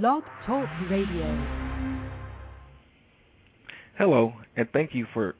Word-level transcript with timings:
Blog 0.00 0.22
Talk 0.46 0.66
Radio. 0.88 1.46
Hello, 3.98 4.32
and 4.56 4.66
thank 4.72 4.94
you 4.94 5.06
for 5.12 5.34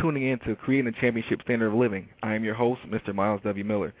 tuning 0.00 0.26
in 0.26 0.40
to 0.40 0.56
Creating 0.56 0.88
a 0.88 1.00
Championship 1.00 1.40
Standard 1.42 1.68
of 1.68 1.74
Living. 1.74 2.08
I 2.20 2.34
am 2.34 2.42
your 2.42 2.56
host, 2.56 2.80
Mr. 2.88 3.14
Myles 3.14 3.42
W. 3.44 3.62
Miller. 3.62 3.94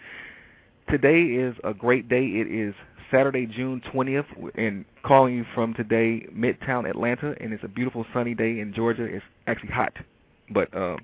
Today 0.90 1.20
is 1.20 1.54
a 1.62 1.72
great 1.72 2.08
day. 2.08 2.24
It 2.24 2.48
is 2.52 2.74
Saturday, 3.12 3.46
June 3.46 3.80
20th, 3.94 4.24
and 4.56 4.84
calling 5.04 5.34
you 5.34 5.44
from 5.54 5.72
today, 5.74 6.26
Midtown 6.34 6.90
Atlanta, 6.90 7.36
and 7.40 7.52
it's 7.52 7.62
a 7.62 7.68
beautiful 7.68 8.04
sunny 8.12 8.34
day 8.34 8.58
in 8.58 8.72
Georgia. 8.74 9.04
It's 9.04 9.24
actually 9.46 9.70
hot, 9.70 9.92
but 10.50 10.76
um, 10.76 10.98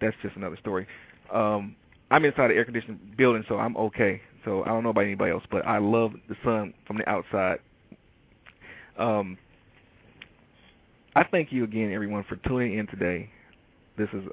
that's 0.00 0.14
just 0.22 0.36
another 0.36 0.58
story. 0.60 0.86
Um, 1.34 1.74
I'm 2.12 2.24
inside 2.24 2.52
an 2.52 2.56
air 2.56 2.64
conditioned 2.64 3.16
building, 3.16 3.42
so 3.48 3.56
I'm 3.56 3.76
okay. 3.76 4.22
So 4.44 4.62
I 4.62 4.68
don't 4.68 4.84
know 4.84 4.90
about 4.90 5.06
anybody 5.06 5.32
else, 5.32 5.42
but 5.50 5.66
I 5.66 5.78
love 5.78 6.12
the 6.28 6.36
sun 6.44 6.72
from 6.86 6.98
the 6.98 7.08
outside. 7.08 7.58
Um, 8.98 9.38
I 11.14 11.24
thank 11.24 11.52
you 11.52 11.64
again, 11.64 11.92
everyone, 11.92 12.24
for 12.28 12.36
tuning 12.36 12.78
in 12.78 12.86
today. 12.88 13.30
This 13.96 14.08
is 14.12 14.24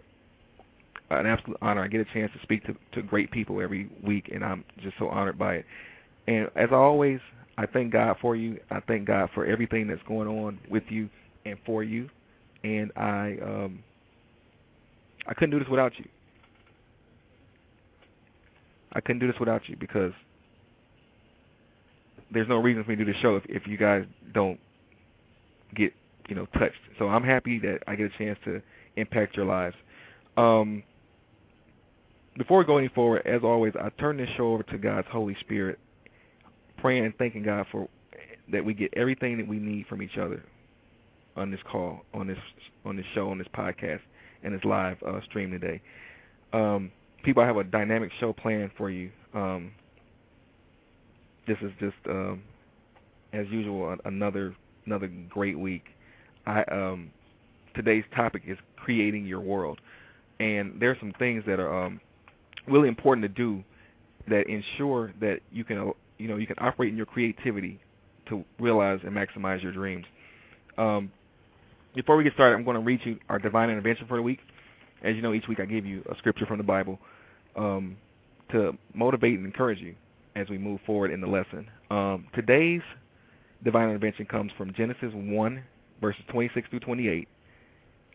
an 1.09 1.26
absolute 1.26 1.57
honor. 1.62 1.84
I 1.84 1.88
get 1.88 2.02
a 2.02 2.13
chance 2.13 2.31
to 2.34 2.40
speak 2.44 2.66
to, 2.66 2.76
to 2.93 3.02
great 3.02 3.31
people 3.31 3.62
every 3.62 3.90
week, 4.04 4.30
and 4.34 4.43
I'm 4.43 4.63
just 4.81 4.98
so 4.99 5.07
honored 5.07 5.38
by 5.38 5.55
it. 5.55 5.66
And 6.27 6.49
as 6.55 6.70
always, 6.71 7.20
I 7.57 7.66
thank 7.66 7.93
God 7.93 8.17
for 8.20 8.35
you. 8.35 8.59
I 8.71 8.80
thank 8.81 9.05
God 9.05 9.30
for 9.34 9.45
everything 9.45 9.88
that's 9.88 10.02
going 10.07 10.27
on 10.27 10.59
with 10.70 10.84
you 10.90 11.09
and 11.45 11.57
for 11.66 11.84
you. 11.84 12.09
And 12.63 12.91
I 12.95 13.38
um, 13.43 13.84
I 15.27 15.34
couldn't 15.34 15.52
do 15.52 15.59
this 15.59 15.70
without 15.70 15.98
you. 15.98 16.05
I 18.93 19.02
couldn't 19.02 19.20
do 19.20 19.27
this 19.27 19.40
without 19.40 19.68
you 19.68 19.76
because 19.79 20.13
there's 22.35 22.49
no 22.49 22.57
reason 22.57 22.84
for 22.84 22.91
me 22.91 22.98
to 22.98 23.05
do 23.05 23.13
the 23.13 23.20
show 23.20 23.35
if, 23.35 23.44
if 23.48 23.67
you 23.67 23.77
guys 23.77 24.05
don't 24.34 24.59
get 25.76 25.93
you 26.27 26.35
know 26.35 26.45
touched. 26.57 26.80
So 26.99 27.07
I'm 27.07 27.23
happy 27.23 27.60
that 27.60 27.79
I 27.87 27.96
get 27.96 28.12
a 28.13 28.18
chance 28.18 28.37
to 28.46 28.62
impact 28.96 29.35
your 29.35 29.46
lives. 29.46 29.76
Um, 30.37 30.84
before 32.37 32.60
we 32.60 32.65
go 32.65 32.77
any 32.77 32.90
forward, 32.90 33.26
as 33.26 33.41
always, 33.43 33.73
I 33.79 33.90
turn 34.01 34.18
this 34.18 34.29
show 34.35 34.54
over 34.54 34.63
to 34.63 34.77
God's 34.77 35.07
Holy 35.10 35.35
Spirit, 35.40 35.79
praying 36.77 37.05
and 37.05 37.15
thanking 37.18 37.43
God 37.43 37.65
for 37.71 37.87
that 38.51 38.63
we 38.63 38.73
get 38.73 38.93
everything 38.95 39.38
that 39.38 39.48
we 39.48 39.57
need 39.57 39.88
from 39.88 40.01
each 40.01 40.17
other 40.17 40.43
on 41.35 41.51
this 41.51 41.60
call, 41.71 42.01
on 42.13 42.27
this 42.27 42.38
on 42.85 42.95
this 42.95 43.05
show, 43.13 43.29
on 43.29 43.38
this 43.38 43.48
podcast, 43.55 44.01
and 44.43 44.54
this 44.54 44.63
live 44.63 44.98
uh, 45.04 45.21
stream 45.29 45.51
today. 45.51 45.82
Um, 46.54 46.91
people, 47.23 47.43
I 47.43 47.48
have 47.48 47.57
a 47.57 47.63
dynamic 47.63 48.12
show 48.20 48.34
planned 48.34 48.71
for 48.77 48.90
you. 48.90 49.10
Um, 49.34 49.71
this 51.48 51.57
is 51.62 51.71
just 51.79 51.96
um, 52.10 52.43
as 53.34 53.48
usual 53.49 53.96
another 54.05 54.55
another 54.85 55.10
great 55.29 55.57
week. 55.57 55.84
I 56.46 56.63
um, 56.63 57.12
today's 57.76 58.04
topic 58.15 58.43
is 58.48 58.57
creating 58.77 59.26
your 59.26 59.40
world, 59.41 59.79
and 60.40 60.79
there 60.79 60.91
are 60.91 60.98
some 60.99 61.13
things 61.20 61.43
that 61.48 61.60
are 61.60 61.85
um, 61.85 61.99
really 62.68 62.88
important 62.88 63.23
to 63.23 63.29
do 63.29 63.63
that 64.28 64.47
ensure 64.47 65.13
that 65.22 65.40
you 65.51 65.63
can 65.63 65.91
you 66.18 66.28
know 66.28 66.38
you 66.38 66.47
can 66.47 66.57
operate 66.59 66.90
in 66.90 66.97
your 66.97 67.06
creativity 67.06 67.79
to 68.29 68.44
realize 68.59 69.00
and 69.03 69.13
maximize 69.13 69.62
your 69.62 69.72
dreams. 69.72 70.06
Um, 70.78 71.12
before 71.94 72.18
we 72.18 72.23
get 72.23 72.34
started, 72.34 72.56
I'm 72.56 72.66
going 72.66 72.75
to 72.75 72.84
read 72.84 73.00
you 73.03 73.19
our 73.29 73.40
divine 73.40 73.69
intervention 73.69 74.07
for 74.07 74.18
the 74.18 74.23
week. 74.23 74.40
As 75.03 75.16
you 75.16 75.22
know, 75.22 75.34
each 75.34 75.47
week 75.47 75.59
I 75.59 75.66
give 75.66 75.85
you 75.85 76.03
a 76.12 76.18
scripture 76.18 76.46
from 76.46 76.57
the 76.57 76.63
Bible 76.63 77.00
um, 77.56 77.96
to 78.51 78.78
motivate 78.94 79.38
and 79.38 79.46
encourage 79.46 79.79
you 79.79 79.96
as 80.36 80.50
we 80.50 80.58
move 80.58 80.80
forward 80.86 81.12
in 81.12 81.22
the 81.22 81.28
lesson. 81.28 81.69
Um, 81.90 82.28
today's 82.34 82.81
divine 83.64 83.90
intervention 83.90 84.25
comes 84.25 84.52
from 84.58 84.74
Genesis 84.74 85.12
1, 85.14 85.64
verses 86.02 86.22
26 86.30 86.69
through 86.69 86.80
28 86.81 87.28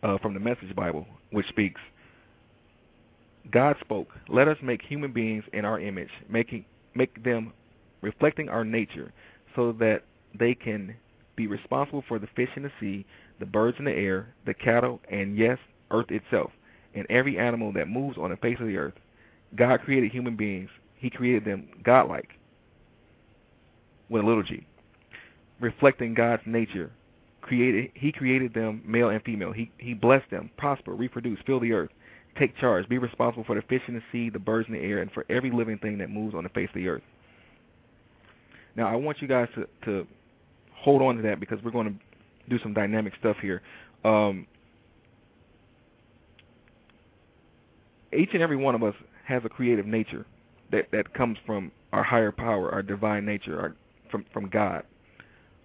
uh, 0.03 0.17
from 0.19 0.33
the 0.33 0.39
Message 0.39 0.75
Bible, 0.75 1.05
which 1.31 1.47
speaks, 1.47 1.81
God 3.51 3.75
spoke, 3.81 4.09
let 4.29 4.47
us 4.47 4.57
make 4.61 4.81
human 4.81 5.11
beings 5.11 5.43
in 5.53 5.65
our 5.65 5.79
image, 5.79 6.09
making 6.29 6.65
make 6.93 7.23
them 7.23 7.53
reflecting 8.01 8.49
our 8.49 8.63
nature, 8.63 9.11
so 9.55 9.71
that 9.73 10.03
they 10.37 10.53
can 10.53 10.95
be 11.35 11.47
responsible 11.47 12.03
for 12.07 12.19
the 12.19 12.27
fish 12.35 12.49
in 12.55 12.63
the 12.63 12.71
sea, 12.79 13.05
the 13.39 13.45
birds 13.45 13.77
in 13.79 13.85
the 13.85 13.91
air, 13.91 14.33
the 14.45 14.53
cattle, 14.53 14.99
and 15.09 15.37
yes, 15.37 15.57
earth 15.89 16.11
itself, 16.11 16.51
and 16.93 17.07
every 17.09 17.37
animal 17.37 17.71
that 17.73 17.87
moves 17.87 18.17
on 18.17 18.29
the 18.29 18.37
face 18.37 18.57
of 18.59 18.67
the 18.67 18.77
earth. 18.77 18.93
God 19.55 19.81
created 19.81 20.11
human 20.11 20.35
beings. 20.35 20.69
He 21.01 21.09
created 21.09 21.45
them 21.45 21.67
godlike, 21.83 22.29
with 24.07 24.23
a 24.23 24.25
little 24.25 24.43
g, 24.43 24.67
reflecting 25.59 26.13
God's 26.13 26.43
nature. 26.45 26.91
Created, 27.41 27.89
he 27.95 28.11
created 28.11 28.53
them 28.53 28.83
male 28.85 29.09
and 29.09 29.21
female. 29.23 29.51
He 29.51 29.71
he 29.79 29.95
blessed 29.95 30.29
them, 30.29 30.51
prosper, 30.57 30.93
reproduce, 30.93 31.39
fill 31.47 31.59
the 31.59 31.73
earth, 31.73 31.89
take 32.37 32.55
charge, 32.57 32.87
be 32.87 32.99
responsible 32.99 33.43
for 33.43 33.55
the 33.55 33.63
fish 33.63 33.81
in 33.87 33.95
the 33.95 34.03
sea, 34.11 34.29
the 34.29 34.37
birds 34.37 34.67
in 34.67 34.75
the 34.75 34.79
air, 34.79 34.99
and 34.99 35.11
for 35.11 35.25
every 35.27 35.49
living 35.49 35.79
thing 35.79 35.97
that 35.97 36.11
moves 36.11 36.35
on 36.35 36.43
the 36.43 36.49
face 36.49 36.69
of 36.69 36.75
the 36.75 36.87
earth. 36.87 37.01
Now, 38.75 38.87
I 38.87 38.95
want 38.95 39.23
you 39.23 39.27
guys 39.27 39.47
to 39.55 39.67
to 39.85 40.05
hold 40.75 41.01
on 41.01 41.15
to 41.15 41.23
that 41.23 41.39
because 41.39 41.57
we're 41.63 41.71
going 41.71 41.87
to 41.87 41.95
do 42.47 42.61
some 42.61 42.75
dynamic 42.75 43.13
stuff 43.19 43.37
here. 43.41 43.63
Um, 44.05 44.45
each 48.15 48.29
and 48.33 48.43
every 48.43 48.57
one 48.57 48.75
of 48.75 48.83
us 48.83 48.93
has 49.25 49.41
a 49.45 49.49
creative 49.49 49.87
nature 49.87 50.27
that 50.71 50.87
that 50.91 51.13
comes 51.13 51.37
from 51.45 51.71
our 51.93 52.03
higher 52.03 52.31
power, 52.31 52.71
our 52.71 52.81
divine 52.81 53.25
nature, 53.25 53.59
our, 53.59 53.75
from 54.09 54.25
from 54.33 54.49
God. 54.49 54.83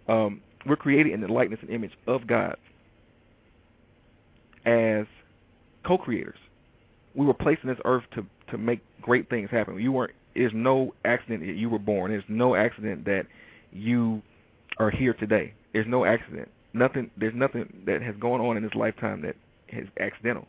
Um, 0.09 0.41
we're 0.67 0.77
created 0.77 1.13
in 1.13 1.21
the 1.21 1.29
likeness 1.29 1.61
and 1.63 1.71
image 1.71 1.93
of 2.07 2.27
God 2.27 2.57
as 4.65 5.07
co-creators. 5.87 6.39
We 7.15 7.25
were 7.25 7.35
placed 7.35 7.63
in 7.63 7.69
this 7.69 7.79
earth 7.85 8.05
to 8.15 8.27
to 8.51 8.59
make 8.59 8.81
great 9.01 9.29
things 9.31 9.51
happen. 9.51 9.79
You 9.79 9.93
weren't. 9.93 10.13
There's 10.35 10.53
no 10.55 10.93
accident 11.05 11.41
that 11.47 11.57
you 11.57 11.71
were 11.71 11.79
born. 11.79 12.11
There's 12.11 12.25
no 12.29 12.55
accident 12.55 13.05
that 13.07 13.27
you 13.73 14.21
are 14.79 14.91
here 14.91 15.15
today. 15.15 15.55
There's 15.73 15.87
no 15.89 16.05
accident. 16.05 16.49
Nothing. 16.75 17.11
There's 17.17 17.35
nothing 17.35 17.73
that 17.87 18.03
has 18.03 18.15
gone 18.17 18.41
on 18.41 18.57
in 18.57 18.63
this 18.63 18.75
lifetime 18.75 19.23
that 19.23 19.37
is 19.69 19.89
accidental, 19.99 20.47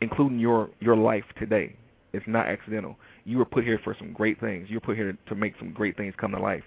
including 0.00 0.38
your 0.38 0.70
your 0.80 0.96
life 0.96 1.24
today. 1.38 1.74
It's 2.12 2.26
not 2.28 2.46
accidental. 2.46 2.96
You 3.24 3.38
were 3.38 3.44
put 3.44 3.64
here 3.64 3.80
for 3.82 3.94
some 3.98 4.12
great 4.12 4.40
things. 4.40 4.68
You 4.68 4.76
were 4.76 4.80
put 4.80 4.96
here 4.96 5.16
to 5.28 5.34
make 5.34 5.54
some 5.58 5.72
great 5.72 5.96
things 5.96 6.14
come 6.16 6.32
to 6.32 6.40
life, 6.40 6.64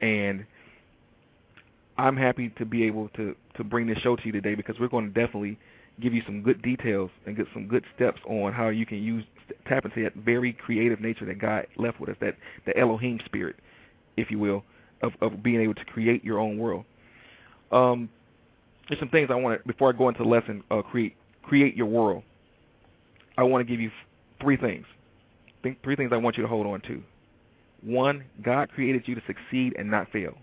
and 0.00 0.44
I'm 1.98 2.16
happy 2.16 2.48
to 2.58 2.64
be 2.64 2.84
able 2.84 3.08
to 3.10 3.34
to 3.56 3.64
bring 3.64 3.86
this 3.86 3.98
show 3.98 4.16
to 4.16 4.22
you 4.24 4.32
today 4.32 4.54
because 4.54 4.78
we're 4.78 4.88
going 4.88 5.12
to 5.12 5.12
definitely 5.12 5.58
give 6.00 6.14
you 6.14 6.22
some 6.24 6.42
good 6.42 6.62
details 6.62 7.10
and 7.26 7.36
get 7.36 7.46
some 7.52 7.66
good 7.66 7.84
steps 7.94 8.20
on 8.26 8.52
how 8.52 8.68
you 8.70 8.86
can 8.86 9.02
use 9.02 9.24
tap 9.66 9.84
into 9.84 10.02
that 10.02 10.14
very 10.14 10.52
creative 10.52 11.00
nature 11.00 11.26
that 11.26 11.38
God 11.38 11.66
left 11.76 12.00
with 12.00 12.10
us, 12.10 12.16
that 12.20 12.36
the 12.64 12.76
Elohim 12.78 13.20
spirit, 13.24 13.56
if 14.16 14.30
you 14.30 14.38
will, 14.38 14.64
of 15.02 15.12
of 15.20 15.42
being 15.42 15.60
able 15.60 15.74
to 15.74 15.84
create 15.84 16.24
your 16.24 16.38
own 16.38 16.58
world. 16.58 16.84
Um, 17.70 18.08
there's 18.88 18.98
some 18.98 19.08
things 19.08 19.28
I 19.30 19.34
want 19.34 19.60
to 19.60 19.66
before 19.68 19.90
I 19.90 19.92
go 19.92 20.08
into 20.08 20.22
the 20.22 20.28
lesson. 20.28 20.62
Uh, 20.70 20.82
create 20.82 21.16
create 21.42 21.76
your 21.76 21.86
world. 21.86 22.22
I 23.36 23.42
want 23.42 23.66
to 23.66 23.70
give 23.70 23.80
you 23.80 23.90
three 24.40 24.56
things. 24.56 24.86
Think 25.62 25.82
three 25.82 25.96
things 25.96 26.10
I 26.12 26.16
want 26.16 26.36
you 26.36 26.42
to 26.42 26.48
hold 26.48 26.66
on 26.66 26.80
to. 26.82 27.02
One, 27.82 28.24
God 28.42 28.70
created 28.70 29.06
you 29.06 29.14
to 29.14 29.22
succeed 29.26 29.74
and 29.78 29.90
not 29.90 30.10
fail. 30.10 30.34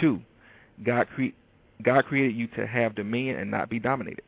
Two, 0.00 0.20
God 0.84 1.06
cre- 1.14 1.36
God 1.82 2.04
created 2.06 2.36
you 2.36 2.46
to 2.48 2.66
have 2.66 2.94
dominion 2.94 3.36
and 3.38 3.50
not 3.50 3.68
be 3.68 3.78
dominated. 3.78 4.24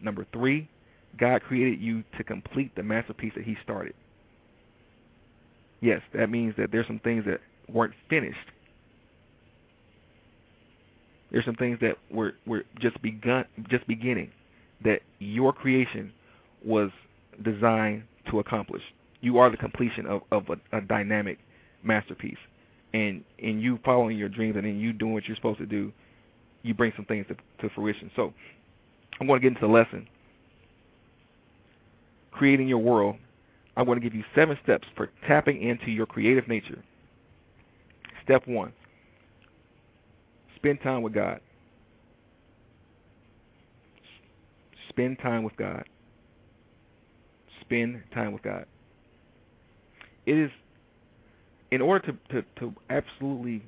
Number 0.00 0.26
three, 0.32 0.68
God 1.18 1.42
created 1.42 1.80
you 1.80 2.02
to 2.16 2.24
complete 2.24 2.74
the 2.76 2.82
masterpiece 2.82 3.32
that 3.34 3.44
He 3.44 3.56
started. 3.62 3.94
Yes, 5.80 6.02
that 6.14 6.30
means 6.30 6.54
that 6.56 6.70
there's 6.70 6.86
some 6.86 7.00
things 7.00 7.24
that 7.26 7.40
weren't 7.68 7.94
finished. 8.08 8.36
There's 11.30 11.44
some 11.44 11.54
things 11.54 11.78
that 11.80 11.96
were 12.10 12.34
were 12.46 12.64
just 12.80 13.00
begun, 13.02 13.44
just 13.68 13.86
beginning, 13.86 14.30
that 14.84 15.00
your 15.18 15.52
creation 15.52 16.12
was 16.64 16.90
designed 17.42 18.02
to 18.30 18.40
accomplish. 18.40 18.82
You 19.20 19.38
are 19.38 19.50
the 19.50 19.56
completion 19.56 20.06
of 20.06 20.22
of 20.30 20.44
a, 20.48 20.76
a 20.76 20.80
dynamic 20.80 21.38
masterpiece 21.82 22.38
and 22.92 23.24
in 23.38 23.60
you 23.60 23.78
following 23.84 24.16
your 24.16 24.28
dreams 24.28 24.56
and 24.56 24.66
in 24.66 24.78
you 24.78 24.92
doing 24.92 25.12
what 25.12 25.26
you're 25.26 25.36
supposed 25.36 25.58
to 25.58 25.66
do, 25.66 25.92
you 26.62 26.74
bring 26.74 26.92
some 26.96 27.04
things 27.04 27.26
to, 27.28 27.36
to 27.62 27.72
fruition. 27.74 28.10
So 28.16 28.32
I'm 29.20 29.26
going 29.26 29.40
to 29.40 29.42
get 29.42 29.56
into 29.56 29.66
the 29.66 29.72
lesson. 29.72 30.08
Creating 32.32 32.68
your 32.68 32.78
world. 32.78 33.16
I'm 33.76 33.86
going 33.86 34.00
to 34.00 34.02
give 34.02 34.14
you 34.14 34.24
seven 34.34 34.58
steps 34.62 34.86
for 34.96 35.10
tapping 35.26 35.62
into 35.62 35.90
your 35.90 36.06
creative 36.06 36.48
nature. 36.48 36.82
Step 38.24 38.46
one 38.46 38.72
spend 40.56 40.80
time 40.82 41.00
with 41.00 41.14
God. 41.14 41.40
Spend 44.90 45.18
time 45.20 45.42
with 45.42 45.56
God. 45.56 45.84
Spend 47.62 48.02
time 48.12 48.32
with 48.32 48.42
God. 48.42 48.66
It 50.30 50.38
is 50.38 50.50
in 51.72 51.80
order 51.82 52.06
to, 52.12 52.40
to, 52.40 52.46
to 52.60 52.72
absolutely 52.88 53.64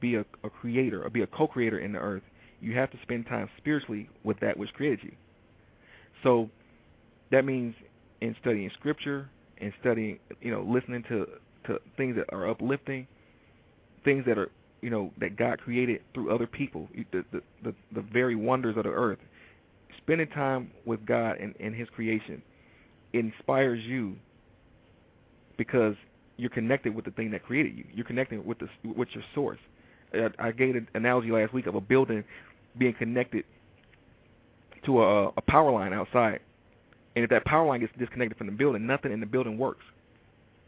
be 0.00 0.16
a, 0.16 0.24
a 0.42 0.50
creator 0.50 1.04
or 1.04 1.10
be 1.10 1.22
a 1.22 1.28
co-creator 1.28 1.78
in 1.78 1.92
the 1.92 1.98
earth, 2.00 2.24
you 2.60 2.74
have 2.76 2.90
to 2.90 2.98
spend 3.02 3.26
time 3.26 3.48
spiritually 3.56 4.10
with 4.24 4.40
that 4.40 4.56
which 4.56 4.72
created 4.72 4.98
you. 5.04 5.12
So 6.24 6.50
that 7.30 7.44
means 7.44 7.76
in 8.20 8.34
studying 8.40 8.68
scripture 8.80 9.30
and 9.58 9.72
studying, 9.80 10.18
you 10.40 10.50
know, 10.50 10.66
listening 10.68 11.04
to 11.08 11.26
to 11.68 11.78
things 11.96 12.16
that 12.16 12.34
are 12.34 12.50
uplifting, 12.50 13.06
things 14.04 14.24
that 14.26 14.38
are, 14.38 14.50
you 14.80 14.90
know, 14.90 15.12
that 15.20 15.36
God 15.36 15.60
created 15.60 16.00
through 16.14 16.34
other 16.34 16.48
people, 16.48 16.88
the 17.12 17.24
the 17.30 17.42
the, 17.62 17.74
the 17.94 18.02
very 18.12 18.34
wonders 18.34 18.76
of 18.76 18.82
the 18.82 18.90
earth. 18.90 19.18
Spending 19.98 20.26
time 20.28 20.72
with 20.84 21.06
God 21.06 21.36
and, 21.38 21.54
and 21.60 21.76
His 21.76 21.88
creation 21.90 22.42
inspires 23.12 23.80
you 23.84 24.16
because 25.60 25.94
you're 26.38 26.48
connected 26.48 26.94
with 26.94 27.04
the 27.04 27.10
thing 27.10 27.30
that 27.32 27.42
created 27.42 27.76
you. 27.76 27.84
You're 27.92 28.06
connected 28.06 28.46
with 28.46 28.58
the 28.60 28.68
with 28.96 29.08
your 29.12 29.22
source. 29.34 29.58
I 30.38 30.52
gave 30.52 30.74
an 30.74 30.88
analogy 30.94 31.30
last 31.30 31.52
week 31.52 31.66
of 31.66 31.74
a 31.74 31.82
building 31.82 32.24
being 32.78 32.94
connected 32.94 33.44
to 34.86 35.02
a, 35.02 35.26
a 35.28 35.42
power 35.42 35.70
line 35.70 35.92
outside, 35.92 36.40
and 37.14 37.24
if 37.24 37.28
that 37.28 37.44
power 37.44 37.66
line 37.66 37.80
gets 37.80 37.92
disconnected 37.98 38.38
from 38.38 38.46
the 38.46 38.54
building, 38.54 38.86
nothing 38.86 39.12
in 39.12 39.20
the 39.20 39.26
building 39.26 39.58
works, 39.58 39.84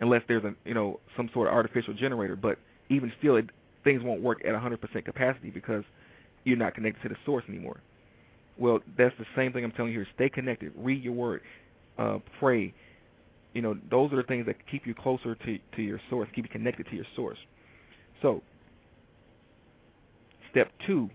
unless 0.03 0.21
there's 0.29 0.45
a 0.45 0.55
you 0.67 0.75
know 0.75 1.01
some 1.17 1.31
sort 1.33 1.49
of 1.49 1.55
artificial 1.55 1.95
generator. 1.95 2.37
But 2.37 2.59
even 2.91 3.11
still, 3.19 3.37
it, 3.37 3.47
things 3.83 4.03
won't 4.05 4.21
work 4.21 4.43
at 4.45 4.53
100% 4.53 5.05
capacity 5.07 5.49
because 5.49 5.85
you're 6.45 6.59
not 6.59 6.75
connected 6.75 7.03
to 7.05 7.09
the 7.09 7.17
source 7.25 7.45
anymore. 7.49 7.81
Well, 8.59 8.81
that's 8.99 9.15
the 9.19 9.25
same 9.35 9.55
thing 9.55 9.65
I'm 9.65 9.73
telling 9.73 9.93
you 9.93 10.01
here. 10.01 10.09
Stay 10.15 10.29
connected. 10.29 10.73
Read 10.77 11.03
your 11.03 11.15
word. 11.15 11.41
Uh, 11.99 12.19
pray. 12.39 12.75
You 13.53 13.63
know, 13.63 13.77
those 13.91 14.13
are 14.13 14.17
the 14.17 14.23
things 14.23 14.47
that 14.47 14.57
keep 14.71 14.87
you 14.87 14.95
closer 14.95 15.35
to 15.35 15.59
to 15.77 15.83
your 15.83 16.01
source, 16.09 16.29
keep 16.35 16.45
you 16.45 16.51
connected 16.51 16.87
to 16.89 16.97
your 16.97 17.05
source. 17.15 17.39
So, 18.23 18.43
step 20.51 20.71
two 20.87 21.11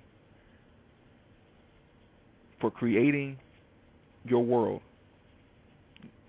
for 2.60 2.72
creating 2.72 3.38
your 4.26 4.44
world. 4.44 4.82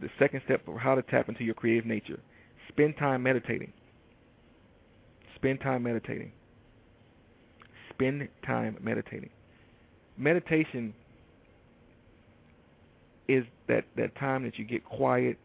The 0.01 0.09
second 0.19 0.43
step 0.45 0.65
for 0.65 0.79
how 0.79 0.95
to 0.95 1.03
tap 1.03 1.29
into 1.29 1.45
your 1.45 1.55
creative 1.55 1.85
nature. 1.85 2.21
Spend 2.69 2.97
time 2.97 3.23
meditating. 3.23 3.73
Spend 5.35 5.61
time 5.61 5.83
meditating. 5.83 6.33
Spend 7.91 8.29
time 8.47 8.77
meditating. 8.81 9.31
Meditation 10.17 10.95
is 13.27 13.45
that, 13.69 13.85
that 13.97 14.17
time 14.17 14.45
that 14.45 14.59
you 14.59 14.65
get 14.65 14.85
quiet 14.85 15.39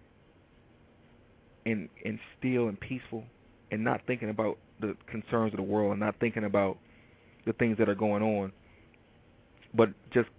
and 1.65 1.89
and 2.06 2.19
still 2.39 2.68
and 2.68 2.80
peaceful 2.80 3.24
and 3.71 3.83
not 3.83 4.01
thinking 4.06 4.30
about 4.30 4.57
the 4.80 4.95
concerns 5.07 5.54
of 5.54 5.57
the 5.57 5.63
world 5.63 5.92
and 5.92 6.00
not 6.00 6.15
thinking 6.19 6.44
about 6.44 6.77
the 7.45 7.54
things 7.54 7.77
that 7.77 7.89
are 7.89 7.95
going 7.95 8.24
on, 8.24 8.51
but 9.74 9.89
just 10.13 10.30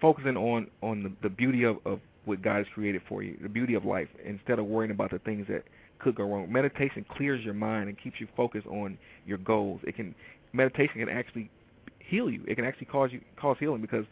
focusing 0.00 0.36
on 0.36 0.68
on 0.82 1.02
the, 1.02 1.12
the 1.22 1.28
beauty 1.28 1.64
of, 1.64 1.76
of 1.84 2.00
what 2.24 2.42
God 2.42 2.58
has 2.58 2.66
created 2.74 3.02
for 3.08 3.22
you, 3.22 3.36
the 3.42 3.48
beauty 3.48 3.74
of 3.74 3.84
life, 3.84 4.08
instead 4.24 4.58
of 4.58 4.66
worrying 4.66 4.90
about 4.90 5.10
the 5.10 5.18
things 5.20 5.46
that 5.48 5.64
could 5.98 6.14
go 6.14 6.24
wrong. 6.24 6.50
Meditation 6.50 7.04
clears 7.16 7.44
your 7.44 7.54
mind 7.54 7.88
and 7.88 7.98
keeps 8.00 8.20
you 8.20 8.28
focused 8.36 8.66
on 8.66 8.98
your 9.26 9.38
goals. 9.38 9.80
It 9.84 9.96
can 9.96 10.14
meditation 10.52 11.00
can 11.00 11.08
actually 11.08 11.50
heal 11.98 12.30
you. 12.30 12.44
It 12.46 12.54
can 12.54 12.64
actually 12.64 12.86
cause 12.86 13.10
you 13.12 13.20
cause 13.36 13.56
healing 13.60 13.80
because 13.80 14.04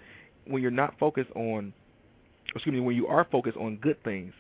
when 0.47 0.63
you're 0.63 0.71
not 0.71 0.99
focused 0.99 1.31
on 1.35 1.73
excuse 2.55 2.73
me, 2.73 2.81
when 2.81 2.97
you 2.97 3.07
are 3.07 3.27
focused 3.31 3.57
on 3.57 3.77
good 3.77 4.03
things, 4.05 4.33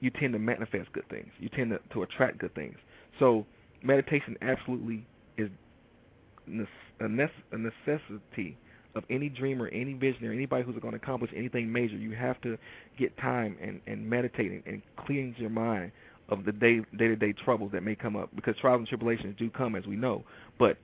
you 0.00 0.10
tend 0.10 0.32
to 0.34 0.38
manifest 0.38 0.92
good 0.92 1.08
things. 1.08 1.28
You 1.38 1.48
tend 1.48 1.70
to, 1.70 1.80
to 1.94 2.02
attract 2.02 2.38
good 2.38 2.54
things. 2.54 2.76
So 3.18 3.46
meditation 3.82 4.36
absolutely 4.42 5.06
is 5.38 5.50
a 7.00 7.08
necessity 7.08 8.56
of 8.94 9.04
any 9.10 9.28
dreamer, 9.28 9.68
any 9.68 9.92
visionary, 9.92 10.36
anybody 10.36 10.64
who's 10.64 10.74
going 10.80 10.92
to 10.92 11.00
accomplish 11.00 11.30
anything 11.36 11.70
major, 11.70 11.96
you 11.96 12.12
have 12.12 12.40
to 12.40 12.56
get 12.98 13.16
time 13.18 13.56
and, 13.60 13.80
and 13.86 14.08
meditating 14.08 14.62
and 14.66 14.80
cleanse 14.96 15.36
your 15.38 15.50
mind 15.50 15.92
of 16.28 16.44
the 16.44 16.52
day 16.52 16.80
day 16.98 17.06
to 17.06 17.16
day 17.16 17.32
troubles 17.44 17.70
that 17.72 17.82
may 17.82 17.94
come 17.94 18.16
up 18.16 18.34
because 18.34 18.56
trials 18.60 18.78
and 18.78 18.88
tribulations 18.88 19.36
do 19.38 19.50
come 19.50 19.76
as 19.76 19.86
we 19.86 19.96
know, 19.96 20.24
but 20.58 20.78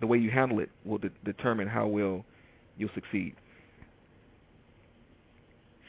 the 0.00 0.06
way 0.06 0.18
you 0.18 0.30
handle 0.30 0.60
it 0.60 0.68
will 0.84 0.98
de- 0.98 1.10
determine 1.24 1.66
how 1.66 1.86
well 1.86 2.24
you'll 2.76 2.90
succeed. 2.94 3.34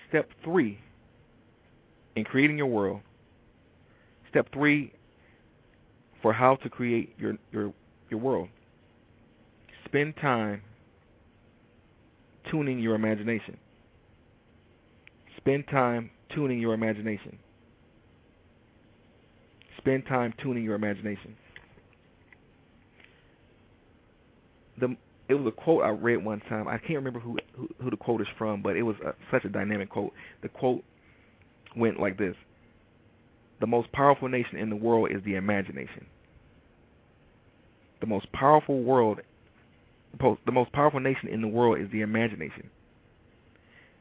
Step 0.09 0.29
three 0.43 0.79
in 2.15 2.23
creating 2.23 2.57
your 2.57 2.67
world. 2.67 3.01
Step 4.29 4.47
three 4.53 4.91
for 6.21 6.33
how 6.33 6.55
to 6.57 6.69
create 6.69 7.13
your 7.17 7.37
your 7.51 7.73
your 8.09 8.19
world. 8.19 8.49
Spend 9.85 10.15
time 10.17 10.61
tuning 12.49 12.79
your 12.79 12.95
imagination. 12.95 13.57
Spend 15.37 15.65
time 15.69 16.09
tuning 16.33 16.59
your 16.59 16.73
imagination. 16.73 17.37
Spend 19.77 20.05
time 20.05 20.33
tuning 20.41 20.63
your 20.63 20.75
imagination. 20.75 21.35
The 24.79 24.95
it 25.29 25.35
was 25.35 25.45
a 25.47 25.51
quote 25.51 25.83
I 25.83 25.89
read 25.89 26.23
one 26.23 26.41
time. 26.49 26.67
I 26.67 26.77
can't 26.77 26.95
remember 26.95 27.19
who 27.19 27.37
who, 27.55 27.67
who 27.81 27.89
the 27.89 27.97
quote 27.97 28.21
is 28.21 28.27
from, 28.37 28.61
but 28.61 28.75
it 28.75 28.83
was 28.83 28.95
a, 29.05 29.13
such 29.31 29.45
a 29.45 29.49
dynamic 29.49 29.89
quote. 29.89 30.13
The 30.41 30.49
quote 30.49 30.83
went 31.75 31.99
like 31.99 32.17
this: 32.17 32.35
"The 33.59 33.67
most 33.67 33.91
powerful 33.91 34.29
nation 34.29 34.57
in 34.57 34.69
the 34.69 34.75
world 34.75 35.11
is 35.11 35.23
the 35.23 35.35
imagination. 35.35 36.05
The 37.99 38.07
most 38.07 38.31
powerful 38.31 38.83
world 38.83 39.21
the 40.19 40.51
most 40.51 40.71
powerful 40.71 40.99
nation 40.99 41.29
in 41.29 41.41
the 41.41 41.47
world 41.47 41.79
is 41.79 41.89
the 41.91 42.01
imagination. 42.01 42.69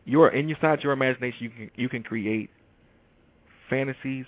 You 0.04 0.22
are 0.22 0.30
inside 0.30 0.82
your 0.82 0.92
imagination. 0.92 1.38
You 1.40 1.50
can 1.50 1.70
you 1.76 1.88
can 1.88 2.02
create 2.02 2.50
fantasies. 3.70 4.26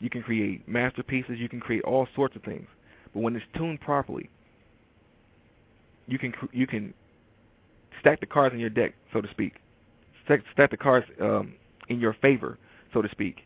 You 0.00 0.10
can 0.10 0.22
create 0.22 0.68
masterpieces. 0.68 1.38
You 1.38 1.48
can 1.48 1.60
create 1.60 1.82
all 1.84 2.06
sorts 2.14 2.36
of 2.36 2.42
things. 2.42 2.66
But 3.14 3.20
when 3.20 3.34
it's 3.34 3.44
tuned 3.56 3.80
properly, 3.80 4.28
you 6.06 6.18
can 6.18 6.34
you 6.52 6.66
can 6.66 6.92
stack 8.00 8.20
the 8.20 8.26
cards 8.26 8.52
in 8.52 8.60
your 8.60 8.70
deck, 8.70 8.94
so 9.12 9.20
to 9.20 9.30
speak. 9.30 9.54
Stack, 10.24 10.42
stack 10.52 10.70
the 10.70 10.76
cards 10.76 11.06
um, 11.20 11.54
in 11.88 12.00
your 12.00 12.14
favor, 12.20 12.58
so 12.92 13.02
to 13.02 13.08
speak. 13.10 13.36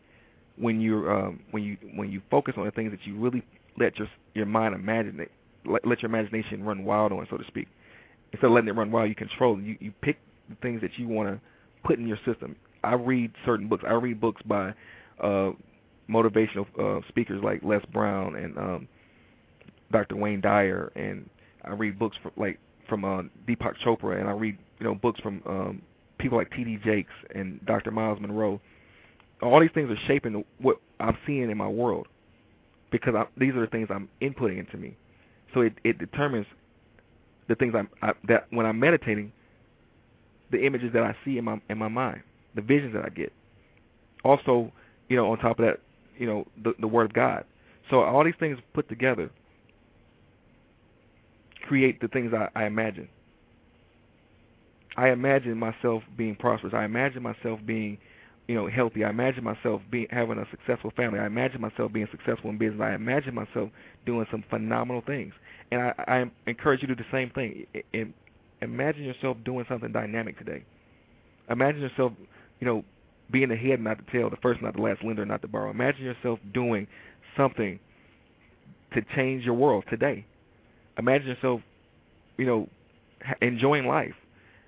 When 0.57 0.79
you 0.79 1.09
um, 1.09 1.39
when 1.51 1.63
you 1.63 1.77
when 1.95 2.11
you 2.11 2.21
focus 2.29 2.55
on 2.57 2.65
the 2.65 2.71
things 2.71 2.91
that 2.91 3.05
you 3.05 3.17
really 3.17 3.43
let 3.79 3.97
your 3.97 4.07
your 4.33 4.45
mind 4.45 4.75
imagine 4.75 5.19
it, 5.19 5.31
let, 5.65 5.85
let 5.85 6.01
your 6.01 6.09
imagination 6.09 6.63
run 6.63 6.83
wild 6.83 7.11
on, 7.11 7.25
so 7.29 7.37
to 7.37 7.43
speak. 7.47 7.67
Instead 8.31 8.47
of 8.47 8.53
letting 8.53 8.69
it 8.69 8.75
run 8.75 8.91
wild, 8.91 9.09
you 9.09 9.15
control. 9.15 9.59
You 9.59 9.77
you 9.79 9.91
pick 10.01 10.17
the 10.49 10.55
things 10.61 10.81
that 10.81 10.91
you 10.97 11.07
want 11.07 11.29
to 11.29 11.41
put 11.83 11.97
in 11.97 12.07
your 12.07 12.19
system. 12.25 12.55
I 12.83 12.93
read 12.95 13.31
certain 13.45 13.67
books. 13.67 13.83
I 13.87 13.93
read 13.93 14.19
books 14.21 14.41
by 14.45 14.73
uh, 15.21 15.51
motivational 16.09 16.65
uh, 16.79 17.01
speakers 17.07 17.41
like 17.43 17.61
Les 17.63 17.83
Brown 17.91 18.35
and 18.35 18.57
um, 18.57 18.87
Dr. 19.91 20.15
Wayne 20.17 20.41
Dyer, 20.41 20.91
and 20.95 21.29
I 21.63 21.71
read 21.71 21.97
books 21.97 22.17
from 22.21 22.31
like 22.37 22.59
from 22.89 23.05
uh, 23.05 23.23
Deepak 23.47 23.75
Chopra, 23.85 24.19
and 24.19 24.27
I 24.27 24.33
read 24.33 24.57
you 24.79 24.85
know 24.85 24.95
books 24.95 25.19
from 25.21 25.41
um, 25.45 25.81
people 26.23 26.37
like 26.37 26.51
T.D. 26.51 26.79
Jakes 26.83 27.11
and 27.35 27.63
Dr. 27.65 27.91
Myles 27.91 28.19
Munroe. 28.19 28.59
All 29.41 29.59
these 29.59 29.69
things 29.73 29.91
are 29.91 30.07
shaping 30.07 30.43
what 30.59 30.79
I'm 30.99 31.17
seeing 31.27 31.51
in 31.51 31.57
my 31.57 31.67
world 31.67 32.07
because 32.91 33.13
I, 33.13 33.25
these 33.37 33.53
are 33.53 33.61
the 33.61 33.67
things 33.67 33.89
I'm 33.91 34.09
inputting 34.21 34.57
into 34.57 34.77
me. 34.77 34.95
So 35.53 35.61
it, 35.61 35.73
it 35.83 35.99
determines 35.99 36.47
the 37.49 37.55
things 37.55 37.75
I'm, 37.77 37.89
I, 38.01 38.13
that 38.27 38.47
when 38.51 38.65
I'm 38.65 38.79
meditating, 38.79 39.31
the 40.51 40.65
images 40.65 40.93
that 40.93 41.03
I 41.03 41.15
see 41.25 41.37
in 41.37 41.45
my 41.45 41.59
in 41.69 41.77
my 41.77 41.87
mind, 41.87 42.21
the 42.55 42.61
visions 42.61 42.93
that 42.93 43.03
I 43.03 43.09
get. 43.09 43.33
Also, 44.23 44.71
you 45.09 45.17
know, 45.17 45.31
on 45.31 45.39
top 45.39 45.59
of 45.59 45.65
that, 45.65 45.79
you 46.17 46.27
know, 46.27 46.47
the 46.63 46.73
the 46.79 46.87
Word 46.87 47.05
of 47.05 47.13
God. 47.13 47.43
So 47.89 48.01
all 48.01 48.23
these 48.23 48.35
things 48.39 48.57
put 48.73 48.87
together 48.87 49.29
create 51.63 51.99
the 52.01 52.07
things 52.09 52.33
I, 52.33 52.47
I 52.55 52.65
imagine. 52.65 53.09
I 54.95 55.09
imagine 55.09 55.57
myself 55.57 56.03
being 56.17 56.35
prosperous. 56.35 56.73
I 56.73 56.85
imagine 56.85 57.23
myself 57.23 57.59
being 57.65 57.97
you 58.47 58.55
know, 58.55 58.67
healthy. 58.67 59.03
I 59.03 59.09
imagine 59.09 59.43
myself 59.43 59.81
being 59.89 60.07
having 60.09 60.37
a 60.37 60.45
successful 60.51 60.91
family. 60.95 61.19
I 61.19 61.25
imagine 61.25 61.61
myself 61.61 61.93
being 61.93 62.07
successful 62.11 62.49
in 62.49 62.57
business. 62.57 62.81
I 62.81 62.93
imagine 62.93 63.33
myself 63.33 63.69
doing 64.05 64.25
some 64.29 64.43
phenomenal 64.49 65.01
things. 65.05 65.33
And 65.71 65.81
I, 65.81 65.93
I 66.07 66.31
encourage 66.49 66.81
you 66.81 66.87
to 66.89 66.95
do 66.95 67.03
the 67.03 67.09
same 67.11 67.29
thing. 67.29 67.65
imagine 68.61 69.03
yourself 69.03 69.37
doing 69.45 69.65
something 69.69 69.91
dynamic 69.91 70.37
today. 70.37 70.63
Imagine 71.49 71.81
yourself, 71.81 72.13
you 72.59 72.67
know, 72.67 72.83
being 73.31 73.49
the 73.49 73.55
head, 73.55 73.79
not 73.79 73.97
the 73.97 74.11
tail, 74.11 74.29
the 74.29 74.37
first, 74.37 74.61
not 74.61 74.75
the 74.75 74.81
last, 74.81 75.03
lender, 75.03 75.25
not 75.25 75.41
the 75.41 75.47
borrower. 75.47 75.71
Imagine 75.71 76.03
yourself 76.03 76.39
doing 76.53 76.85
something 77.37 77.79
to 78.93 79.01
change 79.15 79.45
your 79.45 79.55
world 79.55 79.85
today. 79.89 80.25
Imagine 80.97 81.29
yourself, 81.29 81.61
you 82.37 82.45
know, 82.45 82.67
enjoying 83.41 83.87
life 83.87 84.13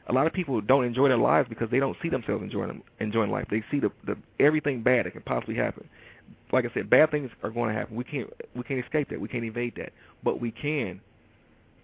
a 0.07 0.13
lot 0.13 0.27
of 0.27 0.33
people 0.33 0.61
don't 0.61 0.85
enjoy 0.85 1.07
their 1.07 1.17
lives 1.17 1.49
because 1.49 1.69
they 1.71 1.79
don't 1.79 1.97
see 2.01 2.09
themselves 2.09 2.43
enjoying 2.43 2.81
enjoying 2.99 3.31
life. 3.31 3.45
They 3.49 3.63
see 3.71 3.79
the, 3.79 3.91
the 4.05 4.17
everything 4.39 4.81
bad 4.83 5.05
that 5.05 5.13
can 5.13 5.21
possibly 5.21 5.55
happen. 5.55 5.89
like 6.51 6.65
I 6.65 6.73
said, 6.73 6.89
bad 6.89 7.11
things 7.11 7.31
are 7.43 7.49
going 7.49 7.73
to 7.73 7.75
happen. 7.79 7.95
We 7.95 8.03
can't 8.03 8.29
we 8.55 8.63
can't 8.63 8.83
escape 8.83 9.09
that. 9.09 9.19
We 9.19 9.27
can't 9.27 9.45
evade 9.45 9.73
that. 9.77 9.93
But 10.23 10.39
we 10.39 10.51
can 10.51 11.01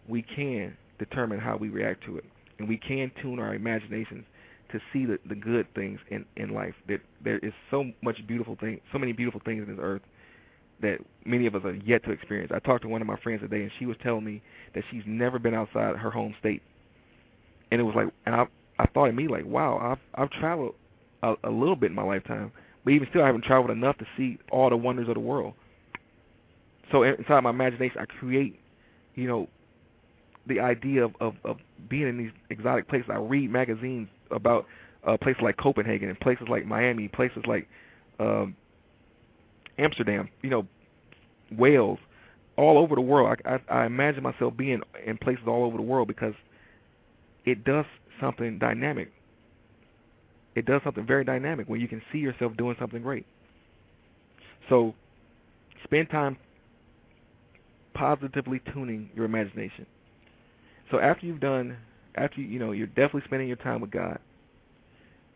we 0.07 0.21
can 0.21 0.77
determine 0.99 1.39
how 1.39 1.57
we 1.57 1.69
react 1.69 2.03
to 2.05 2.17
it, 2.17 2.25
and 2.59 2.67
we 2.67 2.77
can 2.77 3.11
tune 3.21 3.39
our 3.39 3.55
imaginations 3.55 4.25
to 4.71 4.79
see 4.93 5.05
the 5.05 5.17
the 5.27 5.35
good 5.35 5.67
things 5.73 5.99
in 6.09 6.25
in 6.37 6.53
life. 6.53 6.75
That 6.87 7.01
there 7.23 7.39
is 7.39 7.53
so 7.71 7.85
much 8.03 8.17
beautiful 8.27 8.55
thing, 8.59 8.81
so 8.91 8.99
many 8.99 9.13
beautiful 9.13 9.41
things 9.43 9.67
in 9.67 9.75
this 9.75 9.83
earth 9.83 10.01
that 10.81 10.97
many 11.25 11.45
of 11.45 11.55
us 11.55 11.63
are 11.63 11.75
yet 11.75 12.03
to 12.03 12.11
experience. 12.11 12.51
I 12.53 12.59
talked 12.59 12.81
to 12.83 12.87
one 12.89 13.01
of 13.01 13.07
my 13.07 13.17
friends 13.17 13.41
today, 13.41 13.61
and 13.61 13.71
she 13.79 13.85
was 13.85 13.97
telling 14.01 14.25
me 14.25 14.41
that 14.73 14.83
she's 14.91 15.03
never 15.05 15.39
been 15.39 15.53
outside 15.53 15.95
her 15.95 16.09
home 16.09 16.33
state, 16.39 16.61
and 17.71 17.79
it 17.79 17.83
was 17.83 17.95
like, 17.95 18.07
and 18.25 18.35
I 18.35 18.45
I 18.79 18.85
thought 18.87 19.09
of 19.09 19.15
me 19.15 19.27
like, 19.27 19.45
wow, 19.45 19.77
I've 19.81 20.21
I've 20.21 20.29
traveled 20.31 20.75
a, 21.23 21.35
a 21.43 21.49
little 21.49 21.75
bit 21.75 21.91
in 21.91 21.95
my 21.95 22.03
lifetime, 22.03 22.51
but 22.83 22.91
even 22.91 23.07
still, 23.09 23.23
I 23.23 23.27
haven't 23.27 23.43
traveled 23.45 23.71
enough 23.71 23.97
to 23.99 24.05
see 24.17 24.37
all 24.51 24.69
the 24.69 24.77
wonders 24.77 25.07
of 25.07 25.15
the 25.15 25.19
world. 25.21 25.53
So 26.91 27.03
inside 27.03 27.41
my 27.41 27.51
imagination, 27.51 27.97
I 28.01 28.05
create, 28.05 28.59
you 29.15 29.27
know, 29.27 29.47
the 30.47 30.59
idea 30.59 31.05
of 31.05 31.13
of, 31.21 31.35
of 31.45 31.57
being 31.89 32.07
in 32.07 32.17
these 32.17 32.31
exotic 32.49 32.87
places. 32.87 33.09
I 33.11 33.17
read 33.17 33.49
magazines 33.51 34.09
about 34.31 34.65
uh, 35.07 35.17
places 35.17 35.41
like 35.41 35.57
Copenhagen 35.57 36.09
and 36.09 36.19
places 36.19 36.47
like 36.49 36.65
Miami, 36.65 37.07
places 37.07 37.43
like 37.47 37.67
um, 38.19 38.55
Amsterdam, 39.77 40.29
you 40.41 40.49
know, 40.49 40.67
Wales, 41.57 41.99
all 42.57 42.77
over 42.77 42.95
the 42.95 43.01
world. 43.01 43.37
I, 43.45 43.55
I, 43.55 43.81
I 43.81 43.85
imagine 43.85 44.23
myself 44.23 44.55
being 44.57 44.81
in 45.05 45.17
places 45.17 45.43
all 45.47 45.63
over 45.63 45.77
the 45.77 45.83
world 45.83 46.07
because 46.07 46.33
it 47.45 47.63
does 47.63 47.85
something 48.19 48.59
dynamic. 48.59 49.11
It 50.55 50.65
does 50.65 50.81
something 50.83 51.05
very 51.05 51.23
dynamic 51.23 51.67
when 51.69 51.79
you 51.79 51.87
can 51.87 52.01
see 52.11 52.19
yourself 52.19 52.55
doing 52.57 52.75
something 52.79 53.01
great. 53.01 53.25
So, 54.69 54.93
spend 55.83 56.09
time 56.09 56.37
positively 57.93 58.61
tuning 58.73 59.09
your 59.15 59.25
imagination. 59.25 59.85
So 60.89 60.99
after 60.99 61.25
you've 61.25 61.39
done, 61.39 61.77
after 62.15 62.41
you, 62.41 62.47
you 62.47 62.59
know, 62.59 62.71
you're 62.71 62.87
definitely 62.87 63.23
spending 63.25 63.47
your 63.47 63.57
time 63.57 63.81
with 63.81 63.91
God. 63.91 64.19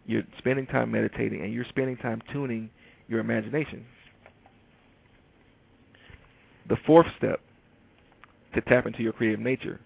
You're 0.06 0.24
spending 0.38 0.68
time 0.68 0.92
meditating, 0.92 1.42
and 1.42 1.54
you're 1.54 1.66
spending 1.70 1.98
time 1.98 2.22
tuning 2.32 2.70
your 3.08 3.20
imagination. 3.20 3.86
The 6.70 6.78
fourth 6.86 7.08
step 7.18 7.40
to 8.54 8.62
tap 8.62 8.86
into 8.86 9.02
your 9.02 9.14
creative 9.14 9.40
nature 9.40 9.80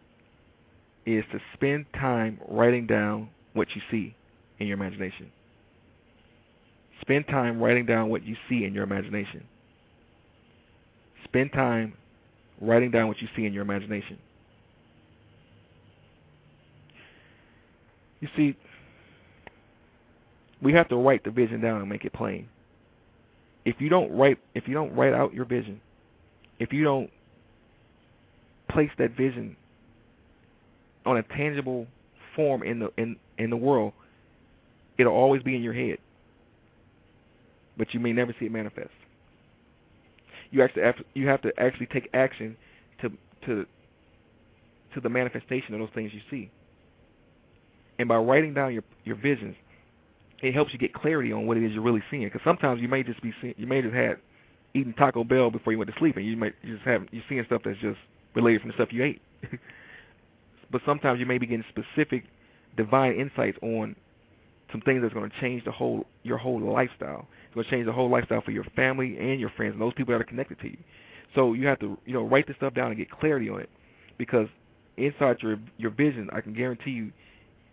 is 1.18 1.26
to 1.32 1.40
spend 1.54 1.86
time 1.94 2.40
writing 2.48 2.86
down 2.86 3.30
what 3.54 3.68
you 3.76 3.82
see 3.90 4.16
in 4.60 4.68
your 4.68 4.78
imagination. 4.78 5.32
Spend 7.02 7.28
time 7.28 7.62
writing 7.62 7.86
down 7.86 8.10
what 8.10 8.24
you 8.24 8.36
see 8.48 8.66
in 8.66 8.74
your 8.74 8.84
imagination. 8.84 9.44
Spend 11.24 11.52
time 11.54 11.94
writing 12.60 12.92
down 12.92 13.08
what 13.08 13.22
you 13.22 13.28
see 13.36 13.46
in 13.46 13.54
your 13.54 13.64
imagination. 13.64 14.18
You 18.20 18.28
see, 18.36 18.58
we 20.62 20.74
have 20.74 20.90
to 20.90 20.98
write 20.98 21.24
the 21.24 21.32
vision 21.32 21.62
down 21.62 21.80
and 21.80 21.90
make 21.90 22.04
it 22.04 22.14
plain. 22.14 22.50
If 23.66 23.80
you 23.80 23.90
don't 23.90 24.12
write 24.12 24.40
if 24.56 24.68
you 24.68 24.74
don't 24.74 24.94
write 24.94 25.14
out 25.14 25.34
your 25.34 25.46
vision, 25.46 25.80
if 26.60 26.74
you 26.74 26.84
don't 26.84 27.10
place 28.70 28.90
that 28.98 29.16
vision 29.16 29.56
on 31.06 31.18
a 31.18 31.24
tangible 31.24 31.88
form 32.36 32.64
in 32.64 32.80
the 32.80 32.92
in 32.98 33.16
in 33.38 33.50
the 33.50 33.58
world, 33.58 33.94
it'll 34.98 35.14
always 35.14 35.42
be 35.44 35.56
in 35.56 35.64
your 35.64 35.74
head, 35.74 35.98
but 37.78 37.94
you 37.94 38.00
may 38.00 38.14
never 38.14 38.36
see 38.40 38.46
it 38.46 38.52
manifest. 38.52 38.90
You 40.52 40.64
actually 40.64 40.84
have 40.84 40.96
you 41.14 41.28
have 41.28 41.42
to 41.42 41.52
actually 41.60 41.88
take 41.88 42.10
action 42.14 42.58
to 43.02 43.12
to 43.46 43.66
to 44.94 45.00
the 45.02 45.10
manifestation 45.10 45.74
of 45.74 45.80
those 45.80 45.90
things 45.94 46.12
you 46.14 46.22
see. 46.30 46.52
And 47.98 48.08
by 48.08 48.18
writing 48.18 48.54
down 48.54 48.74
your 48.74 48.84
your 49.04 49.16
visions, 49.16 49.56
it 50.42 50.54
helps 50.54 50.74
you 50.74 50.80
get 50.80 50.94
clarity 50.94 51.32
on 51.32 51.46
what 51.46 51.58
it 51.58 51.64
is 51.64 51.72
you're 51.72 51.84
really 51.84 52.04
seeing. 52.10 52.26
Because 52.26 52.42
sometimes 52.44 52.82
you 52.82 52.88
may 52.88 53.04
just 53.04 53.22
be 53.22 53.34
seeing, 53.42 53.56
you 53.58 53.68
may 53.68 53.82
just 53.82 53.94
had 53.94 54.18
eating 54.74 54.94
Taco 54.94 55.24
Bell 55.24 55.50
before 55.52 55.74
you 55.74 55.80
went 55.80 55.92
to 55.92 56.00
sleep, 56.00 56.18
and 56.18 56.26
you 56.26 56.38
might 56.38 56.54
just 56.66 56.84
have 56.84 57.06
you're 57.12 57.24
seeing 57.30 57.44
stuff 57.46 57.62
that's 57.64 57.80
just 57.80 58.00
related 58.36 58.62
from 58.62 58.70
the 58.70 58.76
stuff 58.76 58.90
you 58.92 59.04
ate. 59.04 59.22
but 60.72 60.82
sometimes 60.86 61.20
you 61.20 61.26
may 61.26 61.38
be 61.38 61.48
getting 61.48 61.66
specific 61.70 62.26
divine 62.78 63.16
insights 63.16 63.58
on 63.62 63.96
some 64.72 64.82
things 64.82 65.02
that's 65.02 65.14
going 65.14 65.30
to 65.30 65.40
change 65.42 65.64
the 65.66 65.72
whole 65.72 66.06
your 66.24 66.38
whole 66.38 66.60
lifestyle. 66.60 67.28
It's 67.46 67.56
going 67.56 67.66
to 67.66 67.72
change 67.72 67.86
the 67.86 67.92
whole 67.92 68.10
lifestyle 68.10 68.42
for 68.42 68.52
your 68.52 68.66
family 68.76 69.18
and 69.18 69.40
your 69.40 69.50
friends 69.50 69.74
and 69.74 69.82
those 69.82 69.94
people 69.94 70.14
that 70.14 70.22
are 70.22 70.26
connected 70.26 70.60
to 70.60 70.68
you. 70.68 70.78
So 71.36 71.54
you 71.54 71.68
have 71.68 71.80
to 71.80 71.98
you 72.06 72.14
know 72.14 72.24
write 72.24 72.48
this 72.48 72.56
stuff 72.58 72.74
down 72.74 72.88
and 72.88 72.98
get 72.98 73.10
clarity 73.10 73.50
on 73.50 73.60
it, 73.62 73.70
because 74.18 74.48
inside 74.98 75.38
your 75.42 75.58
your 75.78 75.92
vision, 75.92 76.30
I 76.34 76.42
can 76.42 76.54
guarantee 76.54 76.92
you, 76.92 77.12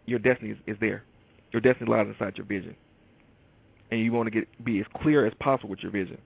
your 0.06 0.18
destiny 0.18 0.52
is, 0.52 0.58
is 0.66 0.76
there. 0.80 1.04
Your 1.52 1.60
destiny 1.60 1.90
lies 1.90 2.06
inside 2.06 2.36
your 2.36 2.46
vision, 2.46 2.74
and 3.90 4.00
you 4.00 4.12
want 4.12 4.26
to 4.26 4.30
get 4.30 4.64
be 4.64 4.80
as 4.80 4.86
clear 5.02 5.26
as 5.26 5.32
possible 5.40 5.70
with 5.70 5.80
your 5.80 5.92
vision. 5.92 6.18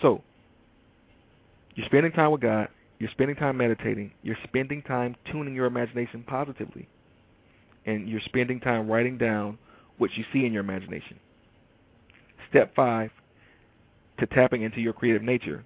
So 0.00 0.22
you're 1.74 1.86
spending 1.86 2.12
time 2.12 2.30
with 2.30 2.40
God. 2.40 2.68
You're 3.02 3.10
spending 3.10 3.34
time 3.34 3.56
meditating. 3.56 4.12
You're 4.22 4.38
spending 4.44 4.80
time 4.80 5.16
tuning 5.28 5.56
your 5.56 5.66
imagination 5.66 6.22
positively. 6.24 6.88
And 7.84 8.08
you're 8.08 8.20
spending 8.20 8.60
time 8.60 8.88
writing 8.88 9.18
down 9.18 9.58
what 9.98 10.12
you 10.14 10.22
see 10.32 10.46
in 10.46 10.52
your 10.52 10.62
imagination. 10.62 11.18
Step 12.48 12.72
five 12.76 13.10
to 14.20 14.26
tapping 14.26 14.62
into 14.62 14.80
your 14.80 14.92
creative 14.92 15.20
nature 15.20 15.64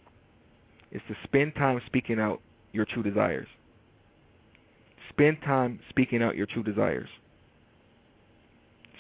is 0.90 1.02
to 1.09 1.16
spend 1.25 1.55
time 1.57 1.78
speaking 1.85 2.19
out 2.19 2.40
your 2.73 2.87
true 2.87 3.02
desires. 3.02 3.49
Spend 5.11 5.37
time 5.45 5.78
speaking 5.90 6.23
out 6.23 6.37
your 6.37 6.47
true 6.47 6.62
desires. 6.62 7.11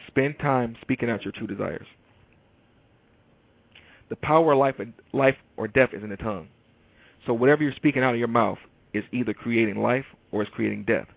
Spend 0.08 0.38
time 0.40 0.76
speaking 0.82 1.08
out 1.08 1.24
your 1.24 1.32
true 1.32 1.46
desires. 1.46 1.86
The 4.10 4.16
power 4.16 4.52
of 4.52 4.58
life, 4.58 4.74
life 5.14 5.36
or 5.56 5.68
death 5.68 5.94
is 5.94 6.02
in 6.02 6.10
the 6.10 6.18
tongue. 6.18 6.48
So 7.26 7.34
whatever 7.34 7.62
you're 7.62 7.74
speaking 7.74 8.02
out 8.02 8.14
of 8.14 8.18
your 8.18 8.28
mouth 8.28 8.58
is 8.94 9.04
either 9.12 9.34
creating 9.34 9.82
life 9.82 10.04
or 10.32 10.42
is 10.42 10.48
creating 10.52 10.84
death. 10.84 11.08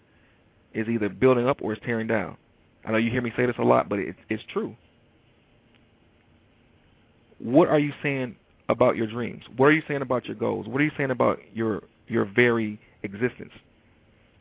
Is 0.74 0.88
either 0.88 1.10
building 1.10 1.48
up 1.48 1.62
or 1.62 1.74
is 1.74 1.80
tearing 1.84 2.08
down. 2.08 2.38
I 2.86 2.92
know 2.92 2.98
you 2.98 3.10
hear 3.10 3.22
me 3.22 3.32
say 3.36 3.46
this 3.46 3.56
a 3.58 3.64
lot, 3.64 3.90
but 3.90 4.00
it's 4.00 4.20
it's 4.30 4.44
true. 4.52 4.76
What 7.40 7.70
are 7.70 7.80
you 7.80 7.92
saying 8.04 8.36
about 8.68 8.96
your 8.96 9.08
dreams? 9.08 9.44
What 9.58 9.68
are 9.68 9.72
you 9.72 9.82
saying 9.88 10.02
about 10.02 10.26
your 10.26 10.36
goals? 10.36 10.68
What 10.68 10.80
are 10.80 10.84
you 10.84 10.92
saying 10.96 11.12
about 11.12 11.40
your 11.54 11.84
your 12.08 12.26
very 12.26 12.80
existence? 13.04 13.52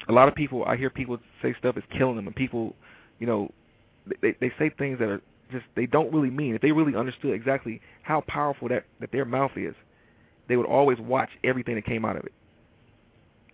A 0.09 0.13
lot 0.13 0.29
of 0.29 0.35
people, 0.35 0.65
I 0.65 0.77
hear 0.77 0.91
people 0.91 1.19
say 1.43 1.55
stuff 1.59 1.77
is 1.77 1.85
killing 1.97 2.17
them, 2.17 2.27
and 2.27 2.37
people, 2.37 2.75
you 3.19 3.27
know, 3.27 3.51
they 4.23 4.35
they 4.41 4.53
say 4.59 4.71
things 4.79 4.99
that 4.99 5.09
are 5.09 5.23
just 5.51 5.65
they 5.77 5.87
don't 5.87 6.13
really 6.13 6.31
mean. 6.31 6.55
If 6.55 6.61
they 6.61 6.73
really 6.73 6.95
understood 6.95 7.35
exactly 7.35 7.81
how 8.03 8.23
powerful 8.23 8.69
that 8.69 8.85
that 9.01 9.13
their 9.13 9.25
mouth 9.25 9.53
is, 9.57 9.75
they 10.49 10.57
would 10.57 10.67
always 10.67 10.99
watch 10.99 11.31
everything 11.45 11.75
that 11.77 11.85
came 11.85 12.05
out 12.05 12.17
of 12.17 12.25
it. 12.25 12.33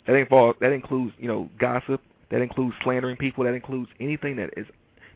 That 0.06 0.16
involves 0.16 0.58
that 0.60 0.72
includes 0.72 1.14
you 1.18 1.28
know 1.28 1.50
gossip. 1.58 2.00
That 2.30 2.40
includes 2.40 2.74
slandering 2.82 3.16
people. 3.16 3.44
That 3.44 3.54
includes 3.54 3.90
anything 4.00 4.36
that 4.36 4.50
is 4.56 4.66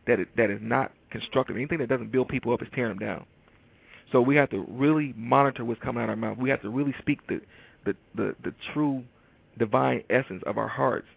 that 0.07 0.21
is, 0.21 0.27
that 0.37 0.51
is 0.51 0.61
not 0.63 0.93
constructive. 1.11 1.57
Anything 1.57 1.79
that 1.79 1.89
doesn't 1.89 2.13
build 2.13 2.29
people 2.29 2.53
up 2.53 2.63
is 2.63 2.69
tearing 2.75 2.97
them 2.97 3.07
down. 3.07 3.27
So 4.13 4.21
we 4.21 4.37
have 4.37 4.51
to 4.51 4.65
really 4.69 5.15
monitor 5.17 5.65
what's 5.65 5.81
coming 5.81 6.03
out 6.03 6.05
of 6.05 6.11
our 6.11 6.17
mouth. 6.17 6.39
We 6.39 6.51
have 6.51 6.63
to 6.63 6.71
really 6.71 6.95
speak 7.01 7.27
the 7.29 7.41
the 7.85 7.95
the, 8.15 8.35
the 8.43 8.55
true 8.73 9.05
divine 9.59 10.05
essence 10.09 10.43
of 10.47 10.57
our 10.57 10.69
hearts. 10.69 11.09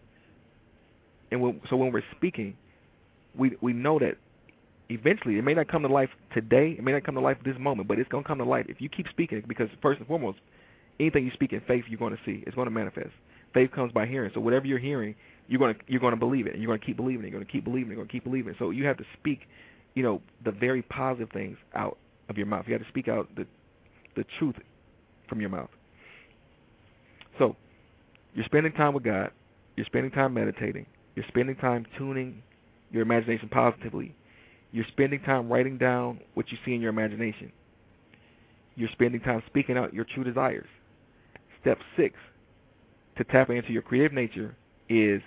And 1.31 1.41
when, 1.41 1.61
so 1.69 1.77
when 1.77 1.91
we're 1.91 2.03
speaking, 2.15 2.57
we 3.35 3.55
we 3.61 3.73
know 3.73 3.99
that 3.99 4.17
eventually 4.91 5.38
it 5.38 5.43
may 5.43 5.53
not 5.53 5.67
come 5.67 5.81
to 5.83 5.88
life 5.88 6.10
today, 6.33 6.75
it 6.77 6.83
may 6.83 6.91
not 6.91 7.03
come 7.03 7.15
to 7.15 7.21
life 7.21 7.38
this 7.43 7.57
moment, 7.60 7.88
but 7.88 8.00
it's 8.00 8.10
going 8.10 8.24
to 8.24 8.27
come 8.27 8.38
to 8.39 8.45
life 8.45 8.65
if 8.69 8.81
you 8.81 8.89
keep 8.89 9.07
speaking 9.10 9.43
because 9.48 9.69
first 9.81 10.00
and 10.00 10.07
foremost, 10.07 10.39
anything 11.00 11.25
you 11.25 11.31
speak 11.31 11.53
in 11.53 11.62
faith, 11.62 11.86
you're 11.88 12.00
going 12.00 12.15
to 12.15 12.19
see. 12.25 12.43
It's 12.45 12.55
going 12.55 12.65
to 12.65 12.71
manifest. 12.71 13.12
Faith 13.53 13.71
comes 13.71 13.91
by 13.91 14.05
hearing. 14.05 14.31
So 14.33 14.39
whatever 14.39 14.65
you're 14.65 14.79
hearing, 14.79 15.15
you're 15.48 15.60
going 15.60 15.75
to 15.75 15.81
you're 15.88 16.00
going 16.00 16.13
to 16.13 16.19
believe 16.19 16.48
it, 16.48 16.53
and 16.53 16.62
you're 16.62 16.69
going 16.69 16.79
to 16.79 16.86
keep 16.86 16.98
believing 16.98 17.25
it. 17.25 17.29
You're 17.29 17.39
going 17.39 17.45
to 17.45 17.51
keep 17.51 17.65
believing 17.65 17.91
it. 17.91 17.95
You're 17.95 18.03
going 18.03 18.07
to 18.07 18.12
keep 18.12 18.24
believing 18.24 18.51
it. 18.53 18.55
So 18.60 18.69
you 18.69 18.86
have 18.86 18.98
to 18.98 19.05
speak, 19.19 19.41
you 19.95 20.03
know, 20.03 20.21
the 20.45 20.51
very 20.51 20.81
positive 20.83 21.29
things 21.31 21.57
out 21.75 21.98
of 22.29 22.38
your 22.38 22.48
mouth. 22.48 22.65
You 22.67 22.74
have 22.74 22.83
to 22.83 22.88
speak 22.88 23.07
out 23.07 23.27
the 23.36 23.45
the 24.15 24.25
truth 24.39 24.55
from 25.27 25.41
your 25.41 25.50
mouth. 25.50 25.69
So 27.39 27.55
you're 28.33 28.45
spending 28.45 28.71
time 28.74 28.93
with 28.93 29.03
God. 29.03 29.31
You're 29.75 29.86
spending 29.86 30.12
time 30.12 30.33
meditating. 30.33 30.86
You're 31.15 31.25
spending 31.27 31.55
time 31.55 31.86
tuning 31.98 32.41
your 32.91 33.01
imagination 33.01 33.50
positively. 33.50 34.15
You're 34.71 34.85
spending 34.87 35.21
time 35.21 35.51
writing 35.51 35.77
down 35.77 36.19
what 36.33 36.51
you 36.51 36.57
see 36.65 36.73
in 36.73 36.81
your 36.81 36.89
imagination. 36.89 37.51
You're 38.75 38.89
spending 38.93 39.21
time 39.21 39.43
speaking 39.47 39.77
out 39.77 39.93
your 39.93 40.05
true 40.05 40.23
desires. 40.23 40.67
Step 41.59 41.77
six 41.97 42.15
to 43.17 43.23
tapping 43.25 43.57
into 43.57 43.73
your 43.73 43.81
creative 43.81 44.13
nature 44.13 44.55
is 44.89 45.21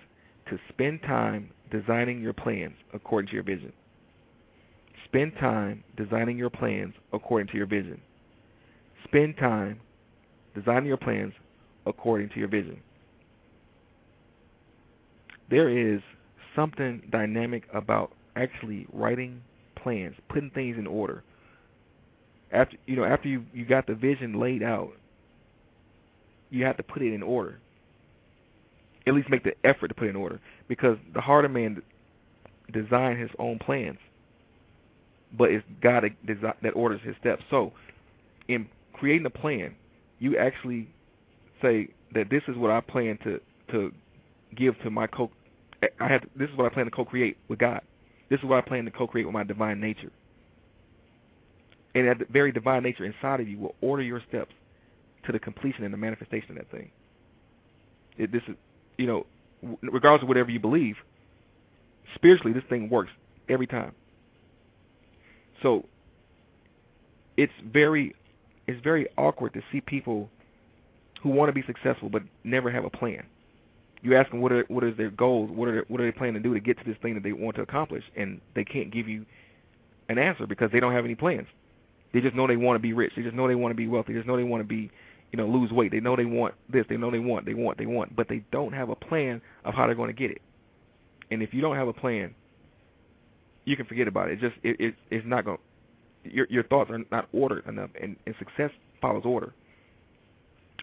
to 0.48 0.58
spend 0.70 1.02
time 1.02 1.50
designing 1.70 2.20
your 2.20 2.32
plans 2.32 2.74
according 2.92 3.28
to 3.28 3.34
your 3.34 3.42
vision. 3.42 3.72
Spend 5.04 5.32
time 5.38 5.84
designing 5.96 6.38
your 6.38 6.50
plans 6.50 6.94
according 7.12 7.48
to 7.48 7.56
your 7.56 7.66
vision. 7.66 8.00
Spend 9.04 9.36
time 9.36 9.80
designing 10.54 10.86
your 10.86 10.96
plans 10.96 11.32
according 11.86 12.30
to 12.30 12.38
your 12.38 12.48
vision. 12.48 12.80
There 15.50 15.68
is 15.68 16.00
something 16.56 17.02
dynamic 17.12 17.64
about 17.72 18.12
actually 18.36 18.86
writing 18.92 19.42
plans, 19.76 20.14
putting 20.28 20.50
things 20.50 20.76
in 20.78 20.86
order. 20.86 21.22
After 22.52 22.76
you 22.86 22.96
know, 22.96 23.04
after 23.04 23.28
you 23.28 23.44
you 23.52 23.64
got 23.64 23.86
the 23.86 23.94
vision 23.94 24.38
laid 24.38 24.62
out, 24.62 24.92
you 26.50 26.64
have 26.64 26.76
to 26.76 26.82
put 26.82 27.02
it 27.02 27.12
in 27.12 27.22
order. 27.22 27.58
At 29.06 29.14
least 29.14 29.28
make 29.28 29.44
the 29.44 29.54
effort 29.64 29.88
to 29.88 29.94
put 29.94 30.06
it 30.06 30.10
in 30.10 30.16
order, 30.16 30.40
because 30.68 30.96
the 31.12 31.20
harder 31.20 31.48
man 31.48 31.82
design 32.72 33.18
his 33.18 33.30
own 33.38 33.58
plans, 33.58 33.98
but 35.36 35.50
it's 35.50 35.64
God 35.82 36.04
that 36.62 36.70
orders 36.70 37.00
his 37.02 37.14
steps. 37.20 37.42
So, 37.50 37.72
in 38.48 38.68
creating 38.92 39.26
a 39.26 39.30
plan, 39.30 39.74
you 40.20 40.38
actually 40.38 40.88
say 41.60 41.88
that 42.14 42.30
this 42.30 42.42
is 42.48 42.56
what 42.56 42.70
I 42.70 42.80
plan 42.80 43.18
to 43.24 43.40
to 43.72 43.92
give 44.54 44.78
to 44.82 44.90
my 44.90 45.06
co. 45.06 45.30
I 46.00 46.08
have 46.08 46.22
to, 46.22 46.28
this 46.36 46.48
is 46.48 46.56
what 46.56 46.70
I 46.70 46.74
plan 46.74 46.86
to 46.86 46.90
co-create 46.90 47.36
with 47.48 47.58
God. 47.58 47.82
This 48.28 48.38
is 48.40 48.44
what 48.44 48.58
I 48.58 48.60
plan 48.62 48.84
to 48.84 48.90
co-create 48.90 49.24
with 49.24 49.34
my 49.34 49.44
divine 49.44 49.80
nature. 49.80 50.10
And 51.94 52.08
that 52.08 52.28
very 52.28 52.52
divine 52.52 52.82
nature 52.82 53.04
inside 53.04 53.40
of 53.40 53.48
you 53.48 53.58
will 53.58 53.74
order 53.80 54.02
your 54.02 54.22
steps 54.28 54.52
to 55.26 55.32
the 55.32 55.38
completion 55.38 55.84
and 55.84 55.92
the 55.92 55.98
manifestation 55.98 56.50
of 56.52 56.56
that 56.56 56.70
thing. 56.70 56.90
It, 58.18 58.32
this 58.32 58.42
is, 58.48 58.56
you 58.98 59.06
know, 59.06 59.26
regardless 59.82 60.22
of 60.22 60.28
whatever 60.28 60.50
you 60.50 60.60
believe, 60.60 60.96
spiritually 62.14 62.52
this 62.52 62.64
thing 62.68 62.88
works 62.88 63.10
every 63.48 63.66
time. 63.66 63.92
So 65.62 65.84
it's 67.36 67.52
very 67.72 68.14
it's 68.66 68.82
very 68.82 69.06
awkward 69.18 69.52
to 69.54 69.62
see 69.70 69.80
people 69.80 70.30
who 71.22 71.30
want 71.30 71.48
to 71.48 71.52
be 71.52 71.66
successful 71.66 72.08
but 72.08 72.22
never 72.44 72.70
have 72.70 72.84
a 72.84 72.90
plan. 72.90 73.24
You 74.04 74.14
ask 74.16 74.30
them 74.30 74.42
what 74.42 74.52
are 74.52 74.64
what 74.68 74.84
is 74.84 74.96
their 74.98 75.10
goals, 75.10 75.50
what 75.50 75.66
are 75.66 75.80
they, 75.80 75.84
what 75.88 75.98
are 75.98 76.04
they 76.04 76.12
planning 76.12 76.34
to 76.34 76.40
do 76.40 76.52
to 76.52 76.60
get 76.60 76.78
to 76.78 76.84
this 76.84 76.96
thing 77.00 77.14
that 77.14 77.22
they 77.22 77.32
want 77.32 77.56
to 77.56 77.62
accomplish, 77.62 78.04
and 78.14 78.38
they 78.54 78.62
can't 78.62 78.92
give 78.92 79.08
you 79.08 79.24
an 80.10 80.18
answer 80.18 80.46
because 80.46 80.70
they 80.70 80.78
don't 80.78 80.92
have 80.92 81.06
any 81.06 81.14
plans. 81.14 81.48
They 82.12 82.20
just 82.20 82.36
know 82.36 82.46
they 82.46 82.58
want 82.58 82.76
to 82.76 82.80
be 82.80 82.92
rich. 82.92 83.14
They 83.16 83.22
just 83.22 83.34
know 83.34 83.48
they 83.48 83.54
want 83.54 83.72
to 83.72 83.76
be 83.76 83.88
wealthy. 83.88 84.12
They 84.12 84.18
just 84.18 84.28
know 84.28 84.36
they 84.36 84.44
want 84.44 84.60
to 84.60 84.68
be, 84.68 84.90
you 85.32 85.38
know, 85.38 85.46
lose 85.46 85.72
weight. 85.72 85.90
They 85.90 86.00
know 86.00 86.16
they 86.16 86.26
want 86.26 86.54
this. 86.68 86.84
They 86.88 86.98
know 86.98 87.10
they 87.10 87.18
want, 87.18 87.46
they 87.46 87.54
want, 87.54 87.78
they 87.78 87.86
want, 87.86 88.14
but 88.14 88.28
they 88.28 88.44
don't 88.52 88.74
have 88.74 88.90
a 88.90 88.94
plan 88.94 89.40
of 89.64 89.72
how 89.72 89.86
they're 89.86 89.96
going 89.96 90.14
to 90.14 90.20
get 90.20 90.30
it. 90.30 90.42
And 91.30 91.42
if 91.42 91.54
you 91.54 91.62
don't 91.62 91.76
have 91.76 91.88
a 91.88 91.92
plan, 91.94 92.34
you 93.64 93.74
can 93.74 93.86
forget 93.86 94.06
about 94.06 94.28
it. 94.28 94.34
It 94.34 94.40
just 94.40 94.56
it, 94.62 94.80
it 94.80 94.94
it's 95.10 95.26
not 95.26 95.46
going. 95.46 95.58
Your 96.24 96.46
your 96.50 96.64
thoughts 96.64 96.90
are 96.90 97.00
not 97.10 97.26
ordered 97.32 97.66
enough, 97.66 97.90
and, 98.00 98.16
and 98.26 98.34
success 98.38 98.70
follows 99.00 99.22
order. 99.24 99.54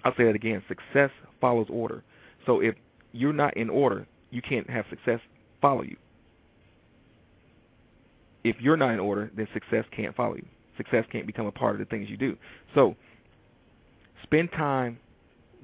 I'll 0.04 0.16
say 0.16 0.24
that 0.24 0.36
again. 0.36 0.64
Success 0.68 1.12
follows 1.40 1.68
order. 1.70 2.04
So 2.48 2.60
if 2.60 2.74
you're 3.12 3.34
not 3.34 3.56
in 3.58 3.70
order, 3.70 4.08
you 4.30 4.42
can't 4.42 4.70
have 4.70 4.86
success 4.90 5.20
follow 5.62 5.84
you. 5.84 5.98
If 8.44 8.56
you're 8.60 8.78
not 8.78 8.92
in 8.92 9.00
order, 9.00 9.32
then 9.36 9.48
success 9.54 9.86
can't 9.96 10.16
follow 10.16 10.36
you. 10.36 10.46
Success 10.78 11.06
can't 11.12 11.28
become 11.28 11.46
a 11.46 11.52
part 11.52 11.74
of 11.74 11.80
the 11.80 11.86
things 11.86 12.10
you 12.10 12.18
do. 12.18 12.36
So 12.74 12.96
spend 14.24 14.52
time 14.52 14.98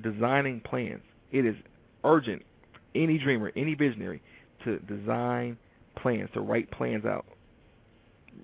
designing 0.04 0.60
plans. 0.62 1.02
It 1.32 1.46
is 1.46 1.56
urgent 2.04 2.44
any 2.96 3.18
dreamer, 3.18 3.52
any 3.56 3.76
visionary 3.76 4.22
to 4.64 4.80
design 4.80 5.58
plans, 5.96 6.30
to 6.34 6.42
write 6.42 6.70
plans 6.72 7.06
out. 7.06 7.26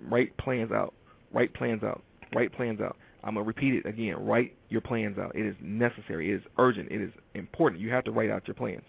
Write 0.06 0.36
plans 0.38 0.72
out. 0.72 0.94
Write 1.32 1.54
plans 1.54 1.84
out. 1.84 2.02
Write 2.34 2.54
plans 2.54 2.82
out. 2.82 2.98
I'm 3.24 3.36
going 3.36 3.46
to 3.46 3.48
repeat 3.48 3.74
it 3.74 3.88
again. 3.88 4.16
Write 4.26 4.56
your 4.70 4.82
plans 4.82 5.18
out. 5.18 5.36
It 5.36 5.46
is 5.46 5.56
necessary. 5.62 6.32
It 6.32 6.36
is 6.36 6.42
urgent. 6.58 6.92
It 6.92 7.02
is 7.02 7.12
important. 7.36 7.82
You 7.82 7.90
have 7.92 8.04
to 8.06 8.12
write 8.12 8.30
out 8.30 8.48
your 8.48 8.56
plans. 8.56 8.84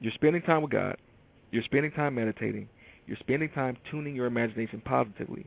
You're 0.00 0.12
spending 0.12 0.42
time 0.42 0.62
with 0.62 0.70
God. 0.70 0.96
You're 1.50 1.62
spending 1.62 1.92
time 1.92 2.14
meditating. 2.14 2.68
You're 3.06 3.16
spending 3.20 3.50
time 3.50 3.76
tuning 3.90 4.14
your 4.14 4.26
imagination 4.26 4.82
positively. 4.84 5.46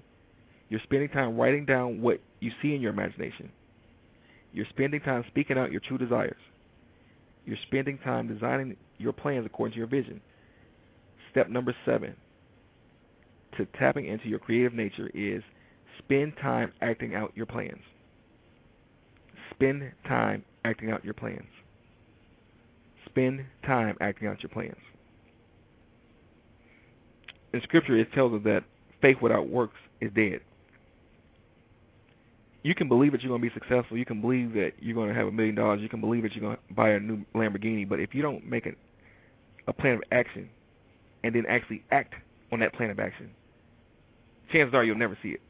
You're 0.69 0.81
spending 0.83 1.09
time 1.09 1.37
writing 1.37 1.65
down 1.65 2.01
what 2.01 2.21
you 2.39 2.51
see 2.61 2.73
in 2.73 2.81
your 2.81 2.93
imagination. 2.93 3.51
You're 4.53 4.67
spending 4.69 5.01
time 5.01 5.23
speaking 5.27 5.57
out 5.57 5.71
your 5.71 5.81
true 5.81 5.97
desires. 5.97 6.37
You're 7.45 7.57
spending 7.67 7.97
time 7.99 8.27
designing 8.27 8.77
your 8.97 9.13
plans 9.13 9.45
according 9.45 9.73
to 9.73 9.77
your 9.77 9.87
vision. 9.87 10.21
Step 11.31 11.49
number 11.49 11.75
seven 11.85 12.15
to 13.57 13.65
tapping 13.77 14.05
into 14.05 14.27
your 14.27 14.39
creative 14.39 14.73
nature 14.73 15.09
is 15.13 15.43
spend 15.97 16.33
time 16.41 16.71
acting 16.81 17.15
out 17.15 17.31
your 17.35 17.45
plans. 17.45 17.81
Spend 19.51 19.91
time 20.07 20.43
acting 20.63 20.91
out 20.91 21.03
your 21.03 21.13
plans. 21.13 21.47
Spend 23.09 23.45
time 23.65 23.97
acting 24.01 24.27
out 24.27 24.41
your 24.41 24.49
plans. 24.49 24.75
In 27.53 27.61
Scripture, 27.61 27.97
it 27.97 28.11
tells 28.13 28.33
us 28.33 28.41
that 28.43 28.63
faith 29.01 29.17
without 29.21 29.49
works 29.49 29.77
is 30.01 30.11
dead. 30.13 30.41
You 32.61 32.75
can 32.75 32.87
believe 32.87 33.13
that 33.13 33.21
you're 33.21 33.29
going 33.29 33.41
to 33.41 33.47
be 33.47 33.53
successful. 33.53 33.97
You 33.97 34.05
can 34.05 34.21
believe 34.21 34.53
that 34.53 34.73
you're 34.79 34.95
going 34.95 35.09
to 35.09 35.15
have 35.15 35.27
a 35.27 35.31
million 35.31 35.55
dollars. 35.55 35.81
You 35.81 35.89
can 35.89 36.01
believe 36.01 36.23
that 36.23 36.33
you're 36.33 36.41
going 36.41 36.57
to 36.57 36.73
buy 36.73 36.89
a 36.89 36.99
new 36.99 37.23
Lamborghini. 37.33 37.87
But 37.87 37.99
if 37.99 38.13
you 38.13 38.21
don't 38.21 38.45
make 38.45 38.65
a, 38.65 38.73
a 39.67 39.73
plan 39.73 39.95
of 39.95 40.03
action 40.11 40.49
and 41.23 41.33
then 41.33 41.45
actually 41.47 41.83
act 41.91 42.13
on 42.51 42.59
that 42.59 42.73
plan 42.73 42.89
of 42.89 42.99
action, 42.99 43.31
chances 44.51 44.73
are 44.73 44.83
you'll 44.83 44.97
never 44.97 45.17
see 45.23 45.29
it. 45.29 45.41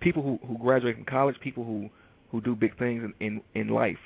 People 0.00 0.22
who, 0.22 0.38
who 0.46 0.58
graduate 0.58 0.96
from 0.96 1.06
college, 1.06 1.36
people 1.40 1.64
who, 1.64 1.88
who 2.30 2.42
do 2.42 2.54
big 2.54 2.78
things 2.78 3.02
in, 3.20 3.26
in, 3.26 3.42
in 3.60 3.68
life, 3.68 3.98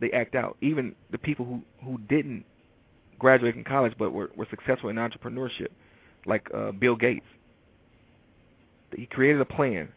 they 0.00 0.10
act 0.12 0.34
out. 0.34 0.56
Even 0.60 0.94
the 1.10 1.18
people 1.18 1.44
who, 1.44 1.62
who 1.84 1.98
didn't 2.08 2.44
graduate 3.18 3.54
from 3.54 3.64
college 3.64 3.92
but 3.98 4.12
were, 4.12 4.30
were 4.36 4.46
successful 4.50 4.90
in 4.90 4.96
entrepreneurship, 4.96 5.68
like 6.26 6.46
uh, 6.54 6.72
Bill 6.72 6.96
Gates. 6.96 7.26
He 8.96 9.06
created 9.06 9.40
a 9.40 9.44
plan, 9.44 9.88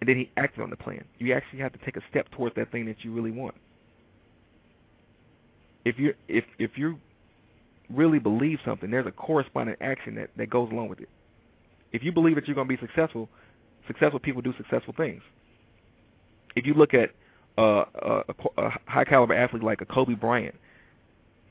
and 0.00 0.08
then 0.08 0.16
he 0.16 0.30
acted 0.36 0.62
on 0.62 0.70
the 0.70 0.76
plan. 0.76 1.04
You 1.18 1.34
actually 1.34 1.60
have 1.60 1.72
to 1.72 1.78
take 1.84 1.96
a 1.96 2.02
step 2.10 2.30
towards 2.30 2.54
that 2.56 2.70
thing 2.70 2.86
that 2.86 3.04
you 3.04 3.12
really 3.12 3.32
want. 3.32 3.54
If 5.84 5.98
you 5.98 6.14
if 6.28 6.44
if 6.58 6.72
you 6.76 6.98
really 7.92 8.18
believe 8.18 8.58
something, 8.64 8.90
there's 8.90 9.06
a 9.06 9.12
corresponding 9.12 9.76
action 9.80 10.14
that 10.16 10.30
that 10.36 10.50
goes 10.50 10.70
along 10.70 10.88
with 10.88 11.00
it. 11.00 11.08
If 11.92 12.04
you 12.04 12.12
believe 12.12 12.36
that 12.36 12.46
you're 12.46 12.54
going 12.54 12.68
to 12.68 12.76
be 12.76 12.80
successful, 12.80 13.28
successful 13.86 14.20
people 14.20 14.42
do 14.42 14.54
successful 14.56 14.94
things. 14.96 15.22
If 16.54 16.66
you 16.66 16.74
look 16.74 16.94
at 16.94 17.10
uh, 17.60 18.22
a, 18.28 18.62
a 18.62 18.70
high 18.86 19.04
caliber 19.04 19.34
athlete 19.34 19.62
like 19.62 19.80
a 19.80 19.86
Kobe 19.86 20.14
Bryant, 20.14 20.54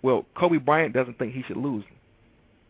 well, 0.01 0.25
Kobe 0.37 0.57
Bryant 0.57 0.93
doesn't 0.93 1.17
think 1.17 1.33
he 1.33 1.43
should 1.43 1.57
lose. 1.57 1.83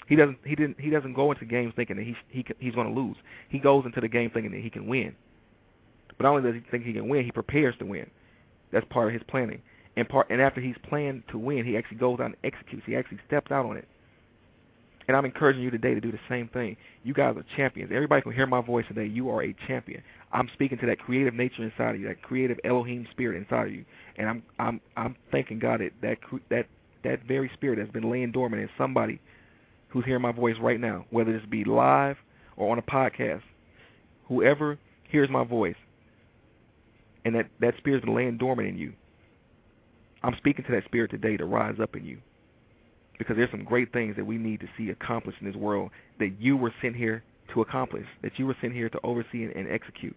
He 0.07 0.15
doesn't. 0.15 0.39
He 0.43 0.55
didn't. 0.55 0.79
He 0.79 0.89
doesn't 0.89 1.13
go 1.13 1.31
into 1.31 1.45
games 1.45 1.73
thinking 1.75 1.97
that 1.97 2.05
he 2.05 2.15
he 2.29 2.45
he's 2.59 2.73
going 2.73 2.93
to 2.93 2.99
lose. 2.99 3.15
He 3.49 3.59
goes 3.59 3.85
into 3.85 4.01
the 4.01 4.07
game 4.07 4.31
thinking 4.31 4.51
that 4.51 4.61
he 4.61 4.69
can 4.69 4.87
win. 4.87 5.15
But 6.17 6.23
not 6.23 6.29
only 6.31 6.51
does 6.51 6.61
he 6.61 6.71
think 6.71 6.83
he 6.83 6.93
can 6.93 7.07
win, 7.07 7.23
he 7.23 7.31
prepares 7.31 7.75
to 7.79 7.85
win. 7.85 8.09
That's 8.71 8.85
part 8.89 9.07
of 9.07 9.13
his 9.13 9.21
planning. 9.27 9.61
And 9.95 10.09
part 10.09 10.27
and 10.29 10.41
after 10.41 10.61
he's 10.61 10.75
planned 10.87 11.23
to 11.29 11.37
win, 11.37 11.65
he 11.65 11.77
actually 11.77 11.97
goes 11.97 12.19
out 12.19 12.27
and 12.27 12.35
executes. 12.43 12.85
He 12.85 12.95
actually 12.95 13.19
steps 13.27 13.51
out 13.51 13.65
on 13.65 13.77
it. 13.77 13.87
And 15.09 15.17
I'm 15.17 15.25
encouraging 15.25 15.63
you 15.63 15.71
today 15.71 15.95
to 15.95 15.99
do 15.99 16.11
the 16.11 16.19
same 16.29 16.49
thing. 16.49 16.77
You 17.03 17.15
guys 17.15 17.35
are 17.35 17.43
champions. 17.57 17.91
Everybody 17.91 18.21
can 18.21 18.31
hear 18.31 18.45
my 18.45 18.61
voice 18.61 18.85
today. 18.87 19.07
You 19.07 19.31
are 19.31 19.41
a 19.41 19.55
champion. 19.65 20.03
I'm 20.31 20.47
speaking 20.53 20.77
to 20.77 20.85
that 20.85 20.99
creative 20.99 21.33
nature 21.33 21.63
inside 21.63 21.95
of 21.95 22.01
you, 22.01 22.07
that 22.09 22.21
creative 22.21 22.59
Elohim 22.63 23.07
spirit 23.09 23.35
inside 23.35 23.69
of 23.69 23.73
you, 23.73 23.85
and 24.17 24.29
I'm 24.29 24.43
I'm 24.59 24.79
I'm 24.95 25.15
thanking 25.31 25.57
God 25.57 25.81
that 25.81 25.93
that 26.03 26.19
that 26.51 26.67
that 27.03 27.23
very 27.27 27.49
spirit 27.55 27.79
has 27.79 27.89
been 27.89 28.07
laying 28.11 28.31
dormant 28.31 28.61
in 28.61 28.69
somebody 28.77 29.19
who's 29.87 30.05
hearing 30.05 30.21
my 30.21 30.31
voice 30.31 30.57
right 30.61 30.79
now, 30.79 31.05
whether 31.09 31.33
this 31.33 31.41
be 31.49 31.63
live 31.63 32.17
or 32.55 32.71
on 32.71 32.77
a 32.77 32.83
podcast, 32.83 33.41
whoever 34.27 34.77
hears 35.09 35.27
my 35.31 35.43
voice, 35.43 35.73
and 37.25 37.33
that 37.33 37.49
that 37.61 37.73
spirit's 37.79 38.05
been 38.05 38.13
laying 38.13 38.37
dormant 38.37 38.69
in 38.69 38.77
you, 38.77 38.93
I'm 40.21 40.35
speaking 40.37 40.65
to 40.65 40.71
that 40.73 40.85
spirit 40.85 41.09
today 41.09 41.35
to 41.35 41.45
rise 41.45 41.79
up 41.81 41.95
in 41.95 42.05
you, 42.05 42.19
because 43.19 43.35
there's 43.35 43.51
some 43.51 43.63
great 43.63 43.93
things 43.93 44.15
that 44.15 44.25
we 44.25 44.37
need 44.37 44.61
to 44.61 44.67
see 44.75 44.89
accomplished 44.89 45.37
in 45.41 45.45
this 45.45 45.55
world 45.55 45.91
that 46.17 46.31
you 46.39 46.57
were 46.57 46.73
sent 46.81 46.95
here 46.95 47.21
to 47.53 47.61
accomplish, 47.61 48.05
that 48.23 48.31
you 48.37 48.47
were 48.47 48.55
sent 48.61 48.73
here 48.73 48.89
to 48.89 48.99
oversee 49.03 49.43
and, 49.43 49.51
and 49.55 49.69
execute. 49.69 50.15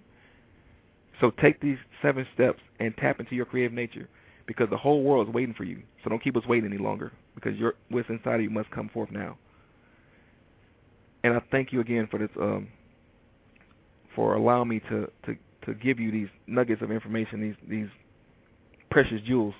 So 1.20 1.30
take 1.42 1.60
these 1.60 1.76
seven 2.00 2.26
steps 2.32 2.60
and 2.80 2.96
tap 2.96 3.20
into 3.20 3.34
your 3.34 3.44
creative 3.44 3.72
nature 3.72 4.08
because 4.46 4.68
the 4.70 4.76
whole 4.76 5.02
world 5.02 5.28
is 5.28 5.34
waiting 5.34 5.54
for 5.54 5.64
you. 5.64 5.82
So 6.02 6.10
don't 6.10 6.22
keep 6.22 6.36
us 6.36 6.42
waiting 6.48 6.72
any 6.72 6.82
longer 6.82 7.12
because 7.34 7.56
your 7.58 7.74
what's 7.90 8.08
inside 8.08 8.36
of 8.36 8.42
you 8.42 8.50
must 8.50 8.70
come 8.70 8.88
forth 8.88 9.10
now. 9.10 9.36
And 11.24 11.34
I 11.34 11.42
thank 11.50 11.72
you 11.72 11.80
again 11.80 12.08
for 12.10 12.18
this, 12.18 12.30
um, 12.40 12.68
for 14.16 14.34
allowing 14.34 14.68
me 14.68 14.80
to, 14.90 15.08
to, 15.26 15.36
to 15.66 15.74
give 15.74 16.00
you 16.00 16.10
these 16.10 16.28
nuggets 16.46 16.82
of 16.82 16.90
information, 16.90 17.40
these 17.40 17.54
these 17.68 17.88
precious 18.90 19.20
jewels. 19.26 19.54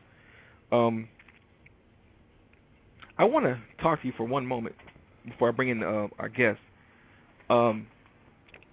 Um, 0.72 1.08
I 3.22 3.24
want 3.24 3.44
to 3.44 3.56
talk 3.80 4.00
to 4.00 4.06
you 4.08 4.12
for 4.16 4.24
one 4.24 4.44
moment 4.44 4.74
before 5.24 5.46
I 5.48 5.52
bring 5.52 5.68
in 5.68 5.84
uh, 5.84 6.08
our 6.18 6.28
guest. 6.28 6.58
Um, 7.48 7.86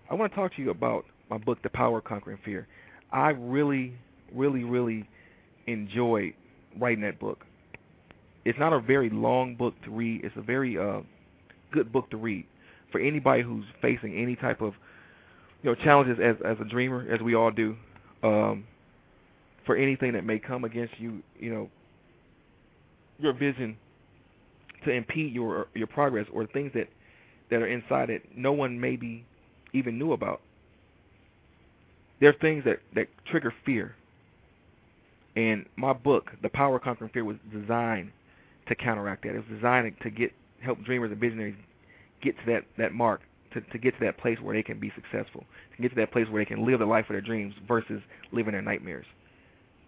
I 0.09 0.15
want 0.15 0.31
to 0.31 0.35
talk 0.35 0.55
to 0.55 0.61
you 0.63 0.71
about 0.71 1.05
my 1.29 1.37
book, 1.37 1.61
The 1.61 1.69
Power 1.69 1.99
of 1.99 2.05
Conquering 2.05 2.39
Fear. 2.43 2.67
I 3.11 3.29
really, 3.29 3.93
really, 4.33 4.63
really 4.63 5.07
enjoyed 5.67 6.33
writing 6.79 7.03
that 7.03 7.19
book. 7.19 7.45
It's 8.43 8.57
not 8.57 8.73
a 8.73 8.79
very 8.79 9.11
long 9.11 9.53
book 9.53 9.75
to 9.83 9.91
read. 9.91 10.21
It's 10.23 10.35
a 10.35 10.41
very 10.41 10.79
uh, 10.79 11.01
good 11.71 11.93
book 11.93 12.09
to 12.09 12.17
read 12.17 12.47
for 12.91 12.99
anybody 12.99 13.43
who's 13.43 13.65
facing 13.83 14.15
any 14.15 14.35
type 14.35 14.61
of 14.61 14.73
you 15.61 15.69
know 15.69 15.75
challenges 15.75 16.17
as 16.19 16.37
as 16.43 16.57
a 16.59 16.67
dreamer, 16.67 17.05
as 17.13 17.21
we 17.21 17.35
all 17.35 17.51
do. 17.51 17.75
Um, 18.23 18.65
for 19.67 19.75
anything 19.75 20.13
that 20.13 20.25
may 20.25 20.39
come 20.39 20.63
against 20.63 20.99
you, 20.99 21.21
you 21.39 21.53
know, 21.53 21.69
your 23.19 23.33
vision 23.33 23.77
to 24.85 24.91
impede 24.91 25.33
your 25.33 25.67
your 25.73 25.87
progress 25.87 26.27
or 26.31 26.45
things 26.47 26.71
that 26.73 26.87
that 27.49 27.61
are 27.61 27.67
inside 27.67 28.09
that 28.09 28.21
no 28.35 28.51
one 28.51 28.79
maybe 28.79 29.25
even 29.73 29.97
knew 29.97 30.13
about. 30.13 30.41
There 32.19 32.29
are 32.29 32.33
things 32.33 32.63
that 32.65 32.79
that 32.95 33.07
trigger 33.25 33.53
fear. 33.65 33.95
And 35.35 35.65
my 35.77 35.93
book, 35.93 36.31
The 36.41 36.49
Power 36.49 36.77
of 36.77 36.81
Conquering 36.81 37.11
Fear, 37.13 37.23
was 37.23 37.37
designed 37.53 38.11
to 38.67 38.75
counteract 38.75 39.23
that. 39.23 39.35
It 39.35 39.37
was 39.37 39.57
designed 39.57 39.95
to 40.01 40.09
get 40.09 40.33
help 40.61 40.83
dreamers 40.83 41.11
and 41.11 41.19
visionaries 41.19 41.55
get 42.21 42.37
to 42.39 42.45
that 42.47 42.65
that 42.77 42.93
mark, 42.93 43.21
to 43.53 43.61
to 43.61 43.77
get 43.77 43.93
to 43.99 44.05
that 44.05 44.17
place 44.17 44.37
where 44.41 44.55
they 44.55 44.63
can 44.63 44.79
be 44.79 44.91
successful, 44.95 45.45
to 45.75 45.81
get 45.81 45.89
to 45.89 45.95
that 45.95 46.11
place 46.11 46.27
where 46.29 46.41
they 46.43 46.47
can 46.47 46.65
live 46.65 46.79
the 46.79 46.85
life 46.85 47.05
of 47.09 47.13
their 47.13 47.21
dreams 47.21 47.53
versus 47.67 48.01
living 48.31 48.53
their 48.53 48.61
nightmares. 48.61 49.05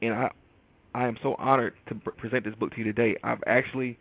And 0.01 0.13
I 0.13 0.31
I 0.93 1.07
am 1.07 1.17
so 1.21 1.35
honored 1.37 1.73
to 1.87 1.95
present 1.95 2.45
this 2.45 2.55
book 2.55 2.71
to 2.71 2.77
you 2.79 2.83
today. 2.83 3.15
I've 3.23 3.43
actually 3.47 3.97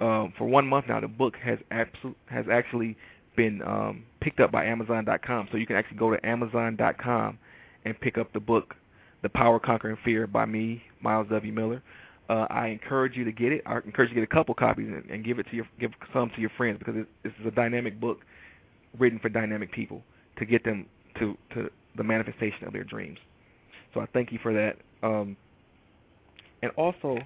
um, 0.00 0.32
for 0.38 0.44
one 0.44 0.66
month 0.66 0.86
now, 0.88 1.00
the 1.00 1.08
book 1.08 1.34
has 1.42 1.58
absol- 1.70 2.14
has 2.26 2.46
actually 2.50 2.96
been 3.36 3.62
um, 3.62 4.04
picked 4.20 4.40
up 4.40 4.50
by 4.52 4.64
Amazon.com. 4.64 5.48
So 5.50 5.58
you 5.58 5.66
can 5.66 5.76
actually 5.76 5.98
go 5.98 6.10
to 6.10 6.26
Amazon.com 6.26 7.38
and 7.84 8.00
pick 8.00 8.18
up 8.18 8.32
the 8.32 8.40
book, 8.40 8.74
The 9.22 9.28
Power 9.28 9.58
Conquering 9.58 9.96
Fear 10.04 10.26
by 10.26 10.44
me, 10.44 10.82
Myles 11.00 11.28
W. 11.30 11.52
Miller. 11.52 11.82
Uh, 12.28 12.46
I 12.50 12.66
encourage 12.68 13.16
you 13.16 13.24
to 13.24 13.32
get 13.32 13.52
it. 13.52 13.62
I 13.64 13.76
encourage 13.76 14.10
you 14.10 14.16
to 14.16 14.20
get 14.20 14.24
a 14.30 14.34
couple 14.34 14.54
copies 14.54 14.88
and, 14.88 15.08
and 15.10 15.24
give 15.24 15.38
it 15.38 15.46
to 15.50 15.56
your 15.56 15.68
give 15.80 15.92
some 16.12 16.30
to 16.34 16.40
your 16.40 16.50
friends 16.56 16.78
because 16.78 16.94
this 17.22 17.32
is 17.40 17.46
a 17.46 17.50
dynamic 17.50 17.98
book 17.98 18.18
written 18.98 19.18
for 19.18 19.30
dynamic 19.30 19.72
people 19.72 20.02
to 20.38 20.44
get 20.44 20.62
them 20.62 20.86
to 21.18 21.36
to 21.54 21.70
the 21.96 22.04
manifestation 22.04 22.66
of 22.66 22.72
their 22.72 22.84
dreams. 22.84 23.18
So 23.94 24.00
I 24.00 24.06
thank 24.12 24.30
you 24.30 24.38
for 24.42 24.52
that. 24.52 24.76
Um, 25.02 25.36
and 26.62 26.70
also, 26.76 27.18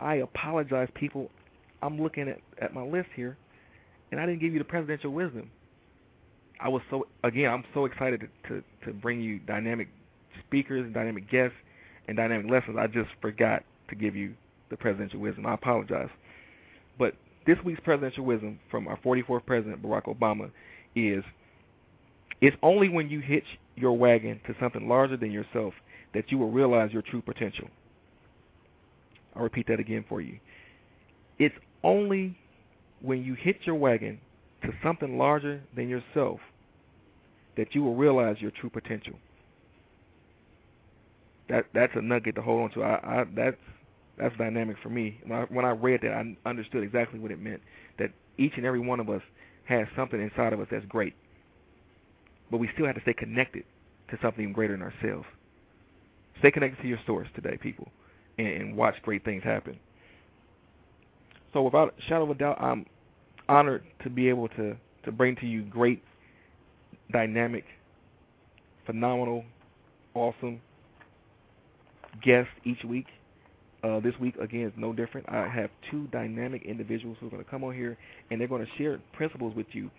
I 0.00 0.16
apologize, 0.16 0.88
people. 0.94 1.30
I'm 1.84 2.00
looking 2.00 2.28
at, 2.28 2.38
at 2.60 2.72
my 2.72 2.82
list 2.82 3.08
here, 3.14 3.36
and 4.10 4.18
I 4.18 4.24
didn't 4.24 4.40
give 4.40 4.54
you 4.54 4.58
the 4.58 4.64
presidential 4.64 5.12
wisdom. 5.12 5.50
I 6.58 6.68
was 6.68 6.80
so 6.88 7.06
again, 7.22 7.50
I'm 7.50 7.64
so 7.74 7.84
excited 7.84 8.20
to, 8.20 8.48
to, 8.48 8.64
to 8.86 8.92
bring 8.94 9.20
you 9.20 9.38
dynamic 9.40 9.88
speakers 10.46 10.84
and 10.84 10.94
dynamic 10.94 11.30
guests 11.30 11.56
and 12.08 12.16
dynamic 12.16 12.50
lessons. 12.50 12.78
I 12.80 12.86
just 12.86 13.10
forgot 13.20 13.64
to 13.90 13.94
give 13.94 14.16
you 14.16 14.34
the 14.70 14.76
presidential 14.78 15.20
wisdom. 15.20 15.44
I 15.44 15.54
apologize. 15.54 16.08
But 16.98 17.14
this 17.46 17.58
week's 17.64 17.80
presidential 17.80 18.24
wisdom 18.24 18.58
from 18.70 18.88
our 18.88 18.98
44th 19.00 19.44
president, 19.44 19.82
Barack 19.82 20.04
Obama, 20.04 20.50
is 20.94 21.22
it's 22.40 22.56
only 22.62 22.88
when 22.88 23.10
you 23.10 23.20
hitch 23.20 23.44
your 23.76 23.96
wagon 23.96 24.40
to 24.46 24.54
something 24.58 24.88
larger 24.88 25.18
than 25.18 25.30
yourself 25.30 25.74
that 26.14 26.30
you 26.30 26.38
will 26.38 26.50
realize 26.50 26.92
your 26.92 27.02
true 27.02 27.20
potential. 27.20 27.68
I'll 29.36 29.42
repeat 29.42 29.66
that 29.68 29.80
again 29.80 30.04
for 30.08 30.20
you. 30.20 30.38
It's 31.38 31.54
only 31.84 32.36
when 33.00 33.22
you 33.22 33.34
hit 33.34 33.58
your 33.64 33.76
wagon 33.76 34.20
to 34.62 34.70
something 34.82 35.18
larger 35.18 35.60
than 35.76 35.88
yourself 35.88 36.40
that 37.56 37.74
you 37.74 37.82
will 37.82 37.94
realize 37.94 38.36
your 38.40 38.50
true 38.50 38.70
potential. 38.70 39.14
That 41.48 41.66
that's 41.74 41.92
a 41.94 42.00
nugget 42.02 42.34
to 42.36 42.42
hold 42.42 42.62
on 42.62 42.70
to. 42.70 42.82
I, 42.82 43.20
I 43.20 43.24
that's 43.36 43.56
that's 44.18 44.36
dynamic 44.38 44.76
for 44.82 44.88
me. 44.88 45.20
When 45.26 45.38
I, 45.38 45.42
when 45.44 45.64
I 45.64 45.70
read 45.70 46.00
that, 46.02 46.12
I 46.12 46.36
understood 46.48 46.82
exactly 46.82 47.20
what 47.20 47.30
it 47.30 47.40
meant. 47.40 47.60
That 47.98 48.10
each 48.38 48.52
and 48.56 48.64
every 48.64 48.80
one 48.80 48.98
of 48.98 49.10
us 49.10 49.22
has 49.66 49.86
something 49.94 50.20
inside 50.20 50.52
of 50.52 50.60
us 50.60 50.68
that's 50.70 50.86
great, 50.86 51.14
but 52.50 52.58
we 52.58 52.68
still 52.74 52.86
have 52.86 52.94
to 52.94 53.02
stay 53.02 53.12
connected 53.14 53.64
to 54.10 54.18
something 54.22 54.52
greater 54.52 54.74
than 54.76 54.82
ourselves. 54.82 55.26
Stay 56.38 56.50
connected 56.50 56.80
to 56.82 56.88
your 56.88 56.98
source 57.06 57.28
today, 57.34 57.58
people, 57.60 57.88
and, 58.38 58.48
and 58.48 58.76
watch 58.76 58.94
great 59.02 59.24
things 59.24 59.42
happen. 59.42 59.78
So 61.54 61.62
without 61.62 61.94
a 61.96 62.02
shadow 62.02 62.24
of 62.24 62.30
a 62.30 62.34
doubt, 62.34 62.60
I'm 62.60 62.84
honored 63.48 63.84
to 64.02 64.10
be 64.10 64.28
able 64.28 64.48
to, 64.48 64.76
to 65.04 65.12
bring 65.12 65.36
to 65.36 65.46
you 65.46 65.62
great, 65.62 66.02
dynamic, 67.12 67.64
phenomenal, 68.84 69.44
awesome 70.14 70.60
guests 72.22 72.50
each 72.64 72.84
week. 72.84 73.06
Uh, 73.84 74.00
this 74.00 74.14
week, 74.18 74.34
again, 74.36 74.62
is 74.62 74.72
no 74.76 74.92
different. 74.92 75.28
I 75.28 75.46
have 75.46 75.70
two 75.90 76.06
dynamic 76.08 76.62
individuals 76.64 77.18
who 77.20 77.26
are 77.26 77.30
going 77.30 77.44
to 77.44 77.50
come 77.50 77.62
on 77.62 77.74
here, 77.74 77.96
and 78.30 78.40
they're 78.40 78.48
going 78.48 78.64
to 78.64 78.72
share 78.76 78.98
principles 79.12 79.54
with 79.54 79.66
you 79.72 79.90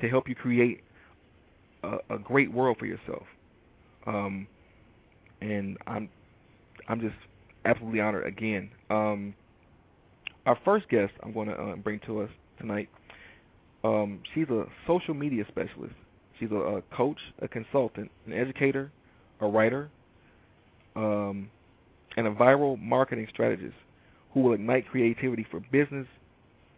to 0.00 0.08
help 0.08 0.28
you 0.28 0.34
create 0.34 0.82
a, 1.84 1.98
a 2.10 2.18
great 2.18 2.52
world 2.52 2.76
for 2.78 2.86
yourself. 2.86 3.22
Um, 4.06 4.46
and 5.40 5.78
I'm 5.86 6.08
I'm 6.88 7.00
just 7.00 7.14
absolutely 7.64 8.00
honored 8.00 8.26
again. 8.26 8.70
Um, 8.90 9.34
our 10.46 10.58
first 10.64 10.88
guest 10.88 11.12
I'm 11.22 11.32
going 11.32 11.48
to 11.48 11.54
uh, 11.54 11.76
bring 11.76 12.00
to 12.06 12.22
us 12.22 12.30
tonight. 12.58 12.88
Um, 13.84 14.20
she's 14.34 14.48
a 14.48 14.64
social 14.86 15.14
media 15.14 15.44
specialist. 15.48 15.94
She's 16.38 16.50
a, 16.50 16.56
a, 16.56 16.82
coach, 16.96 17.18
a 17.40 17.48
consultant, 17.48 18.10
an 18.26 18.32
educator, 18.32 18.90
a 19.40 19.46
writer, 19.46 19.90
um, 20.96 21.50
and 22.16 22.26
a 22.26 22.30
viral 22.30 22.80
marketing 22.80 23.26
strategist 23.32 23.74
who 24.34 24.40
will 24.40 24.52
ignite 24.52 24.88
creativity 24.88 25.46
for 25.50 25.60
business 25.72 26.06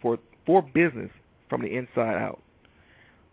for 0.02 0.18
for 0.46 0.60
business 0.60 1.10
from 1.48 1.62
the 1.62 1.68
inside 1.68 2.16
out. 2.16 2.42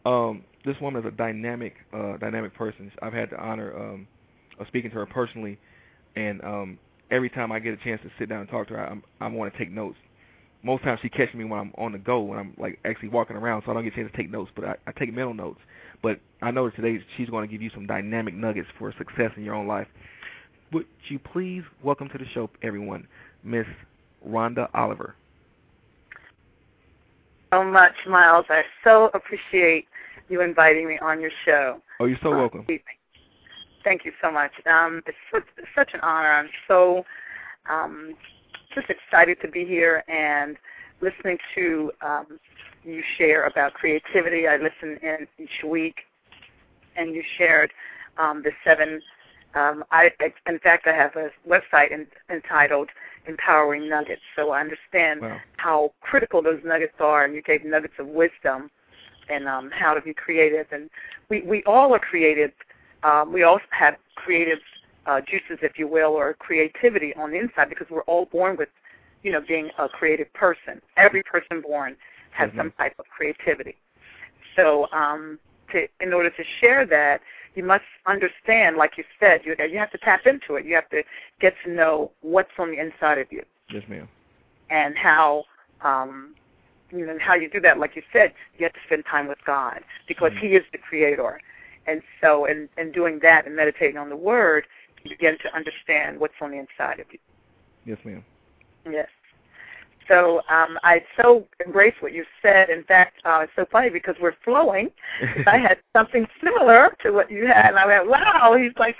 Um, 0.06 0.44
this 0.66 0.76
woman 0.82 1.02
is 1.02 1.08
a 1.08 1.16
dynamic 1.16 1.76
uh, 1.94 2.18
dynamic 2.18 2.56
person. 2.56 2.92
I've 3.02 3.14
had 3.14 3.30
the 3.30 3.40
honor 3.40 3.76
um, 3.78 4.08
of 4.60 4.68
speaking 4.68 4.90
to 4.92 4.98
her 4.98 5.06
personally, 5.06 5.60
and 6.16 6.44
um, 6.44 6.80
every 7.10 7.30
time 7.30 7.52
I 7.52 7.60
get 7.60 7.74
a 7.74 7.78
chance 7.78 8.02
to 8.04 8.10
sit 8.18 8.30
down 8.30 8.42
and 8.42 8.50
talk 8.50 8.68
to 8.70 8.74
her, 8.76 8.88
I'm, 8.88 9.04
I 9.20 9.28
want 9.28 9.52
to 9.52 9.60
take 9.60 9.72
notes 9.72 9.98
most 10.64 10.84
times 10.84 11.00
she 11.02 11.10
catches 11.10 11.36
me 11.36 11.44
when 11.44 11.60
I'm 11.60 11.74
on 11.78 11.92
the 11.92 11.98
go, 11.98 12.22
when 12.22 12.40
I'm 12.40 12.54
like 12.58 12.80
actually 12.86 13.10
walking 13.10 13.36
around, 13.36 13.64
so 13.66 13.72
I 13.72 13.74
don't 13.74 13.84
get 13.84 13.94
a 13.94 13.96
chance 13.96 14.12
to 14.12 14.18
take 14.18 14.30
notes. 14.30 14.52
But 14.56 14.66
I, 14.66 14.76
I 14.88 14.92
take 14.92 15.14
mental 15.14 15.34
notes. 15.34 15.60
But 16.04 16.20
I 16.42 16.52
know 16.52 16.66
that 16.66 16.76
today 16.76 17.04
she's 17.18 17.30
going 17.30 17.48
to 17.48 17.52
give 17.52 17.62
you 17.62 17.70
some 17.74 17.86
dynamic 17.86 18.34
nuggets 18.34 18.68
for 18.78 18.94
success 18.98 19.32
in 19.38 19.44
your 19.44 19.54
own 19.56 19.68
life. 19.68 19.88
Would 20.72 20.86
you 21.10 21.20
please 21.20 21.64
welcome 21.84 22.10
to 22.10 22.18
the 22.18 22.26
show, 22.34 22.50
everyone, 22.64 23.08
Miss 23.44 23.68
Rhonda 24.28 24.70
Oliver. 24.74 25.16
So 27.54 27.64
much, 27.64 27.94
Myles. 28.08 28.46
I 28.50 28.64
so 28.84 29.12
appreciate 29.14 29.86
you 30.30 30.42
inviting 30.42 30.88
me 30.88 30.98
on 31.00 31.20
your 31.20 31.32
show. 31.46 31.82
Oh, 32.00 32.06
you're 32.06 32.18
so 32.24 32.32
welcome. 32.32 32.66
Thank 33.84 34.06
you 34.06 34.14
so 34.24 34.32
much. 34.32 34.52
Um, 34.66 35.02
it's 35.06 35.18
such, 35.34 35.44
such 35.76 35.94
an 35.94 36.00
honor. 36.02 36.30
I'm 36.30 36.50
so 36.68 37.04
um, 37.70 38.16
just 38.74 38.90
excited 38.90 39.40
to 39.42 39.48
be 39.48 39.66
here 39.66 40.04
and 40.08 40.58
listening 41.02 41.38
to 41.56 41.92
um, 42.02 42.40
you 42.84 43.04
share 43.18 43.46
about 43.46 43.74
creativity. 43.74 44.48
I 44.48 44.58
listen 44.58 44.98
in 45.02 45.28
each 45.38 45.64
week, 45.66 46.02
and 46.96 47.14
you 47.14 47.24
shared 47.38 47.72
um, 48.18 48.44
the 48.44 48.52
seven. 48.64 49.02
Um, 49.54 49.84
I, 49.92 50.12
in 50.48 50.60
fact, 50.60 50.88
I 50.88 50.94
have 50.94 51.16
a 51.16 51.30
website 51.48 51.92
in, 51.92 52.08
entitled 52.30 52.90
"Empowering 53.28 53.90
Nuggets," 53.90 54.22
so 54.36 54.52
I 54.52 54.62
understand 54.62 55.22
wow. 55.22 55.38
how 55.58 55.94
critical 56.02 56.42
those 56.42 56.62
nuggets 56.64 56.94
are, 57.00 57.26
and 57.26 57.34
you 57.34 57.42
gave 57.42 57.66
nuggets 57.66 57.96
of 58.00 58.08
wisdom 58.08 58.72
and 59.30 59.48
um, 59.48 59.70
how 59.72 59.94
to 59.94 60.02
be 60.02 60.14
creative. 60.14 60.68
And 60.72 60.90
we 61.30 61.42
we 61.42 61.64
all 61.64 61.94
are 61.94 62.00
creative. 62.00 62.52
Um, 63.04 63.34
we 63.34 63.44
all 63.44 63.60
have 63.72 63.96
creative 64.16 64.60
uh, 65.06 65.22
juices, 65.22 65.60
if 65.62 65.78
you 65.78 65.88
will, 65.88 66.12
or 66.12 66.34
creativity 66.34 67.14
on 67.16 67.32
the 67.32 67.40
inside 67.40 67.70
because 67.70 67.88
we're 67.90 68.04
all 68.04 68.26
born 68.26 68.56
with, 68.58 68.70
you 69.24 69.32
know, 69.32 69.42
being 69.42 69.70
a 69.78 69.90
creative 69.90 70.32
person. 70.34 70.82
Every 70.98 71.24
person 71.24 71.62
born 71.62 71.96
has 72.32 72.50
mm-hmm. 72.50 72.60
some 72.60 72.74
type 72.78 72.96
of 73.00 73.06
creativity. 73.16 73.76
So, 74.56 74.88
um, 74.92 75.40
to, 75.72 75.88
in 76.00 76.14
order 76.14 76.30
to 76.30 76.44
share 76.60 76.86
that, 76.86 77.22
you 77.56 77.64
must 77.64 77.84
understand, 78.06 78.78
like 78.78 78.98
you 78.98 79.04
said, 79.20 79.42
you, 79.44 79.56
you 79.70 79.78
have 79.78 79.92
to 79.92 79.98
tap 79.98 80.26
into 80.26 80.56
it. 80.56 80.66
You 80.66 80.76
have 80.76 80.90
to 80.90 81.04
get 81.40 81.54
to 81.66 81.72
know 81.72 82.12
what's 82.22 82.52
on 82.58 82.72
the 82.72 82.80
inside 82.80 83.18
of 83.18 83.28
you. 83.32 83.44
Yes, 83.70 83.84
ma'am. 83.90 84.08
And 84.70 84.98
how, 84.98 85.46
um, 85.82 86.36
you 86.92 87.06
know, 87.06 87.18
how 87.20 87.36
you 87.36 87.50
do 87.50 87.60
that. 87.62 87.78
Like 87.78 87.96
you 87.96 88.04
said, 88.14 88.34
you 88.58 88.64
have 88.64 88.74
to 88.74 88.80
spend 88.86 89.06
time 89.06 89.28
with 89.28 89.40
God 89.46 89.82
because 90.08 90.32
mm-hmm. 90.32 90.48
He 90.48 90.56
is 90.56 90.64
the 90.72 90.78
Creator. 90.78 91.42
And 91.88 92.02
so, 92.22 92.46
in, 92.46 92.70
in 92.78 92.92
doing 92.92 93.20
that 93.24 93.48
and 93.48 93.56
meditating 93.56 93.98
on 93.98 94.10
the 94.10 94.16
Word, 94.16 94.66
begin 95.04 95.38
to 95.44 95.56
understand 95.56 96.20
what's 96.20 96.34
on 96.42 96.52
the 96.52 96.58
inside 96.58 97.00
of 97.00 97.08
you. 97.12 97.20
Yes, 97.86 97.98
ma'am. 98.06 98.24
Yes. 98.90 99.08
So 100.08 100.42
um, 100.50 100.78
I 100.84 101.04
so 101.22 101.48
embrace 101.66 101.94
what 102.00 102.12
you 102.12 102.26
said. 102.42 102.70
In 102.70 102.84
fact, 102.84 103.22
uh, 103.24 103.42
it's 103.44 103.52
so 103.56 103.66
funny 103.72 103.90
because 103.90 104.16
we're 104.22 104.36
flowing. 104.44 104.90
I 105.48 105.58
had 105.58 105.78
something 105.96 106.28
similar 106.44 106.96
to 107.04 107.12
what 107.12 107.32
you 107.32 107.48
had, 107.48 107.68
and 107.68 107.78
I 107.78 107.86
went, 107.86 108.10
"Wow!" 108.10 108.58
He's 108.60 108.78
like, 108.78 108.98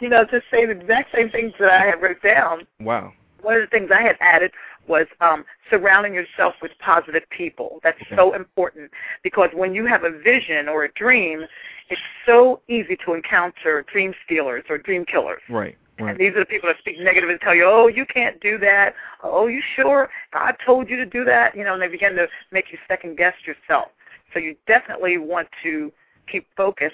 you 0.00 0.08
know, 0.08 0.24
just 0.24 0.44
saying 0.50 0.68
the 0.68 0.80
exact 0.80 1.14
same 1.14 1.28
things 1.28 1.52
that 1.58 1.70
I 1.70 1.84
had 1.86 2.00
wrote 2.00 2.22
down. 2.22 2.66
Wow. 2.80 3.12
One 3.44 3.56
of 3.56 3.60
the 3.60 3.66
things 3.66 3.90
I 3.92 4.02
had 4.02 4.16
added 4.20 4.52
was 4.88 5.06
um, 5.20 5.44
surrounding 5.70 6.14
yourself 6.14 6.54
with 6.60 6.72
positive 6.78 7.22
people. 7.30 7.80
That's 7.82 7.98
so 8.16 8.34
important 8.34 8.90
because 9.22 9.50
when 9.54 9.74
you 9.74 9.86
have 9.86 10.04
a 10.04 10.10
vision 10.10 10.68
or 10.68 10.84
a 10.84 10.92
dream, 10.92 11.44
it's 11.90 12.00
so 12.26 12.60
easy 12.68 12.96
to 13.04 13.14
encounter 13.14 13.84
dream 13.92 14.14
stealers 14.24 14.64
or 14.68 14.78
dream 14.78 15.04
killers. 15.04 15.42
Right. 15.48 15.76
Right. 16.00 16.10
And 16.10 16.18
these 16.18 16.32
are 16.34 16.40
the 16.40 16.46
people 16.46 16.68
that 16.68 16.78
speak 16.78 16.98
negative 16.98 17.30
and 17.30 17.40
tell 17.40 17.54
you, 17.54 17.64
oh, 17.66 17.86
you 17.86 18.04
can't 18.04 18.40
do 18.40 18.58
that. 18.58 18.94
Oh, 19.22 19.46
you 19.46 19.62
sure? 19.76 20.10
God 20.32 20.56
told 20.66 20.90
you 20.90 20.96
to 20.96 21.06
do 21.06 21.24
that. 21.24 21.56
You 21.56 21.62
know, 21.62 21.74
and 21.74 21.82
they 21.82 21.86
begin 21.86 22.16
to 22.16 22.26
make 22.50 22.72
you 22.72 22.78
second 22.88 23.16
guess 23.16 23.34
yourself. 23.46 23.88
So 24.32 24.40
you 24.40 24.56
definitely 24.66 25.18
want 25.18 25.46
to 25.62 25.92
keep 26.26 26.48
focus. 26.56 26.92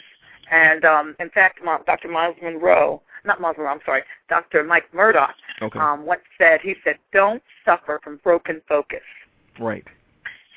And 0.51 0.85
um, 0.85 1.17
in 1.21 1.31
fact, 1.31 1.61
Dr. 1.87 2.09
Myles 2.09 2.37
Munroe, 2.43 3.01
not 3.25 3.41
Myles 3.41 3.57
Munroe, 3.57 3.73
I'm 3.73 3.81
sorry, 3.87 4.03
Dr. 4.29 4.65
Mike 4.65 4.93
Murdock 4.93 5.35
Okay. 5.63 5.79
um, 5.79 6.05
once 6.07 6.23
said, 6.39 6.61
he 6.63 6.75
said, 6.85 6.97
don't 7.13 7.43
suffer 7.65 8.01
from 8.03 8.19
broken 8.25 8.61
focus. 8.69 9.01
right. 9.59 9.85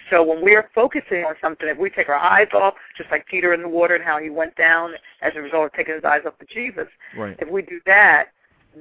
So 0.10 0.22
when 0.22 0.44
we're 0.44 0.70
focusing 0.76 1.24
on 1.24 1.36
something, 1.42 1.68
if 1.68 1.78
we 1.78 1.90
take 1.90 2.10
our 2.10 2.16
eyes 2.16 2.50
off, 2.54 2.74
just 2.98 3.10
like 3.10 3.26
Peter 3.26 3.54
in 3.54 3.62
the 3.62 3.70
water 3.70 3.96
and 3.96 4.04
how 4.04 4.20
he 4.20 4.30
went 4.30 4.54
down 4.58 4.92
as 5.22 5.32
a 5.36 5.42
result 5.42 5.68
of 5.68 5.74
taking 5.74 5.96
his 5.96 6.04
eyes 6.04 6.22
off 6.28 6.34
of 6.42 6.48
Jesus, 6.50 6.88
Right. 7.18 7.38
if 7.40 7.50
we 7.50 7.62
do 7.62 7.80
that, 7.86 8.26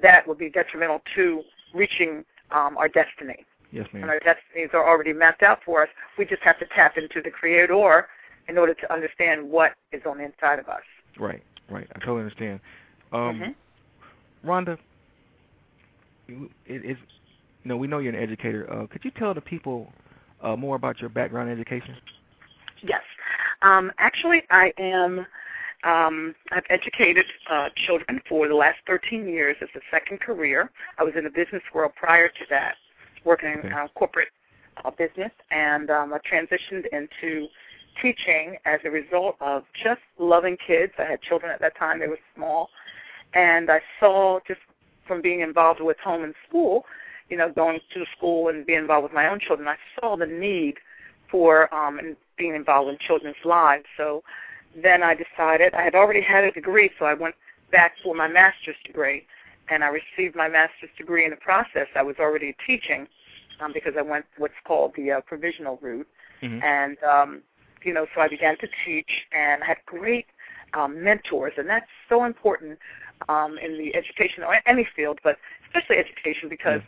that 0.02 0.26
will 0.26 0.34
be 0.34 0.50
detrimental 0.50 1.00
to 1.14 1.42
reaching 1.72 2.24
um, 2.50 2.76
our 2.76 2.88
destiny. 2.88 3.46
Yes, 3.70 3.86
ma'am. 3.92 4.02
And 4.02 4.10
our 4.10 4.18
destinies 4.18 4.70
are 4.74 4.86
already 4.86 5.12
mapped 5.12 5.42
out 5.44 5.60
for 5.64 5.82
us. 5.84 5.88
We 6.18 6.24
just 6.26 6.42
have 6.42 6.58
to 6.58 6.66
tap 6.74 6.98
into 6.98 7.22
the 7.22 7.30
Creator 7.30 8.08
in 8.48 8.58
order 8.58 8.74
to 8.74 8.92
understand 8.92 9.48
what 9.48 9.74
is 9.92 10.02
on 10.04 10.18
the 10.18 10.24
inside 10.24 10.58
of 10.58 10.68
us. 10.68 10.82
Right. 11.18 11.42
Right. 11.70 11.86
I 11.94 11.98
totally 12.00 12.20
understand. 12.20 12.60
Um, 13.12 13.40
Mhm. 13.40 13.54
Rhonda, 14.44 14.78
you, 16.26 16.50
it, 16.66 16.84
it's, 16.84 17.00
you 17.62 17.68
know, 17.68 17.76
we 17.76 17.86
know 17.86 17.98
you're 17.98 18.14
an 18.14 18.20
educator. 18.20 18.70
Uh, 18.70 18.86
could 18.86 19.04
you 19.04 19.10
tell 19.12 19.34
the 19.34 19.40
people 19.40 19.92
uh, 20.40 20.56
more 20.56 20.76
about 20.76 21.00
your 21.00 21.10
background 21.10 21.48
in 21.50 21.54
education? 21.56 21.96
Yes. 22.82 23.02
Um, 23.62 23.92
actually, 23.98 24.42
I 24.50 24.72
am. 24.78 25.26
Um, 25.84 26.34
I've 26.52 26.64
educated 26.70 27.26
uh, 27.50 27.68
children 27.86 28.20
for 28.28 28.46
the 28.46 28.54
last 28.54 28.78
13 28.86 29.26
years 29.26 29.56
as 29.60 29.68
a 29.74 29.80
second 29.90 30.20
career. 30.20 30.70
I 30.98 31.02
was 31.02 31.14
in 31.16 31.24
the 31.24 31.30
business 31.30 31.62
world 31.74 31.92
prior 31.96 32.28
to 32.28 32.44
that, 32.50 32.76
working 33.24 33.50
in 33.50 33.72
uh, 33.72 33.88
corporate 33.96 34.28
uh, 34.84 34.90
business, 34.92 35.32
and 35.50 35.90
um, 35.90 36.12
I 36.14 36.18
transitioned 36.18 36.86
into 36.92 37.48
teaching 38.00 38.56
as 38.64 38.80
a 38.84 38.90
result 38.90 39.36
of 39.40 39.64
just 39.82 40.00
loving 40.18 40.56
kids. 40.64 40.92
I 40.98 41.04
had 41.04 41.22
children 41.22 41.52
at 41.52 41.60
that 41.60 41.76
time; 41.76 42.00
they 42.00 42.08
were 42.08 42.18
small, 42.34 42.70
and 43.34 43.70
I 43.70 43.80
saw 44.00 44.40
just 44.46 44.60
from 45.06 45.20
being 45.20 45.40
involved 45.40 45.80
with 45.80 45.98
home 45.98 46.22
and 46.22 46.34
school, 46.48 46.84
you 47.28 47.36
know, 47.36 47.50
going 47.50 47.80
to 47.94 48.04
school 48.16 48.48
and 48.48 48.64
being 48.64 48.78
involved 48.78 49.02
with 49.04 49.12
my 49.12 49.28
own 49.28 49.40
children, 49.40 49.68
I 49.68 49.76
saw 49.98 50.16
the 50.16 50.26
need 50.26 50.74
for 51.30 51.72
um, 51.74 51.98
and 51.98 52.16
being 52.36 52.54
involved 52.54 52.90
in 52.90 52.98
children's 52.98 53.36
lives. 53.44 53.84
So 53.96 54.22
then 54.80 55.02
I 55.02 55.14
decided 55.14 55.74
I 55.74 55.82
had 55.82 55.94
already 55.94 56.20
had 56.20 56.44
a 56.44 56.52
degree, 56.52 56.90
so 56.98 57.04
I 57.04 57.14
went 57.14 57.34
back 57.70 57.92
for 58.02 58.14
my 58.14 58.28
master's 58.28 58.76
degree, 58.86 59.26
and 59.68 59.82
I 59.82 59.88
received 59.88 60.36
my 60.36 60.48
master's 60.48 60.90
degree 60.96 61.24
in 61.24 61.30
the 61.30 61.36
process. 61.36 61.88
I 61.96 62.02
was 62.02 62.16
already 62.20 62.54
teaching 62.66 63.08
um, 63.60 63.72
because 63.72 63.94
I 63.98 64.02
went 64.02 64.24
what's 64.38 64.54
called 64.64 64.92
the 64.96 65.12
uh, 65.12 65.20
provisional 65.22 65.78
route, 65.82 66.06
Mm-hmm. 66.42 66.60
and 66.64 66.96
um, 67.04 67.42
you 67.84 67.92
know, 67.92 68.06
so 68.14 68.20
I 68.20 68.28
began 68.28 68.56
to 68.58 68.68
teach, 68.84 69.10
and 69.32 69.62
I 69.62 69.66
had 69.66 69.78
great 69.86 70.26
um, 70.74 71.02
mentors, 71.02 71.52
and 71.56 71.68
that's 71.68 71.86
so 72.08 72.24
important 72.24 72.78
um, 73.28 73.58
in 73.58 73.78
the 73.78 73.94
education 73.94 74.42
or 74.42 74.60
any 74.66 74.86
field, 74.96 75.18
but 75.22 75.36
especially 75.66 75.96
education 75.96 76.48
because 76.48 76.80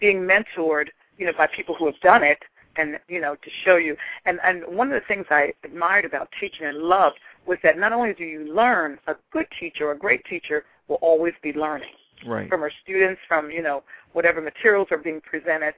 being 0.00 0.18
mentored, 0.20 0.86
you 1.18 1.26
know, 1.26 1.32
by 1.36 1.46
people 1.46 1.74
who 1.74 1.86
have 1.86 2.00
done 2.00 2.22
it, 2.22 2.38
and 2.76 2.98
you 3.08 3.20
know, 3.20 3.34
to 3.34 3.50
show 3.64 3.76
you. 3.76 3.96
And 4.24 4.38
and 4.44 4.62
one 4.66 4.92
of 4.92 4.94
the 5.00 5.06
things 5.06 5.26
I 5.30 5.52
admired 5.64 6.04
about 6.04 6.28
teaching 6.40 6.66
and 6.66 6.78
loved 6.78 7.18
was 7.46 7.58
that 7.62 7.78
not 7.78 7.92
only 7.92 8.14
do 8.14 8.24
you 8.24 8.52
learn, 8.52 8.98
a 9.06 9.14
good 9.32 9.46
teacher 9.58 9.88
or 9.88 9.92
a 9.92 9.98
great 9.98 10.24
teacher 10.24 10.64
will 10.88 10.96
always 10.96 11.34
be 11.42 11.52
learning 11.52 11.90
Right. 12.26 12.48
from 12.50 12.60
her 12.60 12.72
students, 12.82 13.20
from 13.26 13.50
you 13.50 13.62
know 13.62 13.82
whatever 14.12 14.40
materials 14.40 14.88
are 14.90 14.98
being 14.98 15.20
presented, 15.22 15.74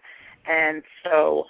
and 0.47 0.83
so 1.05 1.45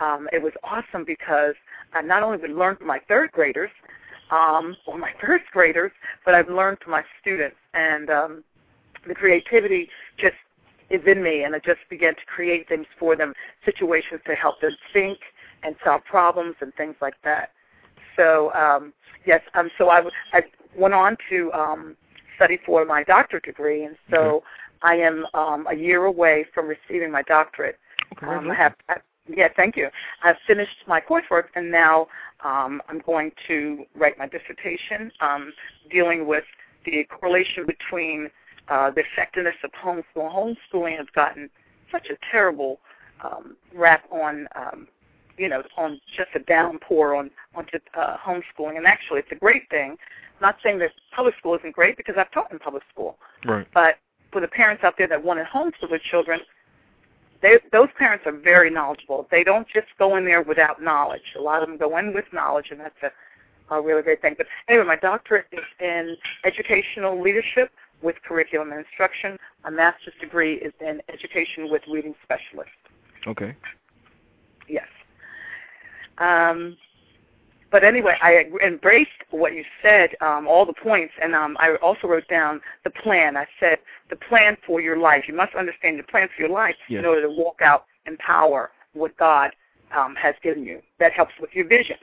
um, 0.00 0.28
it 0.32 0.42
was 0.42 0.52
awesome 0.62 1.04
because 1.04 1.54
I 1.94 2.02
not 2.02 2.22
only 2.22 2.38
would 2.38 2.50
learn 2.50 2.76
from 2.76 2.86
my 2.86 3.00
third 3.08 3.32
graders 3.32 3.70
um, 4.30 4.76
or 4.86 4.98
my 4.98 5.12
first 5.20 5.44
graders, 5.52 5.92
but 6.24 6.34
I've 6.34 6.48
learned 6.48 6.78
from 6.82 6.92
my 6.92 7.04
students, 7.20 7.56
and 7.74 8.10
um, 8.10 8.44
the 9.06 9.14
creativity 9.14 9.88
just 10.18 10.34
is 10.90 11.00
in 11.06 11.22
me, 11.22 11.44
and 11.44 11.54
I 11.54 11.58
just 11.58 11.80
began 11.88 12.14
to 12.14 12.20
create 12.26 12.68
things 12.68 12.86
for 12.98 13.16
them, 13.16 13.32
situations 13.64 14.20
to 14.26 14.34
help 14.34 14.60
them 14.60 14.72
think 14.92 15.18
and 15.62 15.74
solve 15.84 16.04
problems 16.04 16.56
and 16.60 16.74
things 16.74 16.96
like 17.00 17.14
that. 17.24 17.50
So 18.16 18.52
um, 18.54 18.92
yes, 19.24 19.40
um, 19.54 19.70
so 19.78 19.88
I, 19.88 19.96
w- 19.96 20.14
I 20.32 20.42
went 20.76 20.94
on 20.94 21.16
to 21.30 21.52
um, 21.52 21.96
study 22.36 22.58
for 22.66 22.84
my 22.84 23.02
doctorate 23.04 23.44
degree, 23.44 23.84
and 23.84 23.96
so 24.10 24.16
Okay. 24.16 24.46
I 24.82 24.96
am 24.96 25.26
um, 25.32 25.66
a 25.70 25.74
year 25.74 26.04
away 26.04 26.44
from 26.52 26.66
receiving 26.66 27.10
my 27.10 27.22
doctorate. 27.22 27.78
Um, 28.22 28.50
I 28.50 28.54
have, 28.54 28.74
I, 28.88 28.96
yeah, 29.28 29.48
thank 29.56 29.76
you. 29.76 29.88
I've 30.22 30.36
finished 30.46 30.76
my 30.86 31.00
coursework, 31.00 31.44
and 31.54 31.70
now 31.70 32.08
um, 32.44 32.82
I'm 32.88 33.00
going 33.06 33.32
to 33.48 33.84
write 33.94 34.18
my 34.18 34.26
dissertation 34.26 35.10
um, 35.20 35.52
dealing 35.90 36.26
with 36.26 36.44
the 36.84 37.04
correlation 37.04 37.64
between 37.66 38.30
uh, 38.68 38.90
the 38.90 39.02
effectiveness 39.12 39.54
of 39.64 39.70
homeschooling. 39.72 40.56
Homeschooling 40.72 40.98
has 40.98 41.06
gotten 41.14 41.48
such 41.90 42.08
a 42.10 42.16
terrible 42.30 42.80
um, 43.22 43.56
rap 43.74 44.04
on, 44.10 44.46
um, 44.56 44.88
you 45.38 45.48
know, 45.48 45.62
on 45.76 46.00
just 46.16 46.30
a 46.34 46.40
downpour 46.40 47.14
on 47.14 47.30
onto 47.54 47.78
uh, 47.96 48.16
homeschooling, 48.18 48.76
and 48.76 48.86
actually, 48.86 49.20
it's 49.20 49.32
a 49.32 49.36
great 49.36 49.68
thing. 49.70 49.92
I'm 49.92 50.42
not 50.42 50.56
saying 50.62 50.80
that 50.80 50.90
public 51.14 51.34
school 51.38 51.54
isn't 51.54 51.74
great 51.74 51.96
because 51.96 52.16
I've 52.18 52.30
taught 52.32 52.52
in 52.52 52.58
public 52.58 52.82
school, 52.92 53.16
Right. 53.44 53.66
but 53.72 53.98
for 54.32 54.40
the 54.40 54.48
parents 54.48 54.82
out 54.84 54.94
there 54.98 55.06
that 55.06 55.22
want 55.22 55.38
to 55.38 55.44
homeschool 55.44 55.88
their 55.88 56.00
children, 56.10 56.40
they, 57.44 57.58
those 57.72 57.88
parents 57.98 58.24
are 58.26 58.32
very 58.32 58.70
knowledgeable. 58.70 59.28
They 59.30 59.44
don't 59.44 59.68
just 59.68 59.88
go 59.98 60.16
in 60.16 60.24
there 60.24 60.42
without 60.42 60.82
knowledge. 60.82 61.34
A 61.38 61.42
lot 61.42 61.62
of 61.62 61.68
them 61.68 61.76
go 61.76 61.98
in 61.98 62.14
with 62.14 62.24
knowledge, 62.32 62.68
and 62.70 62.80
that's 62.80 62.96
a, 63.02 63.74
a 63.74 63.82
really 63.82 64.02
great 64.02 64.22
thing. 64.22 64.34
But 64.36 64.46
anyway, 64.68 64.86
my 64.86 64.96
doctorate 64.96 65.46
is 65.52 65.60
in 65.78 66.16
educational 66.44 67.20
leadership 67.20 67.70
with 68.02 68.16
curriculum 68.26 68.70
and 68.70 68.80
instruction. 68.80 69.38
My 69.62 69.70
master's 69.70 70.14
degree 70.20 70.54
is 70.54 70.72
in 70.80 71.02
education 71.12 71.70
with 71.70 71.82
reading 71.86 72.14
specialist. 72.22 72.70
Okay. 73.26 73.54
Yes. 74.66 74.88
Um, 76.18 76.76
but 77.74 77.82
anyway, 77.82 78.16
I 78.22 78.44
embraced 78.64 79.10
what 79.32 79.52
you 79.52 79.64
said, 79.82 80.10
um, 80.20 80.46
all 80.46 80.64
the 80.64 80.72
points, 80.72 81.12
and 81.20 81.34
um, 81.34 81.56
I 81.58 81.74
also 81.82 82.06
wrote 82.06 82.28
down 82.28 82.60
the 82.84 82.90
plan. 82.90 83.36
I 83.36 83.48
said 83.58 83.78
the 84.10 84.14
plan 84.14 84.56
for 84.64 84.80
your 84.80 84.96
life. 84.96 85.24
You 85.26 85.34
must 85.34 85.56
understand 85.56 85.98
the 85.98 86.04
plan 86.04 86.28
for 86.28 86.40
your 86.40 86.52
life 86.52 86.76
Yes. 86.88 87.00
in 87.00 87.04
order 87.04 87.22
to 87.22 87.30
walk 87.30 87.62
out 87.62 87.86
in 88.06 88.16
power 88.18 88.70
what 88.92 89.16
God 89.16 89.50
um, 89.92 90.14
has 90.14 90.36
given 90.40 90.62
you. 90.62 90.82
That 91.00 91.14
helps 91.14 91.32
with 91.40 91.50
your 91.52 91.66
vision. 91.66 91.96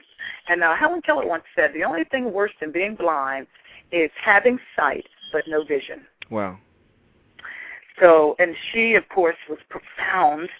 And 0.46 0.62
uh, 0.62 0.74
Helen 0.74 1.00
Keller 1.00 1.26
once 1.26 1.44
said, 1.56 1.70
the 1.72 1.84
only 1.84 2.04
thing 2.04 2.30
worse 2.34 2.52
than 2.60 2.70
being 2.70 2.94
blind 2.94 3.46
is 3.92 4.10
having 4.22 4.58
sight 4.76 5.06
but 5.32 5.44
no 5.48 5.64
vision. 5.64 6.02
Wow. 6.28 6.58
So, 7.98 8.36
and 8.38 8.54
she, 8.74 8.92
of 8.96 9.08
course, 9.08 9.36
was 9.48 9.58
profound 9.70 10.50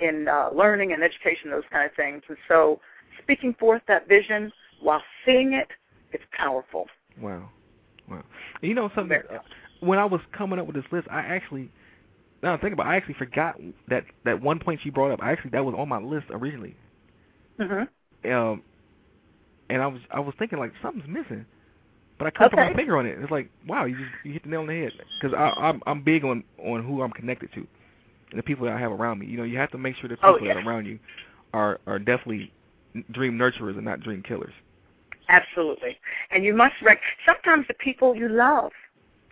in 0.00 0.26
uh, 0.26 0.50
learning 0.52 0.92
and 0.92 1.04
education, 1.04 1.50
those 1.50 1.62
kind 1.70 1.88
of 1.88 1.94
things. 1.94 2.24
And 2.28 2.36
so, 2.48 2.80
speaking 3.22 3.54
forth 3.58 3.82
that 3.88 4.08
vision 4.08 4.52
while 4.80 5.02
seeing 5.24 5.52
it, 5.54 5.68
it's 6.12 6.24
powerful. 6.32 6.86
Wow. 7.20 7.50
Wow. 8.08 8.22
And 8.60 8.68
you 8.68 8.74
know 8.74 8.90
something? 8.94 9.18
Uh, 9.32 9.38
When 9.80 9.98
I 9.98 10.04
was 10.04 10.20
coming 10.32 10.58
up 10.58 10.66
with 10.66 10.76
this 10.76 10.84
list, 10.92 11.08
I 11.10 11.20
actually 11.20 11.70
now 12.42 12.54
I 12.54 12.58
think 12.58 12.74
about 12.74 12.86
it, 12.86 12.90
I 12.90 12.96
actually 12.96 13.14
forgot 13.14 13.58
that 13.88 14.04
that 14.24 14.40
one 14.40 14.58
point 14.58 14.80
she 14.82 14.90
brought 14.90 15.10
up. 15.10 15.20
I 15.22 15.32
actually 15.32 15.50
that 15.50 15.64
was 15.64 15.74
on 15.76 15.88
my 15.88 15.98
list 15.98 16.26
originally. 16.30 16.76
Mm-hmm. 17.58 18.32
Um 18.32 18.62
and 19.68 19.82
I 19.82 19.86
was 19.86 20.00
I 20.10 20.20
was 20.20 20.34
thinking 20.38 20.58
like 20.58 20.72
something's 20.82 21.08
missing. 21.08 21.46
But 22.18 22.28
I 22.28 22.30
couldn't 22.30 22.50
put 22.50 22.58
my 22.58 22.74
finger 22.74 22.96
on 22.96 23.04
it. 23.04 23.18
It's 23.20 23.30
like, 23.30 23.50
wow, 23.68 23.84
you 23.84 23.96
just 23.96 24.10
you 24.24 24.32
hit 24.32 24.42
the 24.42 24.48
nail 24.48 24.60
on 24.60 24.68
the 24.68 24.80
head. 24.80 24.92
Because 25.20 25.36
I'm 25.36 25.82
I'm 25.86 26.02
big 26.02 26.24
on 26.24 26.44
on 26.58 26.84
who 26.84 27.02
I'm 27.02 27.10
connected 27.10 27.52
to, 27.52 27.66
and 28.30 28.38
the 28.38 28.42
people 28.42 28.64
that 28.66 28.74
I 28.74 28.80
have 28.80 28.92
around 28.92 29.18
me. 29.18 29.26
You 29.26 29.36
know, 29.36 29.44
you 29.44 29.58
have 29.58 29.70
to 29.72 29.78
make 29.78 29.96
sure 29.96 30.08
the 30.08 30.16
Oh, 30.22 30.34
people 30.34 30.48
that 30.48 30.56
are 30.56 30.66
around 30.66 30.86
you 30.86 30.98
are 31.52 31.78
are 31.86 31.98
definitely 31.98 32.52
dream 33.10 33.38
nurturers 33.38 33.76
and 33.76 33.84
not 33.84 34.00
dream 34.00 34.22
killers. 34.22 34.52
Absolutely. 35.28 35.98
And 36.30 36.44
you 36.44 36.54
must 36.54 36.74
rec- 36.82 37.00
sometimes 37.24 37.66
the 37.68 37.74
people 37.74 38.14
you 38.14 38.28
love, 38.28 38.72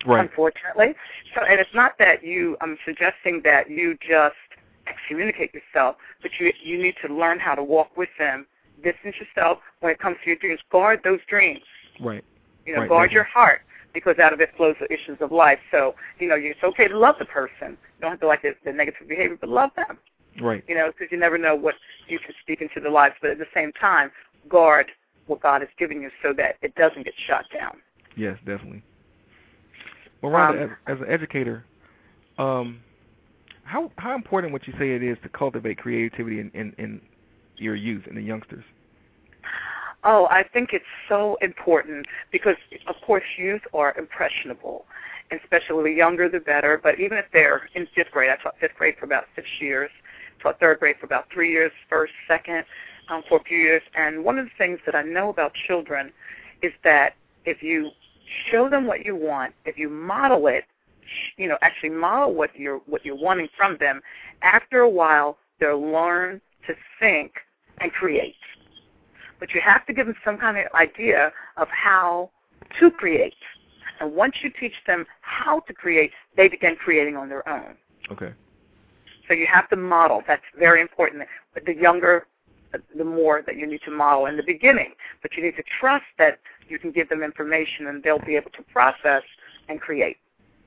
Right. 0.07 0.21
unfortunately. 0.21 0.95
So, 1.35 1.43
and 1.45 1.61
it's 1.61 1.75
not 1.75 1.93
that 1.99 2.25
you. 2.25 2.57
I'm 2.61 2.77
suggesting 2.85 3.41
that 3.45 3.71
you 3.71 3.97
just 4.07 4.35
excommunicate 4.87 5.55
yourself, 5.55 5.97
but 6.21 6.31
you 6.39 6.53
you 6.63 6.83
need 6.83 6.95
to 7.07 7.13
learn 7.13 7.39
how 7.39 7.55
to 7.55 7.63
walk 7.63 7.97
with 7.97 8.11
them, 8.19 8.47
distance 8.83 9.17
yourself 9.19 9.59
when 9.81 9.93
it 9.93 9.99
comes 9.99 10.17
to 10.25 10.31
your 10.31 10.37
dreams. 10.37 10.61
Guard 10.71 11.01
those 11.05 11.21
dreams. 11.29 11.63
Right. 12.01 12.25
You 12.67 12.75
know, 12.75 12.81
Right, 12.81 12.89
guard 12.89 13.11
definitely. 13.11 13.15
your 13.15 13.25
heart 13.25 13.61
because 13.95 14.19
out 14.19 14.33
of 14.33 14.41
it 14.41 14.51
flows 14.57 14.75
the 14.81 14.93
issues 14.93 15.17
of 15.21 15.31
life. 15.31 15.61
So, 15.71 15.95
you 16.19 16.29
know, 16.29 16.35
it's 16.37 16.63
okay 16.65 16.89
to 16.89 16.99
love 16.99 17.15
the 17.19 17.25
person. 17.27 17.71
You 17.71 18.01
don't 18.03 18.11
have 18.11 18.21
to 18.21 18.27
like 18.27 18.43
the, 18.43 18.55
the 18.65 18.73
negative 18.73 19.09
behavior, 19.09 19.39
but 19.41 19.49
love 19.49 19.71
them. 19.77 19.99
Right. 20.41 20.65
You 20.67 20.75
know, 20.75 20.91
because 20.91 21.11
you 21.13 21.19
never 21.19 21.39
know 21.39 21.55
what 21.55 21.75
you 22.09 22.19
can 22.19 22.35
speak 22.43 22.61
into 22.61 22.81
the 22.81 22.91
lives. 22.91 23.15
But 23.21 23.31
at 23.31 23.39
the 23.39 23.47
same 23.55 23.73
time, 23.73 24.11
guard 24.49 24.91
what 25.27 25.41
God 25.41 25.61
has 25.61 25.71
given 25.79 26.03
you 26.03 26.11
so 26.23 26.33
that 26.35 26.57
it 26.63 26.75
doesn't 26.75 27.05
get 27.05 27.15
shot 27.27 27.45
down. 27.53 27.79
Yes, 28.17 28.37
definitely. 28.45 28.83
Well, 30.23 30.33
Rhonda, 30.33 30.65
Um, 30.65 30.77
as, 30.87 30.97
as 30.97 31.01
an 31.01 31.13
educator, 31.13 31.65
um, 32.39 32.81
how 33.65 33.91
how 33.97 34.15
important 34.15 34.53
would 34.53 34.67
you 34.67 34.75
say 34.79 34.91
it 34.91 35.03
is 35.03 35.17
to 35.23 35.29
cultivate 35.29 35.79
creativity 35.79 36.41
in, 36.41 36.51
in, 36.55 36.75
in 36.79 37.01
your 37.57 37.75
youth 37.75 38.07
and 38.07 38.17
the 38.17 38.23
youngsters? 38.23 38.65
Oh, 40.03 40.27
I 40.31 40.43
think 40.43 40.71
it's 40.73 40.85
so 41.09 41.39
important 41.41 42.07
because, 42.31 42.57
of 42.87 42.97
course, 43.07 43.25
youth 43.39 43.63
are 43.73 43.95
impressionable, 43.97 44.85
and 45.31 45.41
especially 45.41 45.93
the 45.93 45.97
younger 45.97 46.29
the 46.29 46.41
better. 46.41 46.79
But 46.83 47.01
even 47.01 47.17
if 47.17 47.25
they're 47.33 47.69
in 47.75 47.87
fifth 47.95 48.11
grade, 48.11 48.29
I 48.29 48.37
taught 48.43 48.57
fifth 48.61 48.75
grade 48.77 48.97
for 48.99 49.07
about 49.07 49.25
six 49.35 49.49
years, 49.61 49.91
taught 50.41 50.61
third 50.61 50.81
grade 50.81 50.97
for 50.99 51.07
about 51.07 51.27
three 51.33 51.51
years, 51.51 51.73
first, 51.89 52.13
second, 52.29 52.65
um, 53.09 53.23
for 53.29 53.39
a 53.39 53.45
few 53.45 53.59
years. 53.59 53.83
And 53.95 54.25
one 54.25 54.39
of 54.39 54.47
the 54.47 54.51
things 54.57 54.79
that 54.87 54.95
I 54.95 55.03
know 55.03 55.29
about 55.29 55.53
children 55.67 56.13
is 56.63 56.73
that 56.83 57.15
if 57.45 57.63
you 57.63 57.91
show 58.51 58.69
them 58.69 58.87
what 58.87 59.05
you 59.05 59.17
want, 59.17 59.55
if 59.65 59.79
you 59.79 59.89
model 59.89 60.47
it, 60.47 60.65
you 61.37 61.49
know, 61.49 61.59
actually 61.63 61.91
model 61.91 62.35
what 62.35 62.57
you're 62.57 62.79
what 62.87 63.05
you're 63.05 63.17
wanting 63.17 63.49
from 63.57 63.77
them, 63.79 64.01
after 64.43 64.81
a 64.81 64.89
while 64.89 65.37
they'll 65.61 65.81
learn 65.81 66.41
to 66.67 66.75
think 66.99 67.33
and 67.79 67.93
create 67.93 68.35
but 69.45 69.55
you 69.55 69.61
have 69.61 69.85
to 69.87 69.93
give 69.93 70.07
them 70.07 70.17
some 70.25 70.39
kind 70.39 70.57
of 70.57 70.65
idea 70.75 71.31
of 71.59 71.69
how 71.69 72.31
to 72.81 72.91
create. 72.91 73.35
And 74.01 74.15
once 74.15 74.37
you 74.43 74.51
teach 74.59 74.73
them 74.87 75.05
how 75.21 75.61
to 75.61 75.75
create, 75.75 76.13
they 76.35 76.49
begin 76.49 76.77
creating 76.77 77.17
on 77.17 77.29
their 77.29 77.47
own. 77.47 77.77
Okay. 78.11 78.33
So 79.29 79.35
you 79.35 79.47
have 79.47 79.69
to 79.71 79.77
model. 79.77 80.23
That's 80.27 80.43
very 80.59 80.81
important. 80.81 81.25
But 81.55 81.65
the 81.65 81.75
younger, 81.75 82.27
the 82.97 83.05
more 83.05 83.43
that 83.47 83.57
you 83.57 83.67
need 83.67 83.81
to 83.85 83.91
model 83.91 84.27
in 84.27 84.37
the 84.37 84.43
beginning. 84.43 84.93
But 85.23 85.37
you 85.37 85.43
need 85.43 85.57
to 85.57 85.65
trust 85.81 86.05
that 86.19 86.39
you 86.69 86.79
can 86.79 86.93
give 86.93 87.09
them 87.09 87.23
information 87.23 87.87
and 87.87 88.03
they'll 88.03 88.19
be 88.19 88.37
able 88.37 88.51
to 88.53 88.63
process 88.73 89.23
and 89.69 89.81
create. 89.81 90.17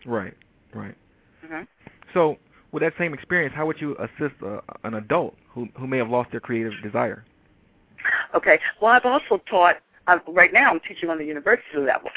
Right. 0.05 0.33
Right. 0.73 0.95
hmm 1.45 1.61
So, 2.13 2.37
with 2.71 2.83
that 2.83 2.93
same 2.97 3.13
experience, 3.13 3.53
how 3.55 3.65
would 3.65 3.79
you 3.79 3.95
assist 3.97 4.35
uh, 4.43 4.59
an 4.83 4.95
adult 4.95 5.35
who 5.49 5.67
who 5.79 5.87
may 5.87 5.97
have 5.97 6.09
lost 6.09 6.31
their 6.31 6.41
creative 6.41 6.73
desire? 6.83 7.23
Okay. 8.35 8.59
Well, 8.81 8.91
I've 8.91 9.05
also 9.05 9.41
taught. 9.49 9.77
Uh, 10.07 10.19
right 10.29 10.53
now, 10.53 10.71
I'm 10.71 10.79
teaching 10.87 11.09
on 11.09 11.17
the 11.17 11.25
university 11.25 11.79
level, 11.79 12.09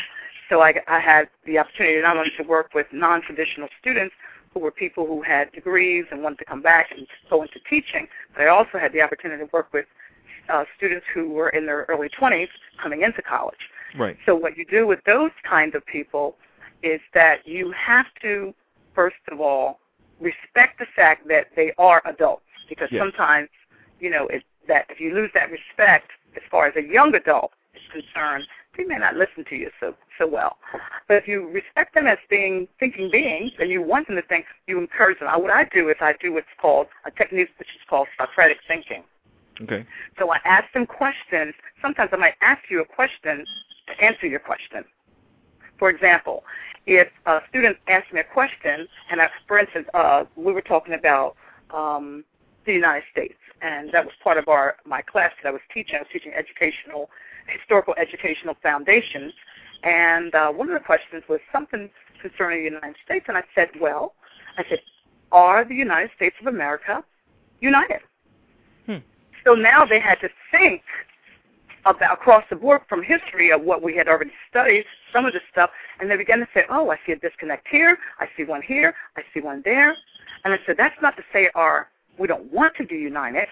so 0.48 0.62
I, 0.62 0.74
I 0.86 1.00
had 1.00 1.28
the 1.44 1.58
opportunity 1.58 2.00
not 2.00 2.16
only 2.16 2.30
to 2.36 2.44
work 2.44 2.72
with 2.72 2.86
non-traditional 2.92 3.68
students 3.80 4.14
who 4.52 4.60
were 4.60 4.70
people 4.70 5.06
who 5.06 5.22
had 5.22 5.52
degrees 5.52 6.04
and 6.10 6.22
wanted 6.22 6.38
to 6.38 6.44
come 6.44 6.62
back 6.62 6.90
and 6.96 7.06
go 7.28 7.42
into 7.42 7.58
teaching, 7.68 8.08
but 8.34 8.42
I 8.42 8.48
also 8.48 8.78
had 8.78 8.92
the 8.92 9.00
opportunity 9.00 9.44
to 9.44 9.50
work 9.52 9.72
with 9.72 9.86
uh, 10.48 10.64
students 10.76 11.06
who 11.14 11.30
were 11.30 11.50
in 11.50 11.66
their 11.66 11.86
early 11.88 12.08
20s 12.08 12.48
coming 12.82 13.02
into 13.02 13.22
college. 13.22 13.58
Right. 13.96 14.16
So 14.26 14.34
what 14.34 14.56
you 14.56 14.64
do 14.64 14.86
with 14.86 15.00
those 15.06 15.30
kind 15.48 15.74
of 15.74 15.84
people 15.86 16.36
is 16.82 17.00
that 17.14 17.46
you 17.46 17.72
have 17.72 18.06
to, 18.22 18.54
first 18.94 19.16
of 19.30 19.40
all, 19.40 19.78
respect 20.20 20.78
the 20.78 20.86
fact 20.96 21.28
that 21.28 21.48
they 21.54 21.72
are 21.78 22.02
adults, 22.04 22.44
because 22.68 22.88
Yes. 22.90 23.00
sometimes, 23.02 23.48
you 24.00 24.10
know, 24.10 24.26
it, 24.28 24.42
that 24.68 24.86
if 24.88 25.00
you 25.00 25.14
lose 25.14 25.30
that 25.34 25.50
respect 25.50 26.10
as 26.36 26.42
far 26.50 26.66
as 26.66 26.76
a 26.76 26.82
young 26.82 27.14
adult 27.14 27.52
is 27.74 27.82
concerned, 27.92 28.46
they 28.76 28.84
may 28.84 28.98
not 28.98 29.16
listen 29.16 29.44
to 29.48 29.56
you 29.56 29.70
so 29.80 29.94
so 30.18 30.26
well. 30.26 30.58
But 31.08 31.16
if 31.16 31.28
you 31.28 31.48
respect 31.48 31.94
them 31.94 32.06
as 32.06 32.18
being 32.28 32.68
thinking 32.78 33.10
beings 33.10 33.52
and 33.58 33.70
you 33.70 33.82
want 33.82 34.06
them 34.06 34.16
to 34.16 34.22
think, 34.22 34.46
you 34.66 34.78
encourage 34.78 35.18
them. 35.18 35.28
What 35.40 35.50
I 35.50 35.64
do 35.64 35.88
is 35.88 35.96
I 36.00 36.14
do 36.20 36.34
what's 36.34 36.46
called 36.60 36.86
a 37.04 37.10
technique 37.10 37.48
which 37.58 37.68
is 37.68 37.82
called 37.88 38.08
Socratic 38.18 38.58
thinking. 38.68 39.02
Okay. 39.62 39.86
So 40.18 40.32
I 40.32 40.38
ask 40.44 40.72
them 40.72 40.86
questions. 40.86 41.54
Sometimes 41.82 42.10
I 42.12 42.16
might 42.16 42.34
ask 42.40 42.62
you 42.70 42.80
a 42.80 42.84
question 42.84 43.44
to 43.88 44.04
answer 44.04 44.26
your 44.26 44.40
question. 44.40 44.84
For 45.78 45.90
example, 45.90 46.44
if 46.86 47.08
a 47.26 47.40
student 47.48 47.76
asks 47.88 48.12
me 48.12 48.20
a 48.20 48.24
question, 48.24 48.86
and 49.10 49.20
I, 49.20 49.28
for 49.46 49.58
instance, 49.58 49.86
uh, 49.94 50.24
we 50.36 50.52
were 50.52 50.62
talking 50.62 50.94
about 50.94 51.36
um, 51.72 52.24
the 52.66 52.72
United 52.72 53.04
States, 53.10 53.34
and 53.62 53.90
that 53.92 54.04
was 54.04 54.14
part 54.22 54.38
of 54.38 54.48
our 54.48 54.76
my 54.86 55.02
class 55.02 55.32
that 55.42 55.48
I 55.48 55.52
was 55.52 55.60
teaching. 55.72 55.96
I 55.96 55.98
was 56.00 56.08
teaching 56.12 56.32
educational, 56.32 57.10
historical 57.58 57.94
educational 57.98 58.54
foundations, 58.62 59.32
and 59.82 60.34
uh, 60.34 60.50
one 60.50 60.68
of 60.68 60.74
the 60.74 60.84
questions 60.84 61.22
was 61.28 61.40
something 61.52 61.90
concerning 62.20 62.60
the 62.60 62.70
United 62.70 62.96
States, 63.04 63.24
and 63.28 63.36
I 63.36 63.42
said, 63.54 63.68
well, 63.80 64.14
I 64.58 64.64
said, 64.68 64.80
are 65.32 65.64
the 65.64 65.74
United 65.74 66.10
States 66.16 66.36
of 66.40 66.46
America 66.46 67.04
united? 67.60 68.00
Hmm. 68.86 68.98
So 69.44 69.54
now 69.54 69.84
they 69.84 70.00
had 70.00 70.16
to 70.20 70.28
think 70.50 70.82
about 71.86 72.12
across 72.14 72.44
the 72.50 72.56
board 72.56 72.82
from 72.88 73.02
history 73.02 73.50
of 73.50 73.62
what 73.62 73.82
we 73.82 73.96
had 73.96 74.08
already 74.08 74.32
studied, 74.50 74.84
some 75.12 75.24
of 75.24 75.32
the 75.32 75.40
stuff, 75.50 75.70
and 75.98 76.10
they 76.10 76.16
began 76.16 76.38
to 76.38 76.48
say, 76.52 76.64
oh, 76.68 76.90
I 76.90 76.96
see 77.06 77.12
a 77.12 77.16
disconnect 77.16 77.66
here, 77.70 77.98
I 78.18 78.26
see 78.36 78.44
one 78.44 78.62
here, 78.62 78.94
I 79.16 79.22
see 79.32 79.40
one 79.40 79.62
there. 79.64 79.96
And 80.44 80.52
I 80.52 80.58
said, 80.66 80.76
that's 80.76 81.00
not 81.00 81.16
to 81.16 81.22
say 81.32 81.50
our 81.54 81.88
we 82.18 82.26
don't 82.26 82.52
want 82.52 82.74
to 82.76 82.84
be 82.84 82.96
united, 82.96 83.48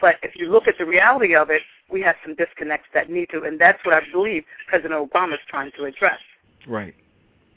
but 0.00 0.16
if 0.22 0.36
you 0.36 0.50
look 0.50 0.68
at 0.68 0.74
the 0.78 0.86
reality 0.86 1.34
of 1.34 1.50
it, 1.50 1.62
we 1.90 2.00
have 2.02 2.16
some 2.24 2.34
disconnects 2.34 2.88
that 2.94 3.10
need 3.10 3.28
to, 3.30 3.42
and 3.44 3.60
that's 3.60 3.84
what 3.84 3.94
I 3.94 4.02
believe 4.12 4.44
President 4.68 4.94
Obama 5.10 5.34
is 5.34 5.40
trying 5.48 5.72
to 5.72 5.84
address, 5.84 6.20
Right. 6.66 6.94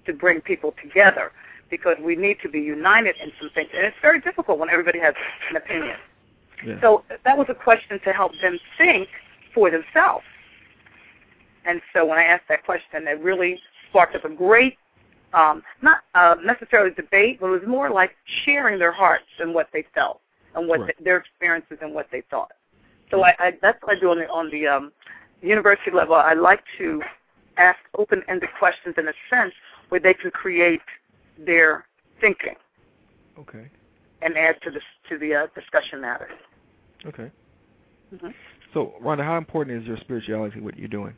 to 0.06 0.14
bring 0.14 0.42
people 0.42 0.74
together, 0.82 1.32
because 1.70 1.98
we 2.00 2.16
need 2.16 2.40
to 2.42 2.50
be 2.50 2.60
united 2.60 3.16
in 3.18 3.32
some 3.40 3.50
things. 3.52 3.70
And 3.76 3.86
it's 3.86 3.98
very 4.02 4.20
difficult 4.20 4.60
when 4.60 4.70
everybody 4.70 5.00
has 5.00 5.16
an 5.50 5.58
opinion. 5.58 5.98
Yeah. 6.66 6.80
So 6.82 7.04
that 7.26 7.38
was 7.38 7.48
a 7.50 7.56
question 7.56 8.00
to 8.04 8.14
help 8.14 8.32
them 8.42 8.60
think 8.78 9.10
for 9.54 9.70
themselves. 9.70 10.26
And 11.66 11.82
so 11.94 12.06
when 12.06 12.18
I 12.18 12.24
asked 12.24 12.48
that 12.50 12.66
question, 12.66 13.08
it 13.08 13.20
really 13.20 13.60
sparked 13.90 14.16
up 14.16 14.26
a 14.26 14.30
great, 14.30 14.78
um, 15.34 15.64
not 15.82 16.02
uh, 16.14 16.36
necessarily 16.44 16.92
debate, 16.92 17.40
but 17.40 17.48
it 17.48 17.52
was 17.52 17.68
more 17.68 17.90
like 17.90 18.16
sharing 18.44 18.80
their 18.80 18.92
hearts 18.92 19.26
and 19.40 19.54
what 19.54 19.68
they 19.74 19.84
felt 19.94 20.22
and 20.56 20.68
what 20.68 20.82
Right. 20.82 21.04
their 21.04 21.18
experiences 21.18 21.78
and 21.82 21.94
what 21.94 22.08
they 22.12 22.22
thought. 22.22 22.52
So 23.14 23.24
I, 23.24 23.36
I, 23.38 23.52
that's 23.62 23.78
what 23.84 23.98
I 23.98 24.00
do 24.00 24.10
on 24.10 24.18
the, 24.18 24.28
on 24.28 24.50
the 24.50 24.66
um, 24.66 24.92
university 25.42 25.92
level. 25.92 26.16
I 26.16 26.34
like 26.34 26.64
to 26.80 27.00
ask 27.58 27.78
open-ended 27.96 28.50
questions 28.58 28.96
in 28.98 29.08
a 29.08 29.14
sense 29.30 29.54
where 29.90 30.02
they 30.02 30.16
can 30.16 30.32
create 30.32 30.82
their 31.46 31.86
thinking 32.20 32.56
okay. 33.38 33.68
and 34.24 34.36
add 34.36 34.56
to 34.64 34.72
the 34.72 34.80
to 35.10 35.20
the 35.20 35.36
uh, 35.36 35.48
discussion 35.54 36.02
matter. 36.02 36.30
Okay. 37.06 37.30
hmm 38.20 38.30
So, 38.74 38.94
Rhonda, 39.04 39.24
how 39.24 39.38
important 39.38 39.80
is 39.80 39.88
your 39.88 39.98
spirituality? 39.98 40.60
What 40.60 40.78
you're 40.78 40.88
doing? 40.88 41.14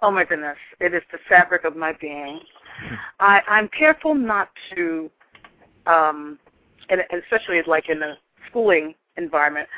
Oh 0.00 0.12
my 0.12 0.24
goodness, 0.24 0.58
it 0.78 0.94
is 0.94 1.02
the 1.10 1.18
fabric 1.28 1.64
of 1.64 1.74
my 1.74 1.92
being. 2.00 2.38
I, 3.18 3.40
I'm 3.48 3.68
careful 3.76 4.14
not 4.14 4.50
to, 4.76 5.10
um, 5.86 6.38
and, 6.88 7.02
and 7.10 7.20
especially 7.24 7.60
like 7.66 7.88
in 7.88 8.00
a 8.00 8.16
schooling 8.48 8.94
environment, 9.16 9.68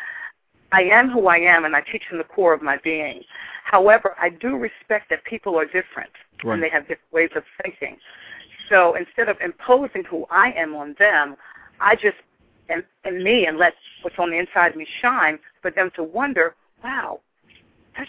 I 0.72 0.82
am 0.82 1.10
who 1.10 1.26
I 1.26 1.38
am, 1.38 1.64
and 1.64 1.74
I 1.74 1.80
teach 1.80 2.02
from 2.08 2.18
the 2.18 2.24
core 2.24 2.54
of 2.54 2.62
my 2.62 2.78
being. 2.82 3.22
However, 3.64 4.16
I 4.20 4.28
do 4.30 4.56
respect 4.56 5.10
that 5.10 5.24
people 5.24 5.58
are 5.58 5.64
different 5.64 6.10
Right. 6.44 6.54
and 6.54 6.62
they 6.62 6.70
have 6.70 6.82
different 6.82 7.12
ways 7.12 7.30
of 7.36 7.42
thinking. 7.62 7.96
So 8.68 8.94
instead 8.94 9.28
of 9.28 9.36
imposing 9.40 10.04
who 10.04 10.26
I 10.30 10.52
am 10.56 10.74
on 10.74 10.94
them, 10.98 11.36
I 11.80 11.94
just 11.96 12.16
am, 12.68 12.84
am 13.04 13.22
me 13.22 13.46
and 13.46 13.58
let 13.58 13.74
what's 14.02 14.18
on 14.18 14.30
the 14.30 14.38
inside 14.38 14.68
of 14.68 14.76
me 14.76 14.86
shine 15.00 15.38
for 15.60 15.70
them 15.70 15.90
to 15.96 16.02
wonder, 16.02 16.54
wow, 16.82 17.20
that's 17.96 18.08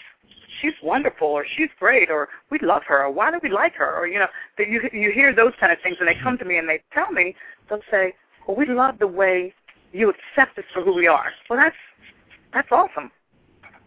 she's 0.60 0.72
wonderful 0.82 1.28
or 1.28 1.44
she's 1.56 1.68
great 1.78 2.10
or 2.10 2.28
we 2.50 2.58
love 2.60 2.82
her 2.86 3.04
or 3.04 3.10
why 3.10 3.30
do 3.30 3.38
we 3.42 3.50
like 3.50 3.74
her 3.74 3.96
or 3.96 4.06
you 4.06 4.18
know 4.18 4.28
that 4.58 4.68
you 4.68 4.82
you 4.92 5.10
hear 5.10 5.34
those 5.34 5.52
kind 5.58 5.72
of 5.72 5.78
things 5.82 5.96
and 5.98 6.08
they 6.08 6.14
come 6.22 6.38
to 6.38 6.44
me 6.44 6.58
and 6.58 6.68
they 6.68 6.80
tell 6.92 7.10
me 7.10 7.34
they'll 7.68 7.80
say 7.90 8.12
well 8.46 8.56
we 8.56 8.66
love 8.66 8.98
the 8.98 9.06
way 9.06 9.52
you 9.92 10.10
accept 10.10 10.56
us 10.58 10.64
for 10.72 10.82
who 10.82 10.94
we 10.94 11.06
are 11.06 11.32
well 11.48 11.58
that's 11.58 11.74
that's 12.52 12.68
awesome 12.70 13.10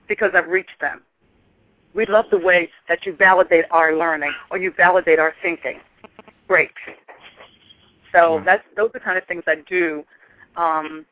because 0.07 0.31
I've 0.33 0.47
reached 0.47 0.79
them 0.81 1.01
we 1.93 2.05
love 2.05 2.25
the 2.29 2.37
way 2.37 2.69
that 2.89 3.05
you 3.05 3.15
validate 3.15 3.65
our 3.71 3.95
learning 3.95 4.33
or 4.51 4.57
you 4.57 4.71
validate 4.75 5.19
our 5.19 5.33
thinking 5.41 5.79
great 6.47 6.71
so 8.13 8.41
that's 8.45 8.63
those 8.75 8.89
are 8.89 8.93
the 8.93 8.99
kind 8.99 9.17
of 9.17 9.25
things 9.25 9.43
I 9.47 9.55
do 9.67 10.03
um, 10.55 11.05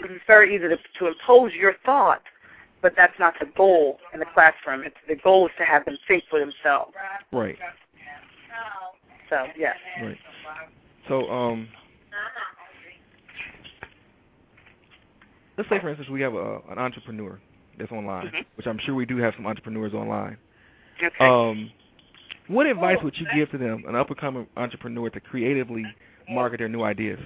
it's 0.00 0.24
very 0.26 0.54
easy 0.54 0.68
to, 0.68 0.76
to 0.98 1.06
impose 1.06 1.52
your 1.54 1.74
thought 1.84 2.22
but 2.84 2.92
that's 2.94 3.18
not 3.18 3.32
the 3.40 3.46
goal 3.56 3.98
in 4.12 4.20
the 4.20 4.26
classroom. 4.34 4.82
It's 4.84 4.94
the 5.08 5.16
goal 5.16 5.46
is 5.46 5.52
to 5.56 5.64
have 5.64 5.86
them 5.86 5.96
think 6.06 6.22
for 6.28 6.38
themselves. 6.38 6.92
Right. 7.32 7.56
So 9.30 9.46
yes. 9.56 9.74
Right. 10.02 10.18
So, 11.08 11.30
um, 11.30 11.66
let's 15.56 15.68
say, 15.68 15.80
for 15.80 15.88
instance, 15.88 16.08
we 16.08 16.20
have 16.20 16.34
a, 16.34 16.60
an 16.70 16.78
entrepreneur 16.78 17.38
that's 17.78 17.92
online, 17.92 18.28
Mhm. 18.28 18.44
which 18.56 18.66
I'm 18.66 18.78
sure 18.78 18.94
we 18.94 19.06
do 19.06 19.16
have 19.18 19.34
some 19.34 19.46
entrepreneurs 19.46 19.94
online. 19.94 20.36
Okay. 21.02 21.24
Um, 21.24 21.70
what 22.46 22.66
advice 22.66 23.02
would 23.02 23.18
you 23.18 23.26
give 23.34 23.50
to 23.50 23.58
them, 23.58 23.84
an 23.86 23.94
up-and-coming 23.94 24.46
entrepreneur, 24.56 25.10
to 25.10 25.20
creatively 25.20 25.84
market 26.28 26.58
their 26.58 26.68
new 26.68 26.82
ideas? 26.82 27.18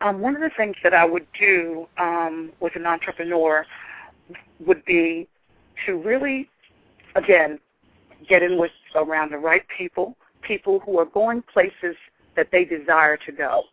Um, 0.00 0.20
one 0.20 0.34
of 0.34 0.42
the 0.42 0.50
things 0.56 0.76
that 0.82 0.92
I 0.92 1.04
would 1.04 1.26
do 1.38 1.88
um, 1.96 2.52
with 2.60 2.76
an 2.76 2.86
entrepreneur 2.86 3.64
would 4.60 4.84
be 4.84 5.26
to 5.86 5.96
really, 5.96 6.50
again, 7.14 7.58
get 8.28 8.42
in 8.42 8.58
with 8.58 8.72
around 8.94 9.30
the 9.30 9.38
right 9.38 9.62
people, 9.76 10.16
people 10.42 10.80
who 10.80 10.98
are 10.98 11.06
going 11.06 11.42
places 11.42 11.96
that 12.34 12.48
they 12.50 12.64
desire 12.64 13.16
to 13.16 13.32
go. 13.32 13.64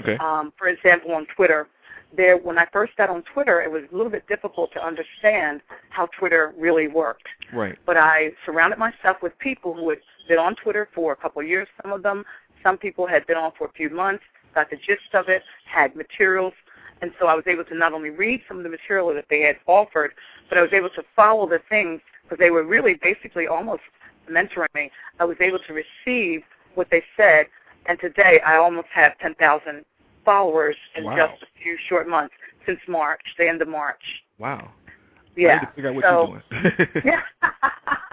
Okay. 0.00 0.16
Um, 0.16 0.52
for 0.56 0.68
example, 0.68 1.12
on 1.12 1.26
Twitter, 1.36 1.68
there 2.16 2.36
when 2.36 2.58
I 2.58 2.66
first 2.72 2.96
got 2.96 3.10
on 3.10 3.22
Twitter, 3.22 3.60
it 3.60 3.70
was 3.70 3.82
a 3.92 3.96
little 3.96 4.10
bit 4.10 4.26
difficult 4.28 4.72
to 4.72 4.84
understand 4.84 5.60
how 5.90 6.06
Twitter 6.18 6.54
really 6.56 6.88
worked. 6.88 7.28
Right. 7.52 7.76
But 7.84 7.96
I 7.96 8.30
surrounded 8.46 8.78
myself 8.78 9.18
with 9.22 9.38
people 9.38 9.74
who 9.74 9.90
had 9.90 9.98
been 10.26 10.38
on 10.38 10.54
Twitter 10.56 10.88
for 10.94 11.12
a 11.12 11.16
couple 11.16 11.42
of 11.42 11.48
years. 11.48 11.68
Some 11.82 11.92
of 11.92 12.02
them, 12.02 12.24
some 12.62 12.78
people 12.78 13.06
had 13.06 13.26
been 13.26 13.36
on 13.36 13.52
for 13.58 13.66
a 13.66 13.72
few 13.72 13.90
months, 13.90 14.24
got 14.54 14.70
the 14.70 14.76
gist 14.76 15.14
of 15.14 15.28
it, 15.28 15.42
had 15.66 15.94
materials, 15.94 16.54
and 17.02 17.12
so 17.20 17.26
I 17.26 17.34
was 17.34 17.44
able 17.46 17.64
to 17.64 17.74
not 17.76 17.92
only 17.92 18.10
read 18.10 18.42
some 18.48 18.58
of 18.58 18.64
the 18.64 18.70
material 18.70 19.12
that 19.14 19.26
they 19.30 19.42
had 19.42 19.56
offered, 19.66 20.12
but 20.48 20.58
I 20.58 20.62
was 20.62 20.72
able 20.72 20.90
to 20.90 21.02
follow 21.14 21.48
the 21.48 21.60
things 21.68 22.00
because 22.22 22.38
they 22.38 22.50
were 22.50 22.64
really 22.64 22.94
basically 22.94 23.46
almost 23.46 23.82
mentoring 24.30 24.72
me. 24.74 24.90
I 25.20 25.24
was 25.24 25.36
able 25.40 25.58
to 25.60 25.72
receive 25.72 26.42
what 26.74 26.88
they 26.90 27.02
said, 27.16 27.46
and 27.86 27.98
today 28.00 28.40
I 28.44 28.56
almost 28.56 28.88
have 28.92 29.18
10,000 29.18 29.84
followers 30.28 30.76
in 30.94 31.04
Wow. 31.04 31.16
just 31.16 31.42
a 31.42 31.46
few 31.62 31.74
short 31.88 32.06
months 32.06 32.34
since 32.66 32.78
March, 32.86 33.22
the 33.38 33.48
end 33.48 33.62
of 33.62 33.68
March. 33.68 34.02
Wow. 34.38 34.72
Yeah. 35.36 35.54
need 35.54 35.60
to 35.60 35.72
figure 35.72 35.88
out 35.90 35.94
what 35.94 36.04
so, 36.04 36.40
you're 36.50 36.62
doing. 36.92 37.02
yeah. 37.06 37.22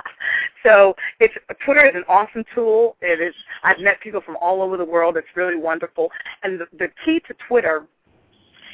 so 0.63 0.95
it's 1.19 1.33
Twitter 1.65 1.85
is 1.85 1.93
an 1.93 2.05
awesome 2.07 2.45
tool. 2.53 2.95
It 3.01 3.19
is. 3.19 3.35
I've 3.63 3.79
met 3.79 3.99
people 3.99 4.21
from 4.21 4.37
all 4.39 4.61
over 4.61 4.77
the 4.77 4.85
world. 4.85 5.17
It's 5.17 5.27
really 5.35 5.57
wonderful. 5.57 6.09
And 6.43 6.57
the, 6.61 6.67
the 6.77 6.89
key 7.03 7.19
to 7.27 7.33
Twitter 7.49 7.85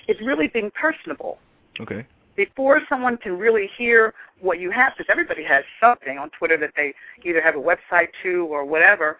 is 0.07 0.17
really 0.23 0.47
being 0.47 0.71
personable. 0.79 1.39
okay. 1.79 2.05
Before 2.35 2.79
someone 2.87 3.17
can 3.17 3.37
really 3.37 3.69
hear 3.77 4.13
what 4.39 4.59
you 4.59 4.69
have, 4.71 4.93
because 4.95 5.09
everybody 5.11 5.43
has 5.43 5.63
something 5.81 6.17
on 6.17 6.29
Twitter 6.29 6.57
that 6.57 6.71
they 6.75 6.93
either 7.23 7.41
have 7.41 7.55
a 7.55 7.59
website 7.59 8.07
to 8.23 8.45
or 8.49 8.65
whatever. 8.65 9.17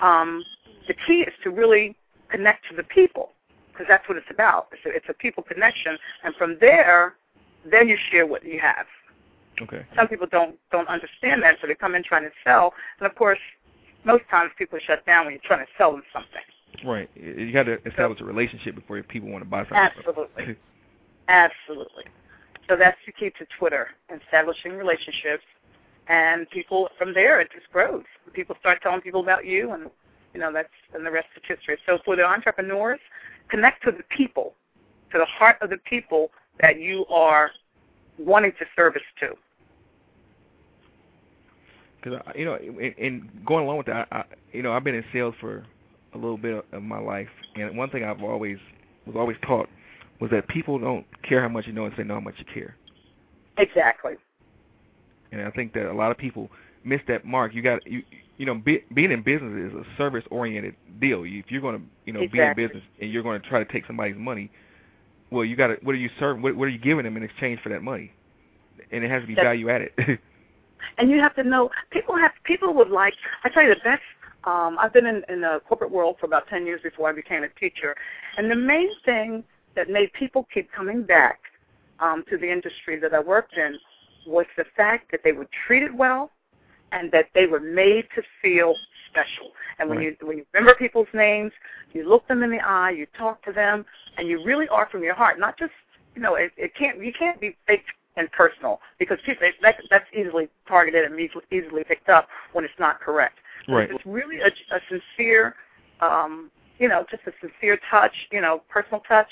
Um, 0.00 0.44
the 0.88 0.94
key 1.06 1.22
is 1.22 1.34
to 1.42 1.50
really 1.50 1.96
connect 2.30 2.68
to 2.70 2.76
the 2.76 2.84
people, 2.84 3.30
because 3.72 3.86
that's 3.88 4.08
what 4.08 4.18
it's 4.18 4.30
about. 4.30 4.68
It's 4.72 4.84
a, 4.86 4.90
it's 4.90 5.06
a 5.08 5.14
people 5.14 5.42
connection, 5.42 5.98
and 6.24 6.34
from 6.36 6.56
there, 6.60 7.14
then 7.70 7.88
you 7.88 7.96
share 8.10 8.26
what 8.26 8.44
you 8.44 8.60
have 8.60 8.86
Okay. 9.60 9.84
some 9.96 10.08
people 10.08 10.26
don't 10.30 10.56
don't 10.70 10.88
understand 10.88 11.42
that, 11.42 11.56
so 11.60 11.66
they 11.66 11.74
come 11.74 11.94
in 11.94 12.02
trying 12.02 12.22
to 12.22 12.30
sell, 12.42 12.72
and 12.98 13.06
of 13.06 13.14
course, 13.14 13.38
most 14.04 14.24
times 14.30 14.50
people 14.56 14.78
shut 14.84 15.04
down 15.04 15.26
when 15.26 15.34
you're 15.34 15.42
trying 15.44 15.64
to 15.64 15.70
sell 15.76 15.92
them 15.92 16.02
something. 16.12 16.40
Right. 16.84 17.10
You 17.14 17.52
got 17.52 17.64
to 17.64 17.78
establish 17.86 18.20
a 18.20 18.24
relationship 18.24 18.74
before 18.74 19.00
people 19.02 19.28
want 19.28 19.44
to 19.44 19.48
buy 19.48 19.60
something. 19.60 19.76
Absolutely, 19.76 20.56
absolutely. 21.28 22.04
So 22.68 22.76
that's 22.76 22.96
the 23.04 23.12
key 23.12 23.30
to 23.38 23.46
Twitter: 23.58 23.88
establishing 24.24 24.72
relationships, 24.72 25.44
and 26.08 26.48
people 26.50 26.88
from 26.96 27.12
there 27.12 27.40
it 27.40 27.50
just 27.54 27.70
grows. 27.72 28.04
People 28.32 28.56
start 28.58 28.80
telling 28.82 29.02
people 29.02 29.20
about 29.20 29.44
you, 29.44 29.72
and 29.72 29.90
you 30.32 30.40
know 30.40 30.50
that's 30.50 30.68
and 30.94 31.04
the 31.04 31.10
rest 31.10 31.28
is 31.36 31.42
history. 31.46 31.76
So 31.86 31.98
for 32.04 32.16
the 32.16 32.24
entrepreneurs, 32.24 33.00
connect 33.50 33.84
to 33.84 33.92
the 33.92 34.04
people, 34.16 34.54
to 35.12 35.18
the 35.18 35.26
heart 35.26 35.56
of 35.60 35.70
the 35.70 35.78
people 35.78 36.30
that 36.60 36.80
you 36.80 37.06
are 37.06 37.50
wanting 38.18 38.52
to 38.52 38.64
service 38.76 39.02
to. 39.20 39.34
Because 41.96 42.20
uh, 42.26 42.32
you 42.34 42.44
know, 42.44 42.56
in, 42.56 42.94
in 42.98 43.30
going 43.46 43.64
along 43.64 43.78
with 43.78 43.86
that, 43.86 44.08
I, 44.10 44.24
you 44.52 44.62
know, 44.62 44.72
I've 44.72 44.84
been 44.84 44.94
in 44.94 45.04
sales 45.12 45.34
for 45.40 45.64
a 46.14 46.18
little 46.18 46.36
bit 46.36 46.64
of 46.72 46.82
my 46.82 46.98
life, 46.98 47.28
and 47.54 47.76
one 47.76 47.90
thing 47.90 48.04
I've 48.04 48.22
always 48.22 48.58
was 49.06 49.16
always 49.16 49.36
taught 49.46 49.68
was 50.20 50.30
that 50.30 50.46
people 50.48 50.78
don't 50.78 51.04
care 51.28 51.42
how 51.42 51.48
much 51.48 51.66
you 51.66 51.72
know 51.72 51.84
and 51.84 51.94
they 51.96 52.04
know 52.04 52.14
how 52.14 52.20
much 52.20 52.34
you 52.38 52.44
care. 52.52 52.76
Exactly. 53.58 54.14
And 55.32 55.42
I 55.42 55.50
think 55.50 55.72
that 55.74 55.90
a 55.90 55.92
lot 55.92 56.10
of 56.10 56.18
people 56.18 56.50
miss 56.84 57.00
that 57.08 57.24
mark. 57.24 57.54
You 57.54 57.62
got 57.62 57.86
you 57.86 58.02
you 58.38 58.46
know, 58.46 58.54
be, 58.54 58.82
being 58.94 59.12
in 59.12 59.22
business 59.22 59.72
is 59.72 59.74
a 59.74 59.84
service 59.96 60.24
oriented 60.30 60.74
deal. 61.00 61.22
If 61.24 61.50
you're 61.50 61.60
going 61.60 61.78
to 61.78 61.84
you 62.06 62.12
know 62.12 62.20
Exactly. 62.20 62.54
be 62.54 62.62
in 62.62 62.68
business 62.68 62.84
and 63.00 63.12
you're 63.12 63.22
going 63.22 63.40
to 63.40 63.48
try 63.48 63.62
to 63.62 63.72
take 63.72 63.86
somebody's 63.86 64.16
money, 64.16 64.50
well, 65.30 65.44
you 65.44 65.54
got 65.56 65.68
to 65.68 65.74
what 65.82 65.92
are 65.92 65.98
you 65.98 66.10
serving? 66.18 66.42
What, 66.42 66.56
what 66.56 66.64
are 66.64 66.70
you 66.70 66.78
giving 66.78 67.04
them 67.04 67.16
in 67.16 67.22
exchange 67.22 67.60
for 67.62 67.68
that 67.68 67.82
money? 67.82 68.12
And 68.90 69.04
it 69.04 69.10
has 69.10 69.22
to 69.22 69.26
be 69.26 69.34
That's- 69.34 69.46
value 69.46 69.70
added. 69.70 69.92
and 70.98 71.10
you 71.10 71.20
have 71.20 71.34
to 71.36 71.44
know 71.44 71.70
people 71.90 72.16
have 72.16 72.32
people 72.44 72.74
would 72.74 72.90
like 72.90 73.14
I 73.44 73.48
tell 73.48 73.62
you 73.62 73.70
the 73.74 73.80
best 73.84 74.02
um 74.44 74.76
I've 74.78 74.92
been 74.92 75.06
in, 75.06 75.22
in 75.28 75.40
the 75.42 75.60
corporate 75.68 75.92
world 75.92 76.16
for 76.18 76.26
about 76.26 76.48
ten 76.48 76.66
years 76.66 76.80
before 76.82 77.08
I 77.08 77.12
became 77.12 77.44
a 77.44 77.48
teacher 77.48 77.94
and 78.36 78.50
the 78.50 78.56
main 78.56 78.88
thing 79.04 79.44
that 79.76 79.88
made 79.88 80.12
people 80.14 80.48
keep 80.52 80.72
coming 80.72 81.04
back 81.04 81.38
um 82.00 82.24
to 82.30 82.36
the 82.36 82.50
industry 82.50 82.98
that 82.98 83.14
I 83.14 83.20
worked 83.20 83.56
in 83.56 83.78
was 84.26 84.46
the 84.56 84.64
fact 84.76 85.12
that 85.12 85.20
they 85.22 85.30
were 85.30 85.46
treated 85.66 85.96
well 85.96 86.32
and 86.92 87.10
that 87.10 87.26
they 87.34 87.46
were 87.46 87.60
made 87.60 88.06
to 88.14 88.22
feel 88.40 88.74
special. 89.10 89.50
And 89.78 89.88
when 89.88 89.98
Right. 89.98 90.16
you 90.20 90.26
when 90.26 90.38
you 90.38 90.46
remember 90.52 90.74
people's 90.74 91.12
names, 91.12 91.52
you 91.92 92.08
look 92.08 92.26
them 92.28 92.42
in 92.42 92.50
the 92.50 92.60
eye, 92.60 92.90
you 92.90 93.06
talk 93.18 93.42
to 93.44 93.52
them, 93.52 93.84
and 94.16 94.28
you 94.28 94.44
really 94.44 94.68
are 94.68 94.86
from 94.86 95.02
your 95.02 95.14
heart, 95.14 95.38
not 95.38 95.58
just 95.58 95.72
you 96.14 96.22
know, 96.22 96.34
it, 96.34 96.52
it 96.56 96.74
can't 96.74 97.02
you 97.02 97.12
can't 97.12 97.40
be 97.40 97.56
fake 97.66 97.84
and 98.16 98.30
personal 98.32 98.80
because 98.98 99.18
people 99.24 99.48
that, 99.62 99.76
that's 99.90 100.06
easily 100.14 100.48
targeted 100.68 101.04
and 101.04 101.18
easily, 101.18 101.44
easily 101.50 101.84
picked 101.84 102.08
up 102.08 102.28
when 102.52 102.64
it's 102.64 102.78
not 102.78 103.00
correct. 103.00 103.38
Right. 103.68 103.84
If 103.84 103.96
it's 103.96 104.06
really 104.06 104.40
a, 104.40 104.48
a 104.48 104.80
sincere, 104.88 105.54
um, 106.00 106.50
you 106.78 106.88
know, 106.88 107.06
just 107.10 107.22
a 107.26 107.32
sincere 107.40 107.78
touch, 107.90 108.12
you 108.30 108.40
know, 108.40 108.62
personal 108.68 109.00
touch, 109.08 109.28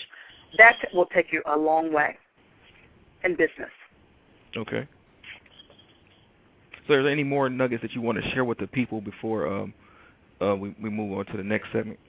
that 0.57 0.77
will 0.95 1.07
take 1.07 1.33
you 1.33 1.43
a 1.47 1.57
long 1.57 1.93
way 1.93 2.17
in 3.25 3.33
business. 3.33 3.71
Okay. 4.57 4.87
There 6.91 7.09
any 7.09 7.22
more 7.22 7.49
nuggets 7.49 7.82
that 7.82 7.93
you 7.93 8.01
want 8.01 8.20
to 8.20 8.30
share 8.30 8.45
with 8.45 8.59
the 8.59 8.66
people 8.66 9.01
before 9.01 9.47
um, 9.47 9.72
uh, 10.43 10.57
we, 10.57 10.74
we 10.82 10.91
move 10.91 11.16
on 11.16 11.24
to 11.26 11.36
the 11.36 11.45
next 11.45 11.68
segment? 11.72 12.01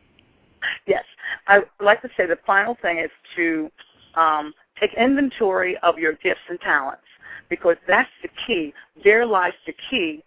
Yes. 0.88 1.04
I 1.48 1.60
would 1.60 1.68
like 1.80 2.02
to 2.02 2.10
say 2.18 2.26
the 2.26 2.40
final 2.48 2.76
thing 2.82 2.98
is 2.98 3.12
to 3.36 3.70
um, 4.16 4.54
take 4.80 4.94
inventory 4.96 5.78
of 5.84 6.00
your 6.00 6.14
gifts 6.14 6.42
and 6.50 6.60
talents 6.62 7.04
because 7.48 7.76
that's 7.88 8.10
the 8.24 8.30
key. 8.48 8.74
There 9.04 9.24
lies 9.26 9.54
the 9.68 9.74
key 9.90 10.24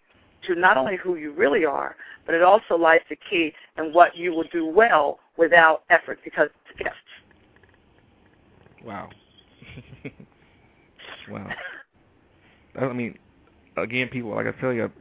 to 0.47 0.55
not 0.55 0.77
only 0.77 0.95
who 0.95 1.15
you 1.15 1.33
really 1.33 1.65
are, 1.65 1.97
but 2.25 2.33
it 2.33 2.41
also 2.41 2.77
lies 2.77 3.01
the 3.09 3.17
key 3.29 3.51
in 3.77 3.91
what 3.91 4.15
you 4.15 4.31
will 4.31 4.47
do 4.53 4.65
well 4.65 5.19
without 5.37 5.83
effort 5.89 6.19
because 6.23 6.47
it's 6.69 6.79
gifts. 6.79 6.95
Wow. 8.85 9.09
wow. 11.29 11.49
I 12.79 12.93
mean, 12.93 13.17
again, 13.77 14.07
people, 14.09 14.35
like 14.35 14.47
I 14.47 14.51
tell 14.59 14.73
you, 14.73 14.91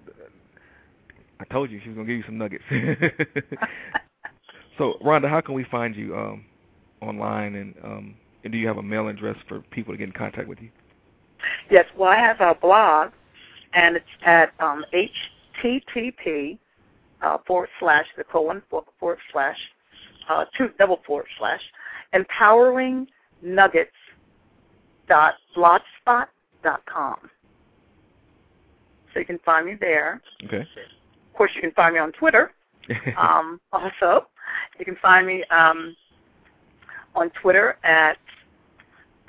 I 1.41 1.45
told 1.53 1.71
you 1.71 1.81
she 1.83 1.89
was 1.89 1.97
gonna 1.97 2.07
give 2.07 2.17
you 2.19 2.25
some 2.27 2.39
nuggets. 2.39 2.65
so, 4.79 4.95
Rhonda, 5.05 5.29
how 5.29 5.41
can 5.41 5.55
we 5.55 5.65
find 5.65 5.95
you 5.97 6.17
um, 6.17 6.45
online, 7.01 7.55
and 7.55 7.75
um, 7.83 8.15
and 8.45 8.53
do 8.53 8.59
you 8.59 8.67
have 8.67 8.79
a 8.79 8.83
mail 8.83 9.09
address 9.09 9.37
for 9.49 9.61
people 9.71 9.93
to 9.93 9.99
get 9.99 10.09
in 10.09 10.13
contact 10.13 10.49
with 10.49 10.61
you? 10.61 10.71
Yes, 11.71 11.87
well, 11.97 12.11
I 12.11 12.17
have 12.17 12.41
a 12.41 12.55
blog, 12.55 13.11
and 13.73 13.97
it's 13.97 14.07
at 14.25 14.53
um, 14.61 14.85
http 15.63 16.59
uh, 17.23 17.39
forward 17.47 17.69
slash 17.81 18.07
the 18.17 18.25
colon 18.25 18.63
forward 18.71 19.19
slash 19.33 19.57
uh, 20.29 20.45
two 20.57 20.69
double 20.79 21.01
forward 21.07 21.27
slash 21.39 21.61
empowering 22.13 23.07
nuggets 23.43 23.91
dot 25.09 25.35
blogspot 25.57 26.27
dot 26.63 26.83
com. 26.87 27.31
So 29.15 29.21
you 29.21 29.27
can 29.27 29.39
find 29.45 29.65
me 29.65 29.77
there. 29.81 30.21
Okay. 30.45 30.59
Of 30.59 31.37
course, 31.37 31.53
you 31.55 31.61
can 31.61 31.71
find 31.73 31.95
me 31.95 32.01
on 32.01 32.13
Twitter. 32.13 32.53
Um, 33.17 33.61
also, 33.73 34.27
you 34.79 34.85
can 34.85 34.97
find 35.01 35.27
me 35.27 35.43
um, 35.45 35.97
on 37.15 37.31
Twitter 37.41 37.79
at 37.83 38.19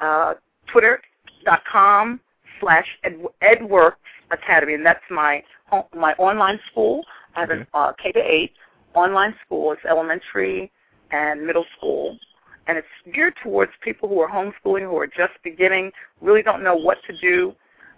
uh, 0.01 0.33
twitter.com 0.71 2.19
slash 2.59 2.85
Ed- 3.05 3.23
edworks 3.41 3.93
academy, 4.31 4.73
and 4.73 4.85
that's 4.85 5.03
my 5.09 5.41
home, 5.67 5.85
my 5.95 6.13
online 6.13 6.59
school. 6.69 7.05
I 7.37 7.41
have 7.41 7.49
an 7.49 7.65
uh, 7.73 7.93
K 7.93 8.11
to 8.11 8.19
eight 8.19 8.51
online 8.93 9.33
school. 9.45 9.71
It's 9.71 9.85
elementary 9.89 10.69
and 11.11 11.45
middle 11.45 11.65
school, 11.77 12.17
and 12.67 12.77
it's 12.77 12.87
geared 13.13 13.35
towards 13.41 13.71
people 13.81 14.09
who 14.09 14.19
are 14.19 14.29
homeschooling, 14.29 14.81
who 14.81 14.97
are 14.97 15.07
just 15.07 15.33
beginning, 15.43 15.91
really 16.21 16.41
don't 16.41 16.63
know 16.63 16.75
what 16.75 16.97
to 17.07 17.17
do, 17.19 17.53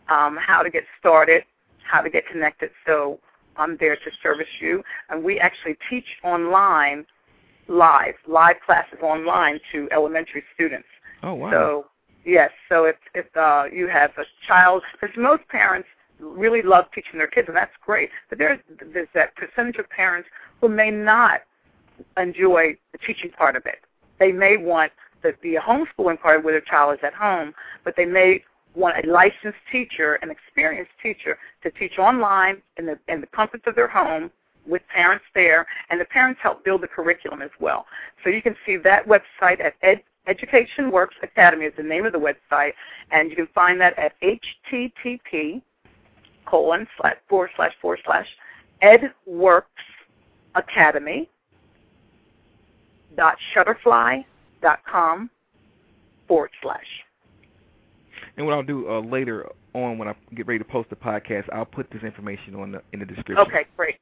um, 0.09 0.38
how 0.39 0.61
to 0.61 0.69
get 0.69 0.83
started, 0.99 1.43
how 1.88 2.01
to 2.01 2.09
get 2.09 2.27
connected. 2.27 2.69
So 2.85 3.19
I'm 3.57 3.77
there 3.77 3.95
to 3.95 4.11
service 4.21 4.47
you, 4.59 4.83
and 5.09 5.23
we 5.23 5.39
actually 5.39 5.77
teach 5.89 6.05
online, 6.23 7.05
live, 7.67 8.15
live 8.27 8.57
classes 8.65 8.99
online 9.01 9.59
to 9.71 9.88
elementary 9.91 10.43
students. 10.53 10.88
Oh 11.23 11.33
wow. 11.33 11.51
So 11.51 11.85
yes, 12.25 12.51
so 12.69 12.85
if 12.85 12.95
if 13.15 13.25
uh, 13.35 13.65
you 13.71 13.88
have 13.88 14.11
a 14.17 14.23
child, 14.47 14.83
because 14.99 15.15
most 15.17 15.47
parents 15.49 15.88
really 16.19 16.61
love 16.61 16.85
teaching 16.93 17.17
their 17.17 17.27
kids, 17.27 17.47
and 17.47 17.57
that's 17.57 17.71
great. 17.85 18.09
But 18.29 18.38
there's 18.38 18.59
there's 18.93 19.09
that 19.13 19.35
percentage 19.35 19.77
of 19.77 19.89
parents 19.89 20.29
who 20.61 20.69
may 20.69 20.91
not 20.91 21.41
enjoy 22.17 22.77
the 22.91 22.97
teaching 22.99 23.31
part 23.31 23.55
of 23.55 23.65
it. 23.65 23.79
They 24.19 24.31
may 24.31 24.57
want 24.57 24.91
the, 25.23 25.33
the 25.41 25.55
homeschooling 25.55 26.19
part 26.19 26.43
where 26.43 26.53
their 26.53 26.61
child 26.61 26.93
is 26.93 26.99
at 27.03 27.13
home, 27.13 27.53
but 27.83 27.95
they 27.95 28.05
may 28.05 28.43
want 28.78 28.95
a 29.03 29.09
licensed 29.09 29.63
teacher, 29.71 30.09
an 30.23 30.30
experienced 30.30 30.95
teacher, 31.01 31.34
to 31.63 31.71
teach 31.71 31.95
online 31.97 32.61
in 32.78 32.86
the 32.86 32.97
in 33.07 33.21
the 33.21 33.28
comforts 33.28 33.65
of 33.67 33.75
their 33.75 33.88
home 33.88 34.30
with 34.73 34.82
parents 34.93 35.25
there, 35.34 35.65
and 35.89 35.99
the 35.99 36.05
parents 36.05 36.39
help 36.43 36.63
build 36.65 36.82
the 36.82 36.88
curriculum 36.88 37.41
as 37.41 37.49
well. 37.59 37.86
So 38.23 38.30
you 38.30 38.41
can 38.41 38.55
see 38.65 38.75
that 38.78 39.07
website 39.07 39.59
at 39.67 39.73
Ed, 39.82 40.01
Education 40.28 40.91
Works 40.91 41.15
Academy 41.23 41.65
is 41.65 41.73
the 41.78 41.84
name 41.84 42.05
of 42.05 42.11
the 42.11 42.19
website, 42.19 42.73
and 43.11 43.30
you 43.30 43.36
can 43.36 43.47
find 43.55 43.80
that 43.80 43.97
at 43.97 44.13
http 44.21 45.61
colon 46.45 46.88
slash 46.99 47.15
forward 47.30 47.49
slash 47.55 47.73
forward 47.82 47.99
slash 48.05 48.28
edworks 48.84 49.63
academy 50.55 51.30
dot 53.15 53.38
shutterfly 53.55 54.23
dot 54.61 54.80
com 54.89 55.30
forward 56.28 56.51
slash. 56.61 57.07
And 58.38 58.45
what 58.45 58.53
I'll 58.53 58.63
do 58.63 58.89
uh, 58.89 59.01
later 59.01 59.49
on 59.73 59.97
when 59.97 60.07
I 60.07 60.15
get 60.35 60.47
ready 60.47 60.59
to 60.59 60.65
post 60.65 60.89
the 60.89 60.95
podcast, 60.95 61.45
I'll 61.51 61.65
put 61.65 61.89
this 61.89 62.03
information 62.03 62.55
on 62.55 62.71
the 62.71 62.81
in 62.93 62.99
the 62.99 63.05
description. 63.05 63.38
Okay, 63.39 63.65
great. 63.75 63.95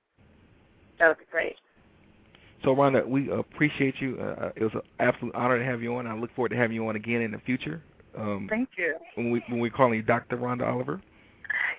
That 0.99 1.07
would 1.07 1.19
be 1.19 1.25
great. 1.31 1.55
So, 2.63 2.75
Rhonda, 2.75 3.07
we 3.07 3.29
appreciate 3.31 3.95
you. 3.99 4.17
Uh, 4.19 4.51
it 4.55 4.63
was 4.63 4.73
an 4.73 4.81
absolute 4.99 5.35
honor 5.35 5.59
to 5.59 5.63
have 5.63 5.81
you 5.81 5.95
on. 5.95 6.07
I 6.07 6.15
look 6.15 6.33
forward 6.35 6.49
to 6.49 6.55
having 6.55 6.75
you 6.75 6.87
on 6.87 6.95
again 6.95 7.21
in 7.21 7.31
the 7.31 7.39
future. 7.39 7.81
Um, 8.17 8.47
Thank 8.49 8.69
you. 8.77 8.95
When 9.15 9.31
we 9.31 9.43
when 9.49 9.59
we 9.59 9.69
call 9.69 9.93
you 9.93 10.01
Dr. 10.01 10.37
Rhonda 10.37 10.67
Oliver. 10.67 11.01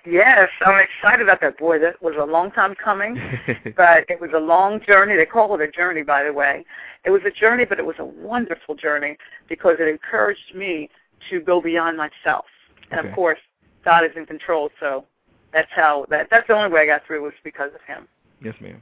Yes, 0.05 0.49
I'm 0.61 0.79
excited 0.79 1.23
about 1.23 1.41
that. 1.41 1.57
Boy, 1.57 1.79
that 1.79 2.01
was 2.01 2.15
a 2.17 2.23
long 2.23 2.51
time 2.51 2.75
coming, 2.75 3.15
but 3.75 4.05
it 4.07 4.21
was 4.21 4.29
a 4.33 4.39
long 4.39 4.79
journey. 4.85 5.15
They 5.17 5.25
call 5.25 5.53
it 5.55 5.61
a 5.61 5.69
journey, 5.69 6.03
by 6.03 6.23
the 6.23 6.31
way. 6.31 6.65
It 7.03 7.09
was 7.09 7.21
a 7.25 7.31
journey, 7.31 7.65
but 7.65 7.77
it 7.77 7.85
was 7.85 7.97
a 7.99 8.05
wonderful 8.05 8.75
journey 8.75 9.17
because 9.49 9.77
it 9.79 9.87
encouraged 9.87 10.55
me 10.55 10.89
to 11.29 11.39
go 11.39 11.61
beyond 11.61 11.97
myself. 11.97 12.45
And 12.91 12.99
Okay. 12.99 13.09
of 13.09 13.15
course, 13.15 13.39
God 13.83 14.03
is 14.05 14.11
in 14.15 14.25
control, 14.25 14.69
so 14.79 15.05
that's 15.53 15.71
how 15.75 16.05
that 16.09 16.29
that's 16.29 16.47
the 16.47 16.53
only 16.53 16.69
way 16.69 16.81
I 16.81 16.85
got 16.85 17.05
through 17.05 17.23
was 17.23 17.33
because 17.43 17.73
of 17.73 17.81
Him. 17.81 18.07
yes, 18.43 18.55
ma'am. 18.61 18.81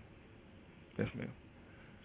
Yes, 0.98 1.08
ma'am. 1.16 1.32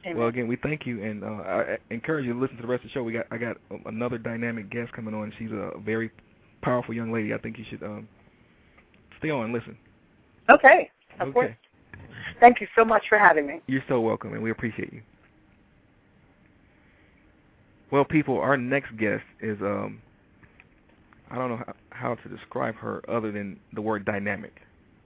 Amen. 0.04 0.16
Well, 0.18 0.28
again, 0.28 0.48
we 0.48 0.56
thank 0.56 0.86
you, 0.86 1.02
and 1.02 1.22
uh, 1.22 1.26
I 1.26 1.78
encourage 1.90 2.24
you 2.24 2.32
to 2.32 2.38
listen 2.38 2.56
to 2.56 2.62
the 2.62 2.68
rest 2.68 2.84
of 2.84 2.90
the 2.90 2.92
show. 2.94 3.02
We 3.02 3.12
got 3.12 3.26
I 3.30 3.36
got 3.36 3.56
another 3.86 4.18
dynamic 4.18 4.70
guest 4.70 4.92
coming 4.92 5.14
on. 5.14 5.32
She's 5.38 5.50
a 5.52 5.72
very 5.84 6.10
powerful 6.62 6.94
young 6.94 7.12
lady. 7.12 7.34
I 7.34 7.38
think 7.38 7.58
you 7.58 7.64
should 7.68 7.82
um, 7.82 8.08
stay 9.18 9.30
on 9.30 9.44
and 9.44 9.52
listen. 9.52 9.76
okay, 10.48 10.90
of 11.20 11.28
okay. 11.28 11.32
course. 11.32 11.54
Thank 12.38 12.60
you 12.60 12.66
so 12.74 12.84
much 12.84 13.02
for 13.08 13.18
having 13.18 13.46
me. 13.46 13.60
You're 13.66 13.84
so 13.88 14.00
welcome, 14.00 14.32
and 14.32 14.42
we 14.42 14.50
appreciate 14.50 14.92
you. 14.92 15.02
Well, 17.90 18.04
people, 18.04 18.38
our 18.38 18.56
next 18.56 18.96
guest 18.96 19.24
is 19.40 19.58
um, 19.60 20.00
I 21.30 21.36
don't 21.36 21.50
know 21.50 21.62
how, 21.90 22.16
to 22.16 22.28
describe 22.28 22.74
her 22.76 23.02
other 23.08 23.30
than 23.30 23.60
the 23.72 23.80
word 23.80 24.04
dynamic. 24.04 24.62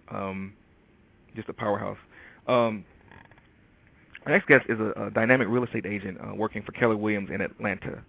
Um, 0.08 0.54
just 1.36 1.48
a 1.48 1.52
powerhouse. 1.52 1.98
Um, 2.46 2.84
our 4.24 4.32
next 4.32 4.46
guest 4.46 4.64
is 4.68 4.78
a, 4.80 5.06
a 5.06 5.10
dynamic 5.10 5.48
real 5.48 5.64
estate 5.64 5.84
agent 5.84 6.18
uh, 6.20 6.34
working 6.34 6.62
for 6.62 6.72
Keller 6.72 6.96
Williams 6.96 7.30
in 7.32 7.40
Atlanta. 7.40 8.02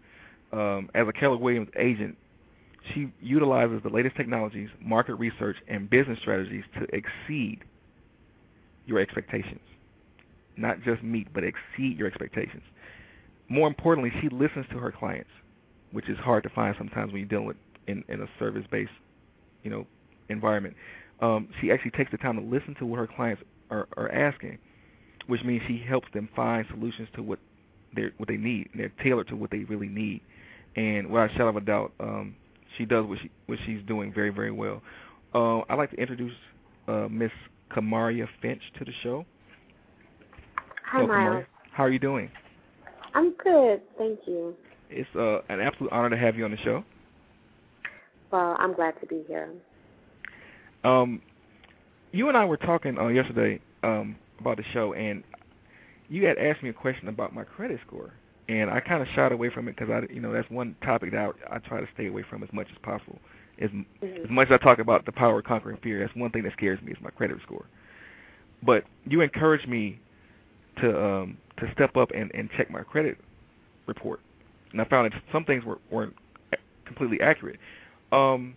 Um, 0.54 0.90
as 0.96 1.08
a 1.08 1.14
Keller 1.14 1.38
Williams 1.38 1.70
agent, 1.78 2.16
she 2.94 3.12
utilizes 3.22 3.82
the 3.84 3.90
latest 3.90 4.16
technologies, 4.16 4.70
market 4.80 5.16
research, 5.16 5.58
and 5.68 5.90
business 5.90 6.20
strategies 6.20 6.64
to 6.80 6.84
exceed 6.96 7.64
your 8.86 9.00
expectations. 9.00 9.60
Not 10.56 10.82
just 10.84 11.04
meet, 11.04 11.28
but 11.34 11.44
exceed 11.44 11.98
your 11.98 12.08
expectations. 12.08 12.64
More 13.50 13.68
importantly, 13.68 14.12
she 14.22 14.30
listens 14.30 14.66
to 14.72 14.78
her 14.78 14.92
clients, 14.92 15.30
which 15.92 16.08
is 16.08 16.18
hard 16.20 16.44
to 16.44 16.50
find 16.50 16.76
sometimes 16.78 17.12
when 17.12 17.20
you're 17.20 17.30
dealing 17.30 17.48
with 17.48 17.58
in, 17.88 18.04
in 18.08 18.22
a 18.22 18.28
service-based, 18.40 18.92
you 19.64 19.70
know, 19.72 19.86
environment. 20.30 20.76
Um, 21.22 21.50
she 21.62 21.72
actually 21.72 21.92
takes 21.92 22.12
the 22.12 22.18
time 22.18 22.36
to 22.36 22.42
listen 22.42 22.76
to 22.80 22.86
what 22.86 22.98
her 22.98 23.08
clients 23.08 23.42
are, 23.70 23.88
are 23.98 24.12
asking, 24.12 24.58
which 25.28 25.44
means 25.44 25.62
she 25.68 25.84
helps 25.88 26.08
them 26.14 26.30
find 26.36 26.66
solutions 26.70 27.08
to 27.16 27.24
what 27.24 27.40
they 27.96 28.10
what 28.18 28.28
they 28.28 28.38
need, 28.38 28.70
and 28.74 28.82
they're 28.82 28.92
tailored 29.04 29.28
to 29.30 29.36
what 29.36 29.52
they 29.52 29.60
really 29.60 29.88
need. 29.88 30.22
And 30.76 31.08
without 31.08 31.32
a 31.32 31.34
shadow 31.34 31.50
of 31.50 31.56
a 31.56 31.62
doubt, 31.62 31.94
um, 32.00 32.36
she 32.78 32.86
does 32.86 33.06
what 33.06 33.20
she 33.22 33.32
what 33.46 33.58
she's 33.66 33.82
doing 33.88 34.14
very 34.14 34.30
very 34.30 34.52
well. 34.52 34.82
Uh, 35.34 35.60
I'd 35.70 35.78
like 35.78 35.92
to 35.92 35.98
introduce 35.98 36.34
uh, 36.88 37.08
Miss 37.10 37.32
Kamaria 37.72 38.28
Finch 38.42 38.62
to 38.78 38.86
the 38.86 38.92
show. 39.04 39.26
Hi, 40.86 41.00
Welcome, 41.00 41.16
Myles. 41.16 41.34
Maria. 41.34 41.48
How 41.72 41.84
are 41.84 41.90
you 41.90 42.00
doing? 42.00 42.30
I'm 43.14 43.34
good, 43.36 43.82
thank 43.98 44.20
you. 44.28 44.56
It's 44.90 45.10
uh, 45.16 45.40
an 45.50 45.62
absolute 45.62 45.92
honor 45.92 46.10
to 46.10 46.18
have 46.18 46.36
you 46.36 46.46
on 46.46 46.52
the 46.52 46.58
show. 46.58 46.84
Well, 48.32 48.56
I'm 48.60 48.74
glad 48.74 49.00
to 49.02 49.08
be 49.08 49.24
here. 49.28 49.50
Um, 50.84 51.22
you 52.12 52.28
and 52.28 52.38
I 52.38 52.46
were 52.46 52.58
talking 52.58 52.98
uh, 52.98 53.08
yesterday 53.08 53.60
um, 53.84 54.16
about 54.40 54.58
the 54.58 54.64
show, 54.74 54.94
and 54.94 55.24
you 56.10 56.26
had 56.26 56.38
asked 56.38 56.64
me 56.64 56.70
a 56.70 56.74
question 56.74 57.08
about 57.08 57.34
my 57.34 57.44
credit 57.44 57.80
score, 57.86 58.14
and 58.48 58.70
I 58.70 58.80
kind 58.80 59.02
of 59.02 59.08
shied 59.16 59.32
away 59.32 59.50
from 59.50 59.68
it 59.68 59.76
because 59.76 59.90
I, 59.92 60.14
you 60.14 60.22
know, 60.22 60.32
that's 60.32 60.50
one 60.50 60.76
topic 60.84 61.12
that 61.12 61.34
I, 61.50 61.56
I 61.56 61.60
try 61.60 61.82
to 61.82 61.88
stay 61.94 62.08
away 62.08 62.24
from 62.30 62.44
as 62.44 62.50
much 62.54 62.68
as 62.72 62.78
possible. 62.84 63.20
As 63.60 63.70
as 64.02 64.30
much 64.30 64.50
as 64.50 64.60
I 64.60 64.64
talk 64.64 64.80
about 64.80 65.06
the 65.06 65.14
power 65.14 65.40
of 65.40 65.46
conquering 65.46 65.78
fear, 65.82 66.00
that's 66.00 66.16
one 66.16 66.30
thing 66.32 66.44
that 66.44 66.54
scares 66.54 66.82
me 66.82 66.92
is 66.92 66.98
my 67.02 67.10
credit 67.10 67.38
score. 67.44 67.66
But 68.64 68.84
you 69.06 69.22
encouraged 69.22 69.68
me 69.68 70.00
to 70.82 71.04
um, 71.04 71.38
to 71.58 71.72
step 71.74 71.96
up 71.96 72.12
and, 72.14 72.32
and 72.34 72.50
check 72.58 72.70
my 72.70 72.82
credit 72.82 73.18
report, 73.88 74.20
and 74.72 74.82
I 74.82 74.86
found 74.86 75.12
that 75.12 75.22
some 75.32 75.46
things 75.46 75.64
were, 75.64 75.80
weren't 75.90 76.16
completely 76.86 77.22
accurate. 77.22 77.60
Um, 78.12 78.56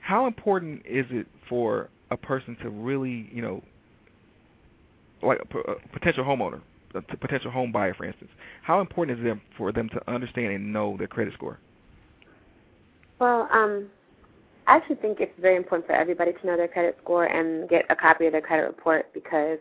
how 0.00 0.26
important 0.26 0.82
is 0.84 1.06
it 1.10 1.26
for 1.48 1.88
a 2.10 2.16
person 2.16 2.56
to 2.62 2.70
really, 2.70 3.28
you 3.32 3.42
know, 3.42 3.62
like 5.22 5.38
a, 5.40 5.88
potential 5.92 6.24
homeowner, 6.24 6.60
a 6.94 7.00
t- 7.00 7.16
potential 7.20 7.50
home 7.50 7.72
buyer, 7.72 7.94
for 7.94 8.04
instance, 8.04 8.30
how 8.62 8.80
important 8.80 9.18
is 9.18 9.26
it 9.26 9.38
for 9.56 9.72
them 9.72 9.88
to 9.90 10.10
understand 10.10 10.52
and 10.52 10.72
know 10.72 10.96
their 10.98 11.06
credit 11.06 11.32
score? 11.34 11.58
Well, 13.18 13.48
um, 13.52 13.88
I 14.66 14.76
actually 14.76 14.96
think 14.96 15.20
it's 15.20 15.32
very 15.40 15.56
important 15.56 15.86
for 15.86 15.94
everybody 15.94 16.32
to 16.32 16.46
know 16.46 16.56
their 16.56 16.68
credit 16.68 16.98
score 17.02 17.26
and 17.26 17.68
get 17.68 17.84
a 17.90 17.96
copy 17.96 18.26
of 18.26 18.32
their 18.32 18.40
credit 18.40 18.66
report 18.66 19.12
because 19.14 19.58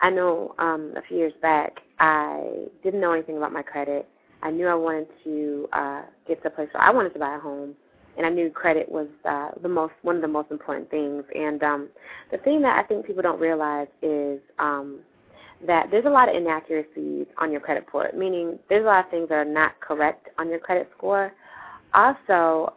I 0.00 0.10
know 0.10 0.54
um, 0.58 0.94
a 0.96 1.02
few 1.02 1.18
years 1.18 1.32
back 1.40 1.80
I 1.98 2.66
didn't 2.82 3.00
know 3.00 3.12
anything 3.12 3.36
about 3.36 3.52
my 3.52 3.62
credit. 3.62 4.08
I 4.44 4.50
knew 4.50 4.68
I 4.68 4.74
wanted 4.74 5.08
to 5.24 5.68
uh, 5.72 6.02
get 6.28 6.42
to 6.42 6.48
a 6.48 6.50
place 6.50 6.68
where 6.72 6.82
I 6.82 6.90
wanted 6.90 7.14
to 7.14 7.18
buy 7.18 7.34
a 7.34 7.40
home, 7.40 7.74
and 8.16 8.26
I 8.26 8.28
knew 8.28 8.50
credit 8.50 8.88
was 8.88 9.08
uh, 9.24 9.50
the 9.62 9.68
most 9.68 9.94
one 10.02 10.16
of 10.16 10.22
the 10.22 10.28
most 10.28 10.50
important 10.50 10.90
things. 10.90 11.24
And 11.34 11.62
um, 11.62 11.88
the 12.30 12.38
thing 12.38 12.60
that 12.62 12.78
I 12.78 12.86
think 12.86 13.06
people 13.06 13.22
don't 13.22 13.40
realize 13.40 13.88
is 14.02 14.40
um, 14.58 15.00
that 15.66 15.90
there's 15.90 16.04
a 16.04 16.10
lot 16.10 16.28
of 16.28 16.36
inaccuracies 16.36 17.26
on 17.38 17.50
your 17.50 17.60
credit 17.60 17.80
report, 17.86 18.16
meaning 18.16 18.58
there's 18.68 18.84
a 18.84 18.86
lot 18.86 19.06
of 19.06 19.10
things 19.10 19.30
that 19.30 19.36
are 19.36 19.44
not 19.46 19.80
correct 19.80 20.28
on 20.38 20.50
your 20.50 20.58
credit 20.58 20.90
score. 20.96 21.32
Also, 21.94 22.74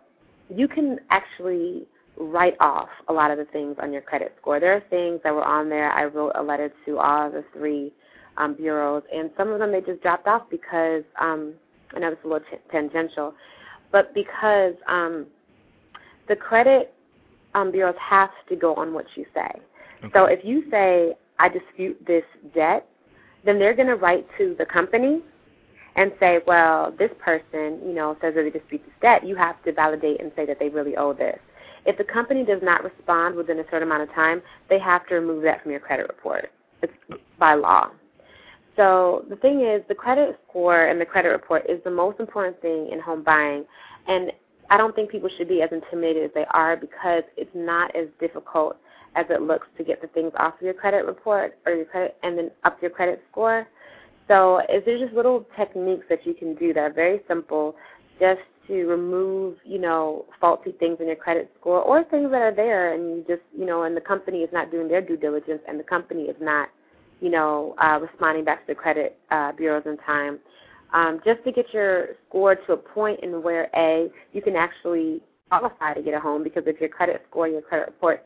you 0.49 0.67
can 0.67 0.99
actually 1.09 1.85
write 2.19 2.55
off 2.59 2.89
a 3.09 3.13
lot 3.13 3.29
of 3.29 3.37
the 3.37 3.45
things 3.45 3.75
on 3.81 3.91
your 3.91 4.01
credit 4.01 4.33
score. 4.39 4.59
There 4.59 4.73
are 4.73 4.83
things 4.89 5.19
that 5.23 5.33
were 5.33 5.43
on 5.43 5.69
there. 5.69 5.91
I 5.91 6.05
wrote 6.05 6.31
a 6.35 6.41
letter 6.41 6.71
to 6.85 6.97
all 6.97 7.27
of 7.27 7.33
the 7.33 7.43
three 7.53 7.91
um, 8.37 8.53
bureaus, 8.53 9.03
and 9.13 9.29
some 9.37 9.51
of 9.51 9.59
them 9.59 9.71
they 9.71 9.81
just 9.81 10.01
dropped 10.01 10.27
off 10.27 10.43
because 10.49 11.03
um, 11.19 11.53
I 11.95 11.99
know 11.99 12.11
it's 12.11 12.23
a 12.23 12.27
little 12.27 12.45
t- 12.51 12.57
tangential, 12.71 13.33
but 13.91 14.13
because 14.13 14.73
um, 14.87 15.27
the 16.27 16.35
credit 16.35 16.93
um, 17.55 17.71
bureaus 17.71 17.95
have 17.99 18.31
to 18.49 18.55
go 18.55 18.75
on 18.75 18.93
what 18.93 19.05
you 19.15 19.25
say. 19.33 19.51
So 20.13 20.25
if 20.25 20.43
you 20.43 20.63
say 20.69 21.15
I 21.39 21.49
dispute 21.49 21.97
this 22.05 22.23
debt, 22.53 22.87
then 23.45 23.59
they're 23.59 23.73
going 23.73 23.87
to 23.87 23.95
write 23.95 24.27
to 24.37 24.55
the 24.57 24.65
company 24.65 25.21
and 25.95 26.11
say, 26.19 26.39
well, 26.45 26.93
this 26.97 27.09
person, 27.19 27.79
you 27.83 27.93
know, 27.93 28.15
says 28.21 28.35
that 28.35 28.43
they 28.43 28.51
dispute 28.51 28.81
this 28.85 28.93
debt. 29.01 29.25
You 29.25 29.35
have 29.35 29.61
to 29.63 29.71
validate 29.71 30.21
and 30.21 30.31
say 30.35 30.45
that 30.45 30.59
they 30.59 30.69
really 30.69 30.95
owe 30.95 31.13
this. 31.13 31.39
If 31.85 31.97
the 31.97 32.03
company 32.03 32.43
does 32.43 32.61
not 32.61 32.83
respond 32.83 33.35
within 33.35 33.59
a 33.59 33.63
certain 33.65 33.83
amount 33.83 34.03
of 34.03 34.13
time, 34.13 34.41
they 34.69 34.77
have 34.79 35.07
to 35.07 35.15
remove 35.15 35.43
that 35.43 35.63
from 35.63 35.71
your 35.71 35.79
credit 35.79 36.07
report. 36.07 36.51
It's 36.83 36.93
by 37.39 37.55
law. 37.55 37.91
So 38.77 39.25
the 39.29 39.35
thing 39.35 39.61
is, 39.61 39.81
the 39.89 39.95
credit 39.95 40.39
score 40.47 40.85
and 40.85 41.01
the 41.01 41.05
credit 41.05 41.29
report 41.29 41.65
is 41.67 41.83
the 41.83 41.91
most 41.91 42.19
important 42.19 42.61
thing 42.61 42.89
in 42.91 42.99
home 42.99 43.23
buying, 43.23 43.65
and 44.07 44.31
I 44.69 44.77
don't 44.77 44.95
think 44.95 45.09
people 45.09 45.29
should 45.37 45.49
be 45.49 45.61
as 45.61 45.71
intimidated 45.71 46.25
as 46.25 46.31
they 46.33 46.45
are 46.51 46.77
because 46.77 47.23
it's 47.35 47.53
not 47.53 47.93
as 47.95 48.07
difficult 48.19 48.77
as 49.15 49.25
it 49.29 49.41
looks 49.41 49.67
to 49.77 49.83
get 49.83 50.01
the 50.01 50.07
things 50.07 50.31
off 50.37 50.55
of 50.55 50.61
your 50.61 50.73
credit 50.73 51.05
report 51.05 51.57
or 51.65 51.73
your 51.73 51.85
credit 51.85 52.17
and 52.21 52.37
then 52.37 52.51
up 52.63 52.81
your 52.81 52.91
credit 52.91 53.23
score. 53.31 53.67
So 54.27 54.61
there 54.67 54.99
just 54.99 55.13
little 55.13 55.45
techniques 55.57 56.05
that 56.09 56.25
you 56.25 56.33
can 56.33 56.53
do 56.55 56.73
that 56.73 56.79
are 56.79 56.93
very 56.93 57.21
simple 57.27 57.75
just 58.19 58.41
to 58.67 58.85
remove, 58.85 59.55
you 59.63 59.79
know, 59.79 60.25
faulty 60.41 60.73
things 60.73 60.97
in 60.99 61.07
your 61.07 61.15
credit 61.15 61.49
score 61.59 61.81
or 61.81 62.03
things 62.03 62.29
that 62.31 62.41
are 62.41 62.53
there 62.53 62.93
and 62.93 63.03
you 63.09 63.25
just, 63.27 63.41
you 63.57 63.65
know, 63.65 63.83
and 63.83 63.95
the 63.95 64.01
company 64.01 64.39
is 64.39 64.49
not 64.51 64.69
doing 64.69 64.89
their 64.89 65.01
due 65.01 65.15
diligence 65.15 65.61
and 65.67 65.79
the 65.79 65.83
company 65.83 66.23
is 66.23 66.35
not, 66.41 66.67
you 67.21 67.29
know, 67.29 67.75
uh, 67.79 67.99
responding 68.01 68.43
back 68.43 68.65
to 68.65 68.73
the 68.73 68.75
credit 68.75 69.17
uh, 69.31 69.51
bureaus 69.53 69.83
in 69.85 69.97
time. 69.97 70.39
Um, 70.93 71.19
just 71.25 71.43
to 71.43 71.51
get 71.51 71.73
your 71.73 72.09
score 72.27 72.55
to 72.55 72.73
a 72.73 72.77
point 72.77 73.19
in 73.21 73.41
where 73.41 73.69
A, 73.75 74.09
you 74.31 74.41
can 74.41 74.55
actually 74.55 75.21
qualify 75.49 75.93
to 75.93 76.01
get 76.01 76.13
a 76.13 76.19
home 76.19 76.43
because 76.43 76.63
if 76.65 76.79
your 76.79 76.89
credit 76.89 77.25
score, 77.29 77.47
your 77.47 77.61
credit 77.61 77.87
report, 77.87 78.25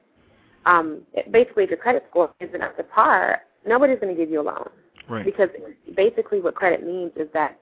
um, 0.65 1.01
basically 1.31 1.63
if 1.63 1.69
your 1.69 1.79
credit 1.79 2.05
score 2.09 2.31
isn't 2.39 2.61
up 2.61 2.77
to 2.77 2.83
par, 2.83 3.41
nobody's 3.65 3.99
going 3.99 4.15
to 4.15 4.19
give 4.19 4.29
you 4.29 4.41
a 4.41 4.43
loan. 4.43 4.69
Right. 5.09 5.25
Because 5.25 5.49
basically 5.95 6.39
what 6.39 6.55
credit 6.55 6.85
means 6.85 7.11
is 7.15 7.27
that 7.33 7.59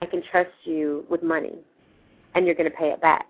I 0.00 0.06
can 0.06 0.22
trust 0.30 0.50
you 0.64 1.04
with 1.10 1.22
money 1.22 1.58
and 2.34 2.46
you're 2.46 2.54
going 2.54 2.70
to 2.70 2.76
pay 2.76 2.90
it 2.90 3.00
back. 3.00 3.26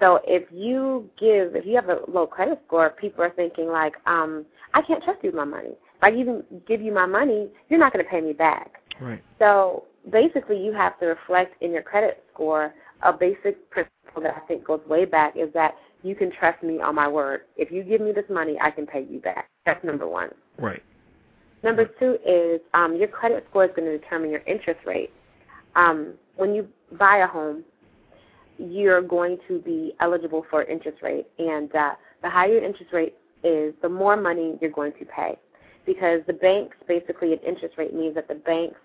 So 0.00 0.20
if 0.26 0.50
you 0.50 1.08
give, 1.18 1.54
if 1.54 1.66
you 1.66 1.74
have 1.76 1.88
a 1.88 2.00
low 2.08 2.26
credit 2.26 2.60
score, 2.66 2.90
people 2.90 3.22
are 3.22 3.30
thinking 3.30 3.68
like, 3.68 3.94
um, 4.06 4.44
I 4.72 4.82
can't 4.82 5.02
trust 5.02 5.20
you 5.22 5.28
with 5.28 5.36
my 5.36 5.44
money. 5.44 5.76
I 6.04 6.10
even 6.10 6.42
give 6.68 6.82
you 6.82 6.92
my 6.92 7.06
money, 7.06 7.48
you're 7.70 7.78
not 7.78 7.92
going 7.94 8.04
to 8.04 8.10
pay 8.10 8.20
me 8.20 8.34
back. 8.34 8.72
Right. 9.00 9.22
So 9.38 9.84
basically, 10.12 10.62
you 10.62 10.72
have 10.74 10.98
to 11.00 11.06
reflect 11.06 11.60
in 11.62 11.72
your 11.72 11.80
credit 11.80 12.22
score 12.32 12.74
a 13.02 13.12
basic 13.12 13.70
principle 13.70 14.22
that 14.22 14.34
I 14.36 14.40
think 14.46 14.64
goes 14.64 14.80
way 14.86 15.06
back 15.06 15.34
is 15.34 15.50
that 15.54 15.74
you 16.02 16.14
can 16.14 16.30
trust 16.30 16.62
me 16.62 16.78
on 16.80 16.94
my 16.94 17.08
word. 17.08 17.42
If 17.56 17.72
you 17.72 17.82
give 17.82 18.02
me 18.02 18.12
this 18.12 18.26
money, 18.28 18.58
I 18.60 18.70
can 18.70 18.86
pay 18.86 19.06
you 19.10 19.18
back. 19.18 19.48
That's 19.64 19.82
number 19.82 20.06
one. 20.06 20.28
Right. 20.58 20.82
Number 21.62 21.86
two 21.98 22.18
is 22.26 22.60
um, 22.74 22.96
your 22.96 23.08
credit 23.08 23.46
score 23.48 23.64
is 23.64 23.70
going 23.74 23.90
to 23.90 23.96
determine 23.96 24.30
your 24.30 24.42
interest 24.46 24.80
rate. 24.84 25.10
Um, 25.74 26.12
when 26.36 26.54
you 26.54 26.68
buy 26.98 27.18
a 27.18 27.26
home, 27.26 27.64
you're 28.58 29.00
going 29.00 29.38
to 29.48 29.58
be 29.60 29.94
eligible 30.00 30.44
for 30.50 30.64
interest 30.64 30.98
rate, 31.02 31.26
and 31.38 31.74
uh, 31.74 31.94
the 32.22 32.28
higher 32.28 32.52
your 32.52 32.64
interest 32.64 32.92
rate 32.92 33.14
is, 33.42 33.74
the 33.80 33.88
more 33.88 34.16
money 34.16 34.58
you're 34.60 34.70
going 34.70 34.92
to 34.98 35.06
pay, 35.06 35.38
because 35.86 36.20
the 36.26 36.32
banks 36.32 36.76
basically 36.88 37.32
an 37.32 37.40
interest 37.46 37.76
rate 37.76 37.94
means 37.94 38.14
that 38.14 38.28
the 38.28 38.34
banks 38.34 38.76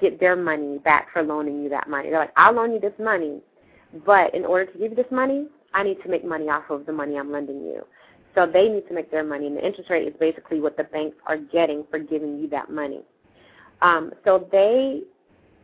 get 0.00 0.18
their 0.18 0.36
money 0.36 0.78
back 0.78 1.08
for 1.12 1.22
loaning 1.22 1.62
you 1.62 1.68
that 1.68 1.88
money. 1.88 2.10
They're 2.10 2.18
like, 2.18 2.32
I'll 2.36 2.54
loan 2.54 2.72
you 2.72 2.80
this 2.80 2.94
money, 2.98 3.40
but 4.06 4.34
in 4.34 4.44
order 4.44 4.70
to 4.70 4.78
give 4.78 4.90
you 4.90 4.96
this 4.96 5.10
money, 5.10 5.46
I 5.74 5.82
need 5.82 6.02
to 6.02 6.08
make 6.08 6.24
money 6.24 6.48
off 6.48 6.64
of 6.70 6.86
the 6.86 6.92
money 6.92 7.18
I'm 7.18 7.30
lending 7.30 7.62
you. 7.62 7.84
So 8.34 8.46
they 8.46 8.68
need 8.68 8.88
to 8.88 8.94
make 8.94 9.10
their 9.10 9.24
money, 9.24 9.46
and 9.46 9.56
the 9.56 9.66
interest 9.66 9.90
rate 9.90 10.08
is 10.08 10.14
basically 10.18 10.60
what 10.60 10.76
the 10.76 10.84
banks 10.84 11.16
are 11.26 11.36
getting 11.36 11.84
for 11.90 11.98
giving 11.98 12.38
you 12.38 12.48
that 12.48 12.70
money. 12.70 13.02
Um, 13.82 14.12
so 14.24 14.48
they, 14.50 15.02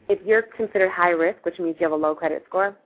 if 0.09 0.19
you're 0.27 0.43
considered 0.43 0.91
high 0.91 1.11
risk, 1.11 1.45
which 1.45 1.59
means 1.59 1.77
you 1.79 1.85
have 1.85 1.93
a 1.93 1.97
low 1.97 2.15
credit 2.15 2.45
score, 2.47 2.77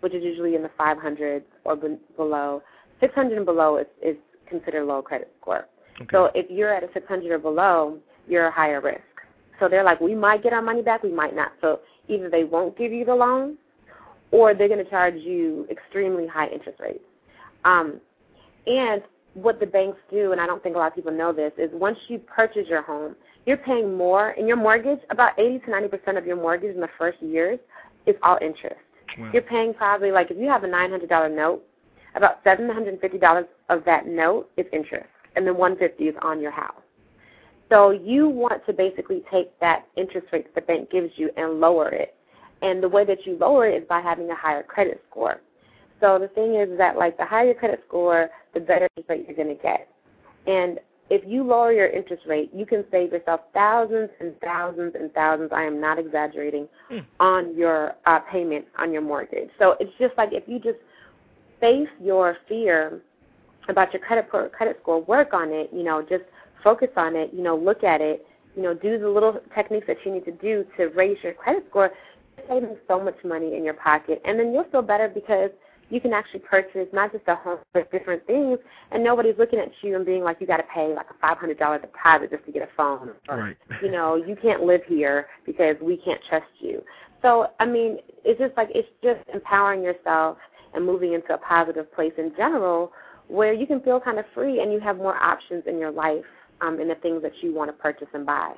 which 0.00 0.14
is 0.14 0.24
usually 0.24 0.56
in 0.56 0.62
the 0.62 0.70
500s 0.80 1.42
or 1.64 1.76
below, 2.16 2.62
600 3.00 3.36
and 3.36 3.46
below 3.46 3.76
is, 3.76 3.86
is 4.02 4.16
considered 4.48 4.84
low 4.84 5.00
credit 5.00 5.32
score. 5.40 5.66
Okay. 6.00 6.08
So 6.12 6.30
if 6.34 6.50
you're 6.50 6.72
at 6.72 6.82
a 6.82 6.88
600 6.92 7.30
or 7.30 7.38
below, 7.38 7.98
you're 8.26 8.46
a 8.46 8.50
higher 8.50 8.80
risk. 8.80 9.00
So 9.58 9.68
they're 9.68 9.84
like, 9.84 10.00
we 10.00 10.14
might 10.14 10.42
get 10.42 10.52
our 10.52 10.62
money 10.62 10.82
back, 10.82 11.02
we 11.02 11.12
might 11.12 11.34
not. 11.34 11.52
So 11.60 11.80
either 12.08 12.30
they 12.30 12.44
won't 12.44 12.76
give 12.78 12.92
you 12.92 13.04
the 13.04 13.14
loan, 13.14 13.56
or 14.30 14.54
they're 14.54 14.68
going 14.68 14.82
to 14.82 14.90
charge 14.90 15.16
you 15.16 15.66
extremely 15.70 16.26
high 16.26 16.48
interest 16.48 16.80
rates. 16.80 17.04
Um, 17.64 18.00
and 18.66 19.02
what 19.34 19.60
the 19.60 19.66
banks 19.66 19.98
do, 20.10 20.32
and 20.32 20.40
I 20.40 20.46
don't 20.46 20.62
think 20.62 20.76
a 20.76 20.78
lot 20.78 20.88
of 20.88 20.94
people 20.94 21.12
know 21.12 21.32
this, 21.32 21.52
is 21.58 21.70
once 21.72 21.98
you 22.08 22.18
purchase 22.18 22.66
your 22.68 22.82
home, 22.82 23.14
you're 23.46 23.56
paying 23.56 23.96
more 23.96 24.30
in 24.32 24.46
your 24.46 24.56
mortgage. 24.56 25.00
About 25.10 25.38
80 25.38 25.60
to 25.60 25.70
90 25.70 25.88
percent 25.88 26.18
of 26.18 26.26
your 26.26 26.36
mortgage 26.36 26.74
in 26.74 26.80
the 26.80 26.88
first 26.98 27.20
years 27.22 27.58
is 28.06 28.14
all 28.22 28.38
interest. 28.40 28.76
Wow. 29.18 29.30
You're 29.32 29.42
paying 29.42 29.74
probably 29.74 30.12
like 30.12 30.30
if 30.30 30.38
you 30.38 30.48
have 30.48 30.64
a 30.64 30.68
$900 30.68 31.34
note, 31.34 31.62
about 32.14 32.44
$750 32.44 33.46
of 33.68 33.84
that 33.84 34.06
note 34.06 34.50
is 34.56 34.66
interest, 34.72 35.08
and 35.36 35.46
then 35.46 35.56
150 35.56 36.04
is 36.04 36.14
on 36.22 36.40
your 36.40 36.50
house. 36.50 36.80
So 37.68 37.90
you 37.92 38.28
want 38.28 38.64
to 38.66 38.72
basically 38.72 39.22
take 39.30 39.58
that 39.60 39.86
interest 39.96 40.26
rate 40.32 40.44
that 40.52 40.54
the 40.60 40.66
bank 40.66 40.90
gives 40.90 41.12
you 41.16 41.30
and 41.36 41.60
lower 41.60 41.88
it. 41.88 42.14
And 42.62 42.82
the 42.82 42.88
way 42.88 43.04
that 43.04 43.24
you 43.24 43.38
lower 43.38 43.68
it 43.68 43.82
is 43.82 43.88
by 43.88 44.00
having 44.00 44.28
a 44.30 44.34
higher 44.34 44.62
credit 44.62 45.02
score. 45.10 45.40
So 46.00 46.18
the 46.18 46.28
thing 46.28 46.56
is 46.56 46.76
that 46.78 46.96
like 46.96 47.16
the 47.16 47.24
higher 47.24 47.46
your 47.46 47.54
credit 47.54 47.82
score, 47.86 48.28
the 48.54 48.60
better 48.60 48.88
interest 48.96 49.08
rate 49.10 49.24
you're 49.26 49.36
going 49.36 49.56
to 49.56 49.62
get. 49.62 49.88
And 50.46 50.80
if 51.10 51.22
you 51.26 51.42
lower 51.44 51.72
your 51.72 51.88
interest 51.88 52.22
rate, 52.26 52.50
you 52.54 52.64
can 52.66 52.84
save 52.90 53.12
yourself 53.12 53.40
thousands 53.52 54.10
and 54.20 54.38
thousands 54.40 54.94
and 54.98 55.12
thousands. 55.12 55.50
I 55.52 55.62
am 55.64 55.80
not 55.80 55.98
exaggerating 55.98 56.68
Mm. 56.90 57.04
on 57.20 57.56
your 57.56 57.94
uh, 58.06 58.18
payment 58.32 58.64
on 58.78 58.92
your 58.92 59.02
mortgage. 59.02 59.48
So 59.58 59.76
it's 59.78 59.92
just 59.98 60.16
like 60.16 60.30
if 60.32 60.42
you 60.48 60.58
just 60.58 60.78
face 61.60 61.88
your 62.02 62.36
fear 62.48 63.00
about 63.70 63.92
your 63.92 64.02
credit 64.02 64.28
pro- 64.28 64.48
credit 64.48 64.78
score, 64.82 65.02
work 65.02 65.32
on 65.32 65.50
it. 65.50 65.70
You 65.72 65.82
know, 65.82 66.02
just 66.02 66.24
focus 66.62 66.88
on 66.96 67.16
it. 67.16 67.30
You 67.32 67.42
know, 67.42 67.56
look 67.56 67.84
at 67.84 68.00
it. 68.00 68.26
You 68.56 68.62
know, 68.62 68.74
do 68.74 68.98
the 68.98 69.08
little 69.08 69.38
techniques 69.54 69.86
that 69.86 69.96
you 70.04 70.12
need 70.12 70.24
to 70.24 70.32
do 70.32 70.64
to 70.76 70.86
raise 70.88 71.16
your 71.22 71.32
credit 71.34 71.64
score. 71.70 71.90
You're 72.36 72.46
saving 72.48 72.76
so 72.88 73.02
much 73.02 73.16
money 73.24 73.56
in 73.56 73.64
your 73.64 73.74
pocket, 73.74 74.20
and 74.24 74.38
then 74.38 74.52
you'll 74.52 74.68
feel 74.70 74.82
better 74.82 75.08
because 75.08 75.50
you 75.88 76.00
can 76.00 76.12
actually 76.12 76.40
purchase 76.40 76.86
not 76.92 77.12
just 77.12 77.24
a 77.26 77.34
home 77.34 77.58
but 77.74 77.90
different 77.90 78.24
things, 78.26 78.58
and 78.92 79.02
nobody's 79.02 79.34
looking 79.38 79.58
at 79.58 79.70
you 79.82 79.96
and 79.96 80.06
being 80.06 80.22
like, 80.22 80.40
you 80.40 80.46
got 80.46 80.58
to 80.58 80.64
pay 80.74 80.92
like 80.94 81.06
a 81.10 81.14
five 81.20 81.36
hundred 81.38 81.58
dollar 81.58 81.78
deposit 81.78 82.30
just 82.30 82.44
to 82.46 82.52
get 82.52 82.62
a 82.62 82.68
phone, 82.76 83.10
or 83.28 83.36
Right. 83.36 83.56
you 83.82 83.90
know, 83.90 84.14
you 84.16 84.36
can't 84.40 84.62
live 84.62 84.82
here 84.86 85.26
because 85.46 85.76
we 85.82 85.96
can't 85.96 86.20
trust 86.28 86.46
you. 86.60 86.82
So 87.22 87.48
I 87.60 87.66
mean, 87.66 87.98
it's 88.24 88.38
just 88.40 88.56
like 88.56 88.68
it's 88.74 88.88
just 89.02 89.20
empowering 89.32 89.82
yourself 89.82 90.38
and 90.74 90.86
moving 90.86 91.12
into 91.14 91.34
a 91.34 91.38
positive 91.38 91.92
place 91.92 92.12
in 92.18 92.32
general, 92.36 92.92
where 93.30 93.52
you 93.52 93.66
can 93.66 93.80
feel 93.80 94.00
kind 94.00 94.18
of 94.18 94.24
free 94.34 94.60
and 94.60 94.72
you 94.72 94.80
have 94.80 94.96
more 94.96 95.16
options 95.22 95.62
in 95.66 95.78
your 95.78 95.90
life 95.90 96.24
um, 96.60 96.80
in 96.80 96.88
the 96.88 96.96
things 96.96 97.22
that 97.22 97.32
you 97.42 97.54
want 97.54 97.68
to 97.68 97.72
purchase 97.72 98.08
and 98.12 98.26
buy. 98.26 98.54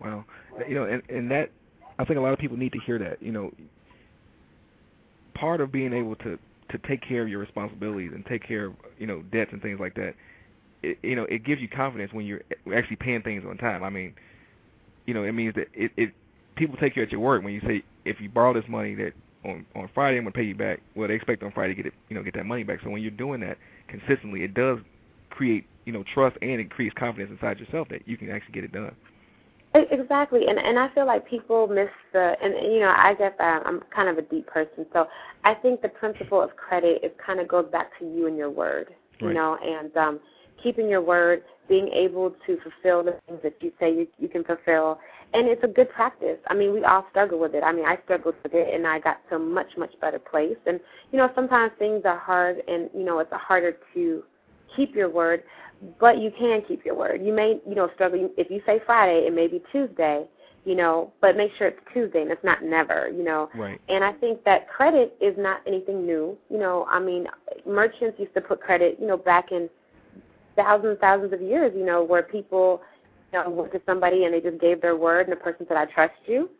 Wow. 0.00 0.24
You 0.68 0.74
know, 0.74 0.84
and 0.84 1.02
and 1.08 1.30
that 1.30 1.50
I 1.98 2.04
think 2.04 2.18
a 2.18 2.22
lot 2.22 2.32
of 2.32 2.38
people 2.38 2.56
need 2.56 2.72
to 2.72 2.80
hear 2.86 2.98
that. 2.98 3.22
You 3.22 3.32
know, 3.32 3.52
part 5.34 5.60
of 5.60 5.72
being 5.72 5.92
able 5.92 6.16
to 6.16 6.38
to 6.70 6.78
take 6.88 7.06
care 7.06 7.22
of 7.22 7.28
your 7.28 7.40
responsibilities 7.40 8.12
and 8.14 8.24
take 8.26 8.46
care 8.46 8.66
of 8.66 8.74
you 8.98 9.06
know 9.06 9.22
debts 9.32 9.52
and 9.52 9.60
things 9.60 9.80
like 9.80 9.94
that. 9.94 10.14
It, 10.82 10.98
you 11.02 11.16
know, 11.16 11.24
it 11.24 11.44
gives 11.44 11.60
you 11.60 11.68
confidence 11.68 12.12
when 12.12 12.26
you're 12.26 12.42
actually 12.74 12.96
paying 12.96 13.22
things 13.22 13.44
on 13.48 13.56
time. 13.56 13.82
I 13.82 13.90
mean, 13.90 14.14
you 15.06 15.14
know, 15.14 15.24
it 15.24 15.32
means 15.32 15.54
that 15.54 15.68
it, 15.74 15.90
it 15.96 16.12
people 16.56 16.76
take 16.76 16.96
you 16.96 17.02
at 17.02 17.10
your 17.10 17.20
word 17.20 17.44
when 17.44 17.54
you 17.54 17.60
say 17.66 17.82
if 18.04 18.20
you 18.20 18.28
borrow 18.28 18.54
this 18.54 18.68
money 18.68 18.94
that 18.94 19.12
on 19.46 19.66
on 19.74 19.88
Friday 19.94 20.18
I'm 20.18 20.24
gonna 20.24 20.32
pay 20.32 20.44
you 20.44 20.54
back. 20.54 20.80
Well, 20.94 21.08
they 21.08 21.14
expect 21.14 21.42
on 21.42 21.52
Friday 21.52 21.74
to 21.74 21.82
get 21.82 21.86
it, 21.86 21.94
you 22.08 22.16
know, 22.16 22.22
get 22.22 22.34
that 22.34 22.46
money 22.46 22.64
back. 22.64 22.80
So 22.82 22.90
when 22.90 23.02
you're 23.02 23.10
doing 23.10 23.40
that 23.40 23.58
consistently, 23.88 24.42
it 24.42 24.54
does 24.54 24.78
create 25.30 25.66
you 25.84 25.92
know 25.92 26.04
trust 26.14 26.36
and 26.42 26.60
increase 26.60 26.92
confidence 26.98 27.30
inside 27.30 27.58
yourself 27.58 27.88
that 27.90 28.06
you 28.06 28.16
can 28.16 28.30
actually 28.30 28.52
get 28.52 28.64
it 28.64 28.72
done. 28.72 28.94
Exactly, 29.74 30.46
and 30.48 30.58
and 30.58 30.78
I 30.78 30.88
feel 30.94 31.06
like 31.06 31.28
people 31.28 31.66
miss 31.66 31.88
the 32.12 32.34
and 32.42 32.54
and, 32.54 32.72
you 32.72 32.80
know 32.80 32.94
I 32.96 33.14
get 33.14 33.36
that 33.38 33.62
I'm 33.66 33.80
kind 33.94 34.08
of 34.08 34.18
a 34.18 34.22
deep 34.22 34.46
person, 34.46 34.86
so 34.92 35.06
I 35.44 35.54
think 35.54 35.82
the 35.82 35.88
principle 35.88 36.40
of 36.40 36.56
credit 36.56 37.04
is 37.04 37.12
kind 37.24 37.40
of 37.40 37.48
goes 37.48 37.66
back 37.70 37.90
to 37.98 38.04
you 38.04 38.26
and 38.26 38.36
your 38.36 38.50
word, 38.50 38.94
you 39.20 39.28
Right. 39.28 39.34
know, 39.34 39.58
and 39.62 39.96
um, 39.96 40.20
keeping 40.62 40.88
your 40.88 41.02
word, 41.02 41.42
being 41.68 41.88
able 41.88 42.34
to 42.46 42.58
fulfill 42.62 43.04
the 43.04 43.18
things 43.26 43.40
that 43.42 43.56
you 43.60 43.72
say 43.78 43.92
you, 43.92 44.06
you 44.18 44.28
can 44.28 44.44
fulfill, 44.44 44.98
and 45.34 45.48
it's 45.48 45.62
a 45.64 45.68
good 45.68 45.90
practice. 45.90 46.38
I 46.48 46.54
mean, 46.54 46.72
we 46.72 46.84
all 46.84 47.06
struggle 47.10 47.38
with 47.38 47.54
it. 47.54 47.62
I 47.62 47.72
mean, 47.72 47.84
I 47.84 47.98
struggled 48.04 48.34
with 48.42 48.54
it, 48.54 48.74
and 48.74 48.86
I 48.86 48.98
got 48.98 49.18
to 49.30 49.36
a 49.36 49.38
much 49.38 49.76
much 49.76 49.92
better 50.00 50.18
place. 50.18 50.56
And 50.66 50.80
you 51.12 51.18
know, 51.18 51.30
sometimes 51.34 51.72
things 51.78 52.02
are 52.04 52.18
hard, 52.18 52.62
and 52.68 52.90
you 52.94 53.04
know, 53.04 53.18
it's 53.18 53.32
harder 53.32 53.76
to 53.94 54.22
keep 54.74 54.94
your 54.94 55.08
word 55.08 55.42
but 55.98 56.18
you 56.18 56.30
can 56.36 56.62
keep 56.66 56.84
your 56.84 56.94
word. 56.94 57.22
You 57.22 57.32
may, 57.32 57.60
you 57.68 57.74
know, 57.74 57.90
struggle 57.94 58.30
if 58.36 58.50
you 58.50 58.62
say 58.66 58.80
Friday, 58.86 59.26
it 59.26 59.34
may 59.34 59.46
be 59.46 59.62
Tuesday, 59.72 60.26
you 60.64 60.74
know, 60.74 61.12
but 61.20 61.36
make 61.36 61.50
sure 61.58 61.68
it's 61.68 61.78
Tuesday 61.92 62.22
and 62.22 62.30
it's 62.30 62.42
not 62.44 62.62
never, 62.62 63.10
you 63.14 63.22
know. 63.22 63.48
Right. 63.54 63.80
And 63.88 64.02
I 64.02 64.12
think 64.12 64.42
that 64.44 64.68
credit 64.68 65.16
is 65.20 65.34
not 65.38 65.60
anything 65.66 66.06
new. 66.06 66.36
You 66.50 66.58
know, 66.58 66.86
I 66.88 66.98
mean, 66.98 67.26
merchants 67.66 68.18
used 68.18 68.34
to 68.34 68.40
put 68.40 68.60
credit, 68.60 68.98
you 69.00 69.06
know, 69.06 69.16
back 69.16 69.52
in 69.52 69.68
thousands, 70.56 70.98
thousands 71.00 71.32
of 71.32 71.40
years, 71.40 71.72
you 71.76 71.84
know, 71.84 72.02
where 72.02 72.22
people, 72.22 72.80
you 73.32 73.42
know, 73.42 73.50
went 73.50 73.72
to 73.72 73.82
somebody 73.86 74.24
and 74.24 74.34
they 74.34 74.40
just 74.40 74.60
gave 74.60 74.80
their 74.80 74.96
word, 74.96 75.28
and 75.28 75.32
the 75.32 75.40
person 75.40 75.66
said, 75.68 75.76
"I 75.76 75.86
trust 75.86 76.14
you. 76.26 76.50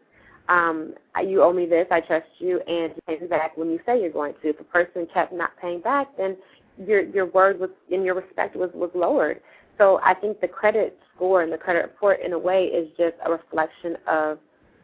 Um, 0.48 0.94
you 1.24 1.42
owe 1.42 1.52
me 1.52 1.66
this. 1.66 1.86
I 1.90 2.00
trust 2.00 2.28
you, 2.38 2.60
and 2.60 2.94
you 2.94 3.02
pay 3.06 3.18
me 3.18 3.26
back 3.26 3.56
when 3.56 3.70
you 3.70 3.80
say 3.86 4.00
you're 4.00 4.10
going 4.10 4.34
to." 4.42 4.48
If 4.48 4.60
a 4.60 4.64
person 4.64 5.06
kept 5.12 5.32
not 5.32 5.50
paying 5.60 5.80
back, 5.80 6.16
then 6.16 6.36
your 6.84 7.02
your 7.02 7.26
word 7.26 7.58
was 7.58 7.70
and 7.90 8.04
your 8.04 8.14
respect 8.14 8.56
was 8.56 8.70
was 8.74 8.90
lowered. 8.94 9.40
So 9.78 10.00
I 10.02 10.14
think 10.14 10.40
the 10.40 10.48
credit 10.48 10.98
score 11.14 11.42
and 11.42 11.52
the 11.52 11.58
credit 11.58 11.82
report, 11.82 12.20
in 12.20 12.32
a 12.32 12.38
way, 12.38 12.64
is 12.66 12.88
just 12.96 13.14
a 13.24 13.30
reflection 13.30 13.96
of 14.06 14.38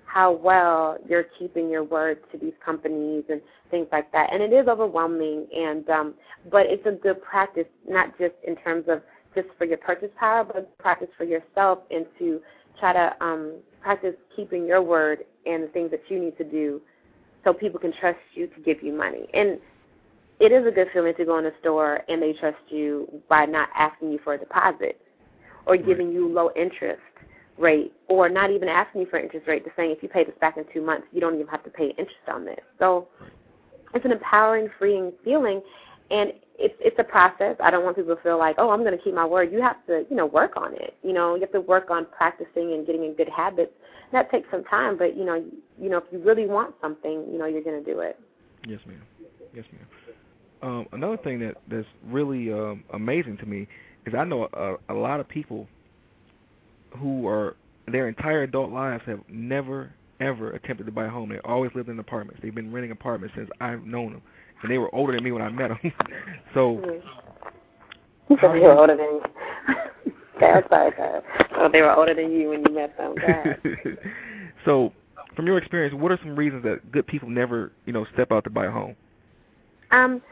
how 0.05 0.31
well 0.31 0.99
you're 1.09 1.25
keeping 1.39 1.71
your 1.71 1.85
word 1.85 2.19
to 2.31 2.39
these 2.39 2.53
companies 2.65 3.25
and 3.31 3.41
things 3.71 3.87
like 3.91 4.13
that. 4.13 4.31
And 4.31 4.43
it 4.43 4.53
is 4.53 4.69
overwhelming, 4.69 5.47
and 5.55 5.89
um, 5.89 6.15
but 6.51 6.67
it's 6.67 6.87
a 6.87 6.93
good 6.93 7.23
practice, 7.23 7.67
not 7.89 8.19
just 8.19 8.35
in 8.47 8.57
terms 8.57 8.85
of 8.89 9.03
just 9.35 9.49
for 9.59 9.65
your 9.65 9.79
purchase 9.79 10.11
power, 10.19 10.45
but 10.45 10.77
practice 10.79 11.09
for 11.17 11.25
yourself 11.25 11.81
and 11.91 12.07
to 12.19 12.41
try 12.79 12.93
to 12.93 13.15
um, 13.25 13.55
practice 13.81 14.15
keeping 14.35 14.67
your 14.67 14.83
word 14.83 15.21
and 15.47 15.65
the 15.65 15.69
things 15.69 15.91
that 15.91 16.03
you 16.09 16.19
need 16.19 16.37
to 16.39 16.45
do 16.45 16.81
so 17.45 17.53
people 17.53 17.81
can 17.81 17.93
trust 18.01 18.19
you 18.35 18.47
to 18.47 18.61
give 18.61 18.83
you 18.83 18.93
money. 18.93 19.27
And 19.35 19.59
it 20.41 20.53
is 20.53 20.67
a 20.67 20.71
good 20.71 20.89
feeling 20.93 21.15
to 21.17 21.25
go 21.25 21.39
in 21.39 21.47
a 21.47 21.53
store 21.61 22.03
and 22.09 22.23
they 22.23 22.33
trust 22.33 22.59
you 22.69 23.09
by 23.29 23.47
not 23.47 23.69
asking 23.77 24.13
you 24.13 24.19
for 24.25 24.35
a 24.35 24.39
deposit 24.39 25.01
or 25.67 25.77
giving 25.77 26.11
you 26.13 26.29
low 26.29 26.51
interest 26.57 27.01
rate 27.59 27.93
or 28.09 28.29
not 28.29 28.51
even 28.51 28.69
asking 28.69 29.03
you 29.03 29.07
for 29.09 29.19
interest 29.19 29.47
rate, 29.47 29.65
just 29.65 29.77
saying 29.77 29.91
if 29.91 30.03
you 30.03 30.09
pay 30.09 30.25
this 30.25 30.35
back 30.41 30.57
in 30.57 30.65
two 30.73 30.83
months, 30.83 31.07
you 31.13 31.21
don't 31.21 31.35
even 31.35 31.47
have 31.47 31.63
to 31.65 31.71
pay 31.71 31.91
interest 31.91 32.29
on 32.29 32.45
this. 32.45 32.61
So 32.79 33.09
it's 33.95 34.05
an 34.05 34.13
empowering, 34.13 34.69
freeing 34.79 35.13
feeling, 35.25 35.63
and 36.13 36.33
it's 36.59 36.75
it's 36.79 36.99
a 36.99 37.05
process. 37.05 37.57
I 37.61 37.71
don't 37.71 37.85
want 37.85 37.97
people 37.97 38.15
to 38.15 38.23
feel 38.23 38.39
like, 38.39 38.57
oh, 38.59 38.71
I'm 38.71 38.81
going 38.81 38.97
to 38.97 39.03
keep 39.03 39.15
my 39.15 39.25
word. 39.25 39.51
You 39.51 39.61
have 39.63 39.85
to, 39.87 40.05
you 40.09 40.17
know, 40.17 40.27
work 40.27 40.53
on 40.57 40.75
it. 40.75 40.95
You 41.03 41.13
know, 41.13 41.35
you 41.35 41.41
have 41.41 41.53
to 41.53 41.61
work 41.61 41.91
on 41.91 42.07
practicing 42.17 42.75
and 42.75 42.87
getting 42.87 43.05
in 43.05 43.15
good 43.15 43.29
habits. 43.29 43.73
That 44.13 44.31
takes 44.31 44.47
some 44.51 44.63
time, 44.65 44.99
but 44.99 45.17
you 45.17 45.25
know, 45.25 45.43
you 45.81 45.89
know, 45.89 45.97
if 45.97 46.05
you 46.13 46.23
really 46.23 46.47
want 46.47 46.75
something, 46.81 47.27
you 47.33 47.39
know, 47.39 47.47
you're 47.47 47.63
going 47.63 47.83
to 47.83 47.93
do 47.93 48.01
it. 48.01 48.21
Yes, 48.69 48.81
ma'am. 48.87 49.03
Yes, 49.55 49.65
ma'am. 49.73 49.87
Um, 50.63 50.87
another 50.93 51.17
thing 51.17 51.41
that 51.41 51.57
that's 51.69 51.87
really 52.07 52.53
um, 52.53 52.85
amazing 52.93 53.39
to 53.39 53.47
me 53.47 53.67
is 54.07 54.15
I 54.17 54.25
know 54.25 54.49
a, 54.53 54.93
a 54.93 54.95
lot 54.95 55.19
of 55.19 55.29
people 55.29 55.67
who 56.99 57.27
are 57.27 57.57
their 57.91 58.07
entire 58.07 58.43
adult 58.43 58.71
lives 58.71 59.03
have 59.07 59.21
never 59.29 59.93
ever 60.21 60.53
attempted 60.53 60.87
to 60.87 60.93
buy 60.93 61.07
a 61.07 61.11
home. 61.11 61.31
They 61.31 61.41
always 61.45 61.73
lived 61.75 61.89
in 61.89 61.99
apartments. 61.99 62.41
They've 62.43 62.55
been 62.55 62.71
renting 62.73 62.93
apartments 62.93 63.35
since 63.37 63.51
I've 63.61 63.85
known 63.85 64.13
them, 64.13 64.23
and 64.63 64.71
they 64.71 64.79
were 64.79 64.95
older 64.95 65.13
than 65.13 65.25
me 65.25 65.33
when 65.33 65.43
I 65.43 65.51
met 65.51 65.69
them. 65.69 65.79
so. 66.55 66.81
So 68.29 68.53
they 68.53 68.61
were 68.61 68.79
older 68.79 68.97
than 68.97 69.07
you. 69.07 69.23
okay, 70.37 70.67
sorry, 70.69 70.93
sorry. 70.97 71.21
Oh, 71.57 71.69
they 71.71 71.83
were 71.83 71.95
older 71.95 72.15
than 72.15 72.33
you 72.33 72.51
when 72.51 72.65
you 72.67 72.75
met 72.75 72.97
them. 72.97 73.15
so, 74.65 74.93
from 75.37 75.47
your 75.47 75.59
experience, 75.59 75.95
what 75.95 76.13
are 76.13 76.19
some 76.23 76.37
reasons 76.37 76.63
that 76.63 76.91
good 76.93 77.07
people 77.07 77.29
never, 77.29 77.73
you 77.85 77.93
know, 77.93 78.07
step 78.15 78.33
out 78.33 78.45
to 78.45 78.51
buy 78.51 78.67
a 78.67 78.71
home? 78.71 78.97
Um, 79.91 80.23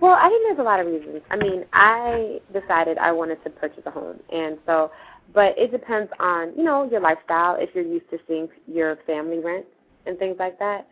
well, 0.00 0.12
I 0.12 0.28
think 0.28 0.42
there's 0.46 0.60
a 0.60 0.62
lot 0.62 0.78
of 0.78 0.86
reasons. 0.86 1.22
I 1.30 1.36
mean, 1.36 1.64
I 1.72 2.40
decided 2.52 2.98
I 2.98 3.10
wanted 3.10 3.42
to 3.44 3.50
purchase 3.50 3.82
a 3.86 3.90
home, 3.90 4.20
and 4.32 4.58
so, 4.64 4.92
but 5.34 5.58
it 5.58 5.72
depends 5.72 6.10
on 6.20 6.52
you 6.56 6.62
know 6.62 6.88
your 6.88 7.00
lifestyle. 7.00 7.56
If 7.58 7.70
you're 7.74 7.84
used 7.84 8.08
to 8.10 8.18
seeing 8.28 8.48
your 8.66 8.98
family 9.06 9.38
rent 9.38 9.66
and 10.06 10.16
things 10.18 10.36
like 10.38 10.58
that, 10.60 10.86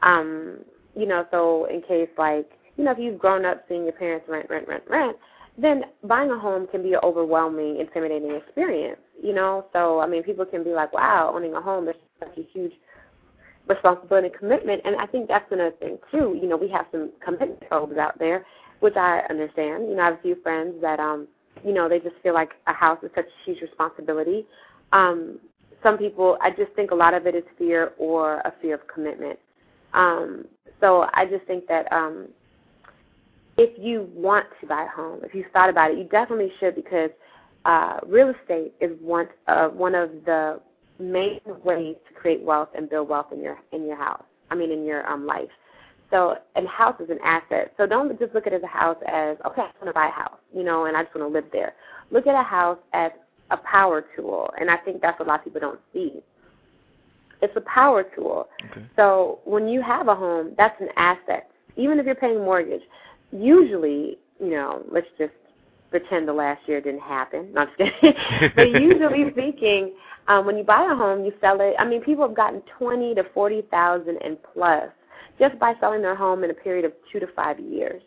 um, 0.00 0.60
you 0.96 1.06
know, 1.06 1.26
so 1.30 1.66
in 1.66 1.82
case 1.82 2.08
like 2.18 2.50
you 2.76 2.84
know 2.84 2.92
if 2.92 2.98
you've 2.98 3.18
grown 3.18 3.44
up 3.44 3.64
seeing 3.68 3.84
your 3.84 3.92
parents 3.92 4.26
rent, 4.28 4.48
rent, 4.50 4.68
rent, 4.68 4.84
rent, 4.88 5.16
then 5.58 5.84
buying 6.04 6.30
a 6.30 6.38
home 6.38 6.66
can 6.66 6.82
be 6.82 6.94
an 6.94 7.00
overwhelming, 7.02 7.78
intimidating 7.80 8.34
experience. 8.34 9.00
You 9.22 9.34
know, 9.34 9.66
so 9.72 10.00
I 10.00 10.06
mean, 10.06 10.22
people 10.22 10.44
can 10.44 10.64
be 10.64 10.70
like, 10.70 10.92
wow, 10.92 11.32
owning 11.34 11.54
a 11.54 11.60
home 11.60 11.88
is 11.88 11.94
such 12.20 12.36
a 12.38 12.42
huge 12.52 12.72
responsibility 13.68 14.28
and 14.28 14.36
commitment. 14.36 14.82
And 14.84 14.96
I 14.96 15.06
think 15.06 15.28
that's 15.28 15.50
another 15.50 15.74
thing 15.78 15.98
too. 16.10 16.38
You 16.40 16.48
know, 16.48 16.56
we 16.56 16.68
have 16.68 16.86
some 16.92 17.10
commitment 17.24 17.62
phobes 17.70 17.96
out 17.96 18.18
there, 18.18 18.44
which 18.80 18.96
I 18.96 19.22
understand. 19.30 19.88
You 19.88 19.96
know, 19.96 20.02
I 20.02 20.06
have 20.06 20.18
a 20.18 20.22
few 20.22 20.36
friends 20.42 20.74
that 20.82 21.00
um, 21.00 21.28
you 21.64 21.72
know, 21.72 21.88
they 21.88 21.98
just 21.98 22.16
feel 22.22 22.34
like 22.34 22.50
a 22.66 22.72
house 22.72 22.98
is 23.02 23.10
such 23.14 23.26
a 23.26 23.44
huge 23.44 23.60
responsibility. 23.60 24.46
Um, 24.92 25.38
some 25.82 25.98
people, 25.98 26.38
I 26.40 26.50
just 26.50 26.72
think 26.74 26.90
a 26.90 26.94
lot 26.94 27.14
of 27.14 27.26
it 27.26 27.34
is 27.34 27.44
fear 27.58 27.92
or 27.98 28.36
a 28.40 28.52
fear 28.60 28.74
of 28.74 28.80
commitment. 28.92 29.38
Um, 29.94 30.46
so 30.80 31.08
I 31.14 31.24
just 31.24 31.46
think 31.46 31.66
that 31.68 31.90
um, 31.92 32.28
if 33.56 33.70
you 33.78 34.08
want 34.14 34.46
to 34.60 34.66
buy 34.66 34.84
a 34.84 34.88
home, 34.88 35.20
if 35.22 35.34
you've 35.34 35.50
thought 35.52 35.70
about 35.70 35.92
it, 35.92 35.98
you 35.98 36.04
definitely 36.04 36.52
should 36.60 36.74
because 36.74 37.10
uh, 37.64 37.98
real 38.06 38.34
estate 38.40 38.74
is 38.80 38.90
one 39.00 39.28
uh, 39.46 39.68
one 39.68 39.94
of 39.94 40.10
the 40.26 40.60
main 40.98 41.40
ways 41.64 41.96
to 42.08 42.14
create 42.14 42.42
wealth 42.42 42.68
and 42.76 42.90
build 42.90 43.08
wealth 43.08 43.32
in 43.32 43.40
your 43.40 43.58
in 43.72 43.86
your 43.86 43.96
house. 43.96 44.22
I 44.50 44.54
mean, 44.54 44.70
in 44.70 44.84
your 44.84 45.08
um, 45.08 45.26
life. 45.26 45.48
So, 46.10 46.36
and 46.54 46.68
house 46.68 47.00
is 47.00 47.10
an 47.10 47.18
asset. 47.24 47.72
So 47.76 47.86
don't 47.86 48.16
just 48.20 48.34
look 48.34 48.46
at 48.46 48.52
as 48.52 48.62
a 48.62 48.68
house 48.68 48.98
as 49.06 49.36
okay, 49.46 49.62
I 49.62 49.66
just 49.68 49.80
want 49.80 49.88
to 49.88 49.92
buy 49.92 50.08
a 50.08 50.10
house, 50.10 50.38
you 50.54 50.62
know, 50.62 50.84
and 50.84 50.96
I 50.96 51.02
just 51.02 51.14
want 51.14 51.28
to 51.28 51.32
live 51.32 51.46
there. 51.52 51.72
Look 52.10 52.26
at 52.26 52.38
a 52.38 52.42
house 52.42 52.78
as 52.92 53.10
a 53.50 53.56
power 53.56 54.04
tool, 54.14 54.50
and 54.60 54.70
I 54.70 54.76
think 54.76 55.00
that's 55.00 55.18
what 55.18 55.26
a 55.26 55.30
lot 55.30 55.40
of 55.40 55.44
people 55.44 55.60
don't 55.60 55.80
see. 55.92 56.22
It's 57.42 57.54
a 57.56 57.60
power 57.62 58.04
tool. 58.16 58.48
Okay. 58.70 58.86
So 58.96 59.40
when 59.44 59.68
you 59.68 59.82
have 59.82 60.08
a 60.08 60.14
home, 60.14 60.54
that's 60.56 60.80
an 60.80 60.88
asset. 60.96 61.50
Even 61.76 61.98
if 61.98 62.06
you're 62.06 62.14
paying 62.14 62.38
mortgage, 62.38 62.82
usually, 63.32 64.18
you 64.40 64.50
know, 64.50 64.82
let's 64.90 65.06
just 65.18 65.32
pretend 65.90 66.26
the 66.26 66.32
last 66.32 66.60
year 66.66 66.80
didn't 66.80 67.00
happen. 67.00 67.52
Not 67.52 67.68
just 67.76 67.92
kidding. 68.00 68.52
but 68.56 68.70
usually 68.80 69.30
speaking, 69.32 69.92
um, 70.28 70.46
when 70.46 70.56
you 70.56 70.64
buy 70.64 70.88
a 70.90 70.94
home, 70.94 71.24
you 71.24 71.32
sell 71.40 71.60
it. 71.60 71.74
I 71.78 71.84
mean, 71.84 72.02
people 72.02 72.26
have 72.26 72.36
gotten 72.36 72.62
twenty 72.78 73.14
to 73.14 73.24
forty 73.34 73.62
thousand 73.70 74.18
and 74.22 74.38
plus 74.52 74.88
just 75.38 75.58
by 75.58 75.74
selling 75.80 76.02
their 76.02 76.14
home 76.14 76.44
in 76.44 76.50
a 76.50 76.54
period 76.54 76.84
of 76.84 76.92
two 77.12 77.20
to 77.20 77.26
five 77.34 77.58
years. 77.58 78.02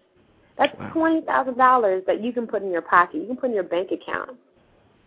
That's 0.58 0.78
wow. 0.80 0.90
twenty 0.92 1.22
thousand 1.22 1.58
dollars 1.58 2.04
that 2.08 2.24
you 2.24 2.32
can 2.32 2.48
put 2.48 2.64
in 2.64 2.72
your 2.72 2.82
pocket. 2.82 3.22
You 3.22 3.28
can 3.28 3.38
put 3.38 3.50
in 3.50 3.56
your 3.56 3.64
bank 3.64 3.92
account. 3.92 4.32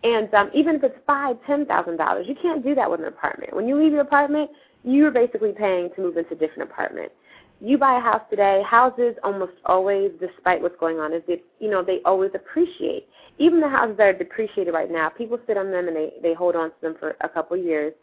And 0.03 0.33
um, 0.35 0.51
even 0.55 0.77
if 0.77 0.85
it's 0.85 0.99
five, 1.07 1.37
ten 1.47 1.67
thousand 1.67 1.97
dollars, 1.97 2.27
you 2.29 2.35
can't 2.41 2.65
do 2.65 2.75
that 2.75 2.91
with 2.91 3.01
an 3.01 3.07
apartment. 3.07 3.55
When 3.55 3.69
you 3.69 3.81
leave 3.81 3.93
your 3.93 4.01
apartment, 4.01 4.51
you're 4.83 5.11
basically 5.11 5.53
paying 5.53 5.91
to 5.95 6.01
move 6.01 6.17
into 6.17 6.33
a 6.33 6.37
different 6.37 6.71
apartment. 6.71 7.13
You 7.61 7.77
buy 7.77 7.99
a 7.99 8.01
house 8.01 8.23
today, 8.31 8.63
houses 8.67 9.15
almost 9.23 9.53
always, 9.67 10.13
despite 10.19 10.63
what's 10.63 10.79
going 10.81 10.99
on, 10.99 11.13
is 11.13 11.23
that 11.29 11.45
you 11.59 11.71
know 11.71 11.83
they 11.83 12.01
always 12.05 12.31
appreciate 12.35 13.07
even 13.41 13.61
the 13.61 13.69
houses 13.69 13.97
that 13.97 14.07
are 14.07 14.13
depreciated 14.13 14.73
right 14.75 14.91
now, 14.91 15.09
people 15.09 15.39
sit 15.47 15.57
on 15.57 15.71
them 15.71 15.89
and 15.89 15.97
they, 15.97 16.13
they 16.23 16.35
hold 16.35 16.55
on 16.55 16.69
to 16.69 16.77
them 16.83 16.95
for 17.01 17.17
a 17.23 17.29
couple 17.29 17.59
of 17.59 17.65
years. 17.65 17.95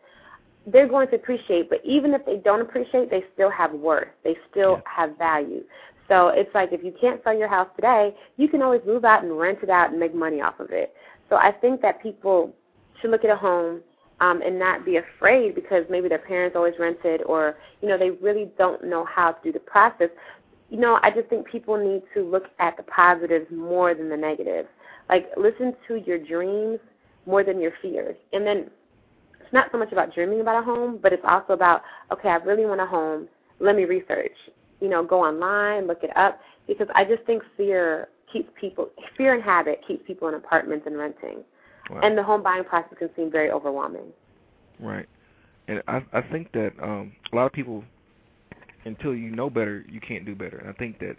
They're 0.66 0.88
going 0.88 1.08
to 1.10 1.16
appreciate, 1.16 1.70
but 1.70 1.80
even 1.86 2.14
if 2.16 2.26
they 2.26 2.38
don't 2.38 2.60
appreciate, 2.60 3.12
they 3.12 3.24
still 3.36 3.52
have 3.52 3.72
worth. 3.72 4.10
They 4.24 4.36
still 4.50 4.74
yeah. 4.78 4.82
have 4.86 5.18
value. 5.18 5.64
So 6.10 6.30
it's 6.30 6.54
like 6.56 6.74
if 6.74 6.84
you 6.84 6.92
can't 7.00 7.24
sell 7.24 7.38
your 7.38 7.48
house 7.48 7.70
today, 7.76 8.16
you 8.38 8.48
can 8.48 8.64
always 8.64 8.82
move 8.86 9.06
out 9.06 9.24
and 9.24 9.38
rent 9.38 9.60
it 9.62 9.70
out 9.70 9.92
and 9.92 10.00
make 10.00 10.16
money 10.16 10.42
off 10.42 10.60
of 10.60 10.72
it. 10.72 10.94
So 11.30 11.36
I 11.36 11.52
think 11.52 11.82
that 11.82 12.02
people 12.02 12.54
should 13.02 13.12
look 13.12 13.24
at 13.24 13.30
a 13.30 13.36
home 13.36 13.82
um, 14.20 14.42
and 14.42 14.58
not 14.58 14.86
be 14.86 14.98
afraid 14.98 15.56
because 15.56 15.84
maybe 15.90 16.10
their 16.10 16.18
parents 16.20 16.56
always 16.56 16.74
rented 16.80 17.22
or 17.24 17.58
you 17.82 17.88
know 17.88 17.98
they 17.98 18.12
really 18.12 18.50
don't 18.58 18.84
know 18.84 19.06
how 19.06 19.32
to 19.32 19.44
do 19.44 19.52
the 19.52 19.60
process. 19.60 20.10
You 20.70 20.80
know, 20.80 21.00
I 21.02 21.12
just 21.12 21.30
think 21.30 21.48
people 21.48 21.78
need 21.78 22.02
to 22.14 22.24
look 22.24 22.46
at 22.60 22.76
the 22.78 22.84
positives 22.84 23.46
more 23.52 23.94
than 23.94 24.10
the 24.10 24.18
negatives. 24.18 24.68
Like 25.10 25.30
listen 25.38 25.76
to 25.88 25.96
your 25.96 26.18
dreams 26.18 26.80
more 27.26 27.44
than 27.44 27.62
your 27.62 27.72
fears. 27.82 28.16
And 28.34 28.46
then 28.46 28.70
it's 29.40 29.54
not 29.54 29.70
so 29.72 29.78
much 29.78 29.92
about 29.92 30.14
dreaming 30.14 30.42
about 30.42 30.62
a 30.62 30.66
home, 30.66 31.00
but 31.02 31.14
it's 31.14 31.24
also 31.26 31.54
about, 31.54 31.82
okay, 32.12 32.30
I 32.30 32.36
really 32.38 32.66
want 32.66 32.82
a 32.82 32.86
home. 32.86 33.28
Let 33.60 33.76
me 33.76 33.86
research. 33.86 34.36
You 34.82 34.90
know, 34.90 35.04
go 35.04 35.24
online, 35.24 35.88
look 35.88 36.04
it 36.04 36.16
up 36.18 36.40
because 36.68 36.88
I 36.96 37.06
just 37.06 37.24
think 37.24 37.44
fear 37.56 38.10
keeps 38.32 38.50
people 38.60 38.90
fear 39.16 39.34
and 39.34 39.44
habit 39.44 39.82
keeps 39.88 40.06
people 40.06 40.28
in 40.28 40.34
apartments 40.36 40.86
and 40.86 40.98
renting. 40.98 41.44
Wow. 41.90 42.02
And 42.04 42.18
the 42.18 42.24
home 42.24 42.44
buying 42.44 42.64
process 42.64 42.98
can 42.98 43.10
seem 43.16 43.32
very 43.32 43.52
overwhelming. 43.52 44.12
Right. 44.80 45.08
And 45.68 45.82
I 45.88 46.04
I 46.14 46.22
think 46.22 46.52
that 46.54 46.72
um 46.82 47.14
a 47.32 47.36
lot 47.36 47.46
of 47.46 47.54
people 47.54 47.84
until 48.86 49.14
you 49.14 49.30
know 49.30 49.50
better, 49.50 49.86
you 49.90 50.00
can't 50.00 50.26
do 50.26 50.34
better. 50.36 50.58
And 50.58 50.70
I 50.70 50.74
think 50.74 51.00
that, 51.00 51.16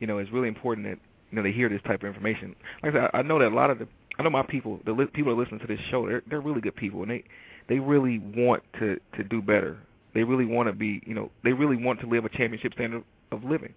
you 0.00 0.06
know, 0.06 0.18
it's 0.18 0.30
really 0.32 0.48
important 0.48 0.86
that 0.86 0.98
you 1.30 1.36
know 1.36 1.42
they 1.42 1.52
hear 1.52 1.68
this 1.68 1.80
type 1.82 2.02
of 2.02 2.08
information. 2.08 2.54
Like 2.82 2.94
I 2.94 2.98
said, 2.98 3.10
I 3.14 3.22
know 3.22 3.38
that 3.38 3.52
a 3.52 3.54
lot 3.54 3.70
of 3.70 3.78
the 3.78 3.88
I 4.18 4.22
know 4.22 4.30
my 4.30 4.42
people, 4.42 4.80
the 4.84 4.92
li- 4.92 5.06
people 5.06 5.34
that 5.34 5.40
listen 5.40 5.58
to 5.58 5.66
this 5.66 5.80
show, 5.90 6.06
they're 6.06 6.22
they're 6.28 6.40
really 6.40 6.60
good 6.60 6.76
people, 6.76 7.02
and 7.02 7.10
they 7.10 7.24
they 7.68 7.78
really 7.78 8.18
want 8.18 8.62
to 8.78 8.98
to 9.16 9.24
do 9.24 9.40
better. 9.40 9.78
They 10.14 10.24
really 10.24 10.44
want 10.44 10.68
to 10.68 10.74
be, 10.74 11.02
you 11.06 11.14
know, 11.14 11.30
they 11.42 11.54
really 11.54 11.76
want 11.76 12.00
to 12.00 12.06
live 12.06 12.26
a 12.26 12.28
championship 12.28 12.74
standard 12.74 13.02
of 13.30 13.44
living. 13.44 13.72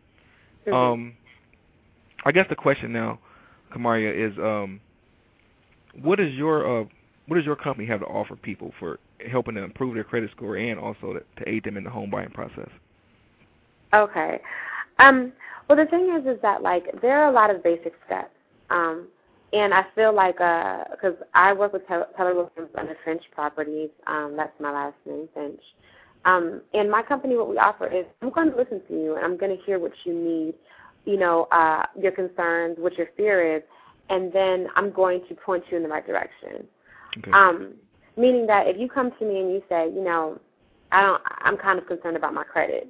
Mm-hmm. 0.68 0.74
Um, 0.74 1.14
I 2.26 2.32
guess 2.32 2.48
the 2.50 2.56
question 2.56 2.92
now, 2.92 3.20
Kamaria, 3.72 4.32
is 4.32 4.38
um, 4.40 4.82
what 6.02 6.20
is 6.20 6.34
your 6.34 6.82
uh, 6.82 6.86
what 7.28 7.38
does 7.38 7.46
your 7.46 7.56
company 7.56 7.88
have 7.88 8.02
to 8.02 8.06
offer 8.06 8.36
people 8.36 8.74
for 8.80 9.00
helping 9.32 9.56
to 9.56 9.64
improve 9.64 9.94
their 9.94 10.04
credit 10.04 10.32
score 10.36 10.58
and 10.58 10.80
also 10.80 11.14
to, 11.14 11.44
to 11.44 11.50
aid 11.50 11.64
them 11.64 11.78
in 11.78 11.84
the 11.84 11.90
home 11.90 12.10
buying 12.10 12.30
process? 12.32 12.70
Okay. 13.94 14.40
Um, 15.00 15.32
well, 15.68 15.78
the 15.78 15.86
thing 15.86 16.16
is, 16.18 16.26
is 16.26 16.42
that 16.42 16.62
like 16.62 16.86
there 17.02 17.22
are 17.22 17.30
a 17.30 17.34
lot 17.34 17.50
of 17.50 17.64
basic 17.64 17.94
steps, 18.06 18.34
um, 18.70 19.08
and 19.54 19.74
I 19.74 19.86
feel 19.96 20.14
like 20.14 20.38
because 20.38 21.16
uh, 21.22 21.26
I 21.34 21.54
work 21.54 21.74
with 21.74 21.88
Keller 21.88 22.08
Williams 22.18 22.74
under 22.78 22.96
Finch 23.06 23.24
Properties, 23.34 23.90
um, 24.08 24.34
that's 24.36 24.54
my 24.60 24.72
last 24.72 24.96
name, 25.06 25.30
Finch. 25.34 25.62
Um, 26.26 26.62
and 26.74 26.90
my 26.90 27.04
company, 27.04 27.36
what 27.36 27.50
we 27.50 27.58
offer 27.58 27.88
is 27.88 28.06
I'm 28.22 28.32
going 28.32 28.52
to 28.52 28.58
listen 28.58 28.82
to 28.88 28.94
you, 28.94 29.16
and 29.16 29.24
I'm 29.24 29.38
going 29.38 29.56
to 29.56 29.64
hear 29.64 29.78
what 29.78 29.92
you 30.06 30.14
need, 30.14 30.56
you 31.06 31.18
know, 31.18 31.48
uh, 31.52 31.86
your 32.00 32.12
concerns, 32.12 32.78
what 32.80 32.98
your 32.98 33.08
fear 33.16 33.58
is, 33.58 33.64
and 34.10 34.32
then 34.32 34.68
I'm 34.76 34.92
going 34.92 35.22
to 35.30 35.36
point 35.36 35.64
you 35.70 35.78
in 35.78 35.84
the 35.84 35.90
right 35.90 36.06
direction. 36.06 36.68
Okay. 37.18 37.32
Um, 37.32 37.74
meaning 38.18 38.46
that 38.48 38.68
if 38.68 38.78
you 38.78 38.90
come 38.90 39.12
to 39.20 39.26
me 39.26 39.40
and 39.40 39.52
you 39.52 39.64
say, 39.70 39.90
you 39.90 40.04
know, 40.04 40.40
I 40.92 41.02
don't, 41.02 41.22
I'm 41.26 41.58
kind 41.58 41.80
of 41.80 41.88
concerned 41.88 42.18
about 42.18 42.34
my 42.34 42.44
credit 42.44 42.90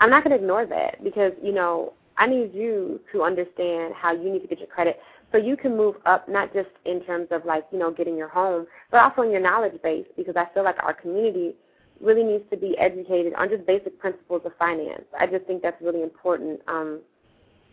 I'm 0.00 0.08
not 0.10 0.24
going 0.24 0.36
to 0.36 0.42
ignore 0.42 0.66
that 0.66 1.04
because, 1.04 1.32
you 1.42 1.52
know, 1.52 1.92
I 2.16 2.26
need 2.26 2.52
you 2.54 3.00
to 3.12 3.22
understand 3.22 3.94
how 3.94 4.12
you 4.12 4.32
need 4.32 4.40
to 4.40 4.48
get 4.48 4.58
your 4.58 4.66
credit 4.66 4.98
so 5.30 5.38
you 5.38 5.56
can 5.56 5.76
move 5.76 5.96
up 6.06 6.28
not 6.28 6.52
just 6.52 6.70
in 6.86 7.04
terms 7.04 7.28
of 7.30 7.44
like, 7.44 7.64
you 7.70 7.78
know, 7.78 7.90
getting 7.90 8.16
your 8.16 8.28
home, 8.28 8.66
but 8.90 9.00
also 9.00 9.22
in 9.22 9.30
your 9.30 9.40
knowledge 9.40 9.80
base 9.82 10.06
because 10.16 10.36
I 10.36 10.46
feel 10.52 10.64
like 10.64 10.82
our 10.82 10.94
community 10.94 11.54
really 12.00 12.24
needs 12.24 12.44
to 12.50 12.56
be 12.56 12.76
educated 12.78 13.34
on 13.34 13.50
just 13.50 13.66
basic 13.66 13.98
principles 13.98 14.42
of 14.44 14.52
finance. 14.58 15.04
I 15.18 15.26
just 15.26 15.44
think 15.44 15.62
that's 15.62 15.80
really 15.82 16.02
important 16.02 16.60
um, 16.66 17.00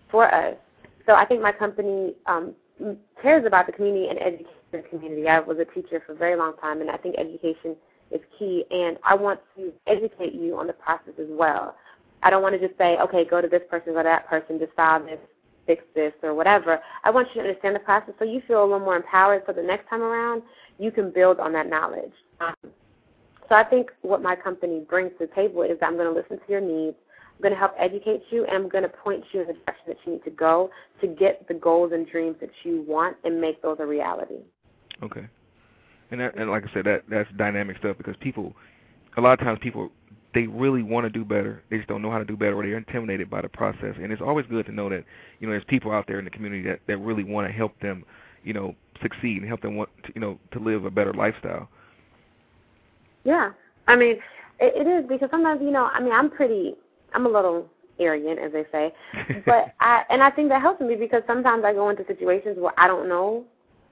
for 0.10 0.34
us. 0.34 0.56
So 1.06 1.14
I 1.14 1.26
think 1.26 1.42
my 1.42 1.52
company 1.52 2.16
um, 2.26 2.54
cares 3.22 3.46
about 3.46 3.66
the 3.66 3.72
community 3.72 4.08
and 4.10 4.20
education 4.20 4.52
the 4.72 4.80
community. 4.80 5.28
I 5.28 5.40
was 5.40 5.58
a 5.60 5.66
teacher 5.66 6.02
for 6.06 6.14
a 6.14 6.16
very 6.16 6.36
long 6.36 6.56
time, 6.58 6.82
and 6.82 6.90
I 6.90 6.98
think 6.98 7.16
education 7.18 7.76
is 8.12 8.22
key. 8.38 8.66
And 8.72 8.98
I 9.04 9.16
want 9.16 9.40
to 9.56 9.72
educate 9.88 10.34
you 10.34 10.58
on 10.58 10.68
the 10.68 10.74
process 10.74 11.14
as 11.20 11.28
well. 11.30 11.76
I 12.24 12.30
don't 12.30 12.42
want 12.42 12.60
to 12.60 12.68
just 12.68 12.78
say, 12.78 12.98
okay, 12.98 13.26
go 13.26 13.42
to 13.42 13.48
this 13.48 13.62
person, 13.70 13.94
go 13.94 14.00
to 14.00 14.04
that 14.04 14.28
person, 14.28 14.60
just 14.60 14.74
file 14.74 15.04
this, 15.04 15.20
fix 15.66 15.84
this, 15.94 16.14
or 16.24 16.34
whatever. 16.34 16.80
I 17.04 17.12
want 17.12 17.28
you 17.30 17.42
to 17.42 17.48
understand 17.48 17.76
the 17.76 17.80
process 17.80 18.14
so 18.20 18.26
you 18.26 18.42
feel 18.48 18.62
a 18.62 18.66
little 18.66 18.80
more 18.80 18.96
empowered. 18.96 19.44
So 19.46 19.54
the 19.54 19.62
next 19.62 19.90
time 19.90 20.02
around, 20.02 20.42
you 20.80 20.92
can 20.92 21.12
build 21.12 21.40
on 21.40 21.54
that 21.54 21.70
knowledge. 21.70 22.14
Um, 22.40 22.56
so 22.64 23.56
I 23.56 23.64
think 23.64 23.92
what 24.02 24.22
my 24.22 24.36
company 24.36 24.84
brings 24.88 25.12
to 25.20 25.28
the 25.28 25.34
table 25.34 25.62
is 25.62 25.78
I'm 25.82 25.96
going 25.96 26.14
to 26.14 26.20
listen 26.20 26.38
to 26.38 26.52
your 26.52 26.62
needs. 26.62 26.98
I'm 27.38 27.44
going 27.44 27.54
to 27.54 27.60
help 27.60 27.74
educate 27.78 28.24
you, 28.32 28.46
and 28.46 28.56
I'm 28.56 28.70
going 28.70 28.84
to 28.84 28.90
point 28.90 29.24
you 29.32 29.42
in 29.42 29.48
the 29.48 29.54
direction 29.54 29.84
that 29.88 29.98
you 30.06 30.14
need 30.14 30.24
to 30.24 30.32
go 30.32 30.72
to 31.02 31.08
get 31.08 31.48
the 31.48 31.54
goals 31.54 31.92
and 31.94 32.08
dreams 32.08 32.36
that 32.42 32.50
you 32.64 32.84
want 32.88 33.16
and 33.24 33.40
make 33.40 33.62
those 33.62 33.78
a 33.80 33.86
reality. 33.86 34.40
Okay. 35.04 35.28
And 36.10 36.20
that, 36.20 36.36
and 36.36 36.50
like 36.50 36.64
I 36.64 36.74
said, 36.74 36.86
that 36.86 37.04
that's 37.10 37.30
dynamic 37.38 37.78
stuff 37.78 37.98
because 37.98 38.16
people, 38.20 38.54
a 39.18 39.22
lot 39.22 39.34
of 39.34 39.40
times 39.40 39.60
people, 39.62 39.92
they 40.34 40.48
really 40.48 40.82
want 40.82 41.06
to 41.06 41.10
do 41.10 41.24
better. 41.24 41.62
They 41.70 41.78
just 41.78 41.90
don't 41.90 42.02
know 42.02 42.10
how 42.10 42.18
to 42.18 42.26
do 42.26 42.36
better, 42.36 42.56
or 42.56 42.64
they're 42.64 42.78
intimidated 42.78 43.30
by 43.30 43.42
the 43.42 43.50
process. 43.50 43.96
And 44.02 44.12
it's 44.12 44.22
always 44.22 44.46
good 44.48 44.66
to 44.66 44.72
know 44.72 44.90
that 44.90 45.04
you 45.40 45.48
know 45.48 45.52
there's 45.52 45.64
people 45.66 45.92
out 45.92 46.06
there 46.08 46.20
in 46.20 46.26
the 46.26 46.32
community 46.32 46.64
that 46.64 46.80
that 46.88 46.98
really 46.98 47.24
want 47.24 47.48
to 47.48 47.54
help 47.54 47.78
them, 47.82 48.04
you 48.44 48.54
know, 48.54 48.76
succeed 49.02 49.40
and 49.40 49.48
help 49.48 49.62
them 49.62 49.76
want 49.76 49.90
to, 50.06 50.12
you 50.16 50.22
know 50.22 50.40
to 50.54 50.60
live 50.60 50.86
a 50.86 50.92
better 50.92 51.14
lifestyle. 51.14 51.70
Yeah, 53.24 53.52
I 53.88 53.96
mean, 53.96 54.18
it, 54.60 54.88
it 54.88 54.88
is 54.88 55.10
because 55.10 55.30
sometimes 55.30 55.62
you 55.62 55.72
know, 55.72 55.90
I 55.92 56.00
mean, 56.00 56.14
I'm 56.14 56.30
pretty, 56.30 56.76
I'm 57.14 57.26
a 57.26 57.30
little 57.30 57.70
arrogant, 58.00 58.40
as 58.40 58.52
they 58.52 58.66
say, 58.72 58.94
but 59.46 59.74
I 59.80 60.04
and 60.10 60.22
I 60.22 60.30
think 60.32 60.50
that 60.50 60.62
helps 60.62 60.82
me 60.82 60.96
because 60.96 61.24
sometimes 61.28 61.64
I 61.66 61.74
go 61.74 61.90
into 61.90 62.06
situations 62.08 62.58
where 62.60 62.74
I 62.78 62.88
don't 62.88 63.10
know 63.10 63.46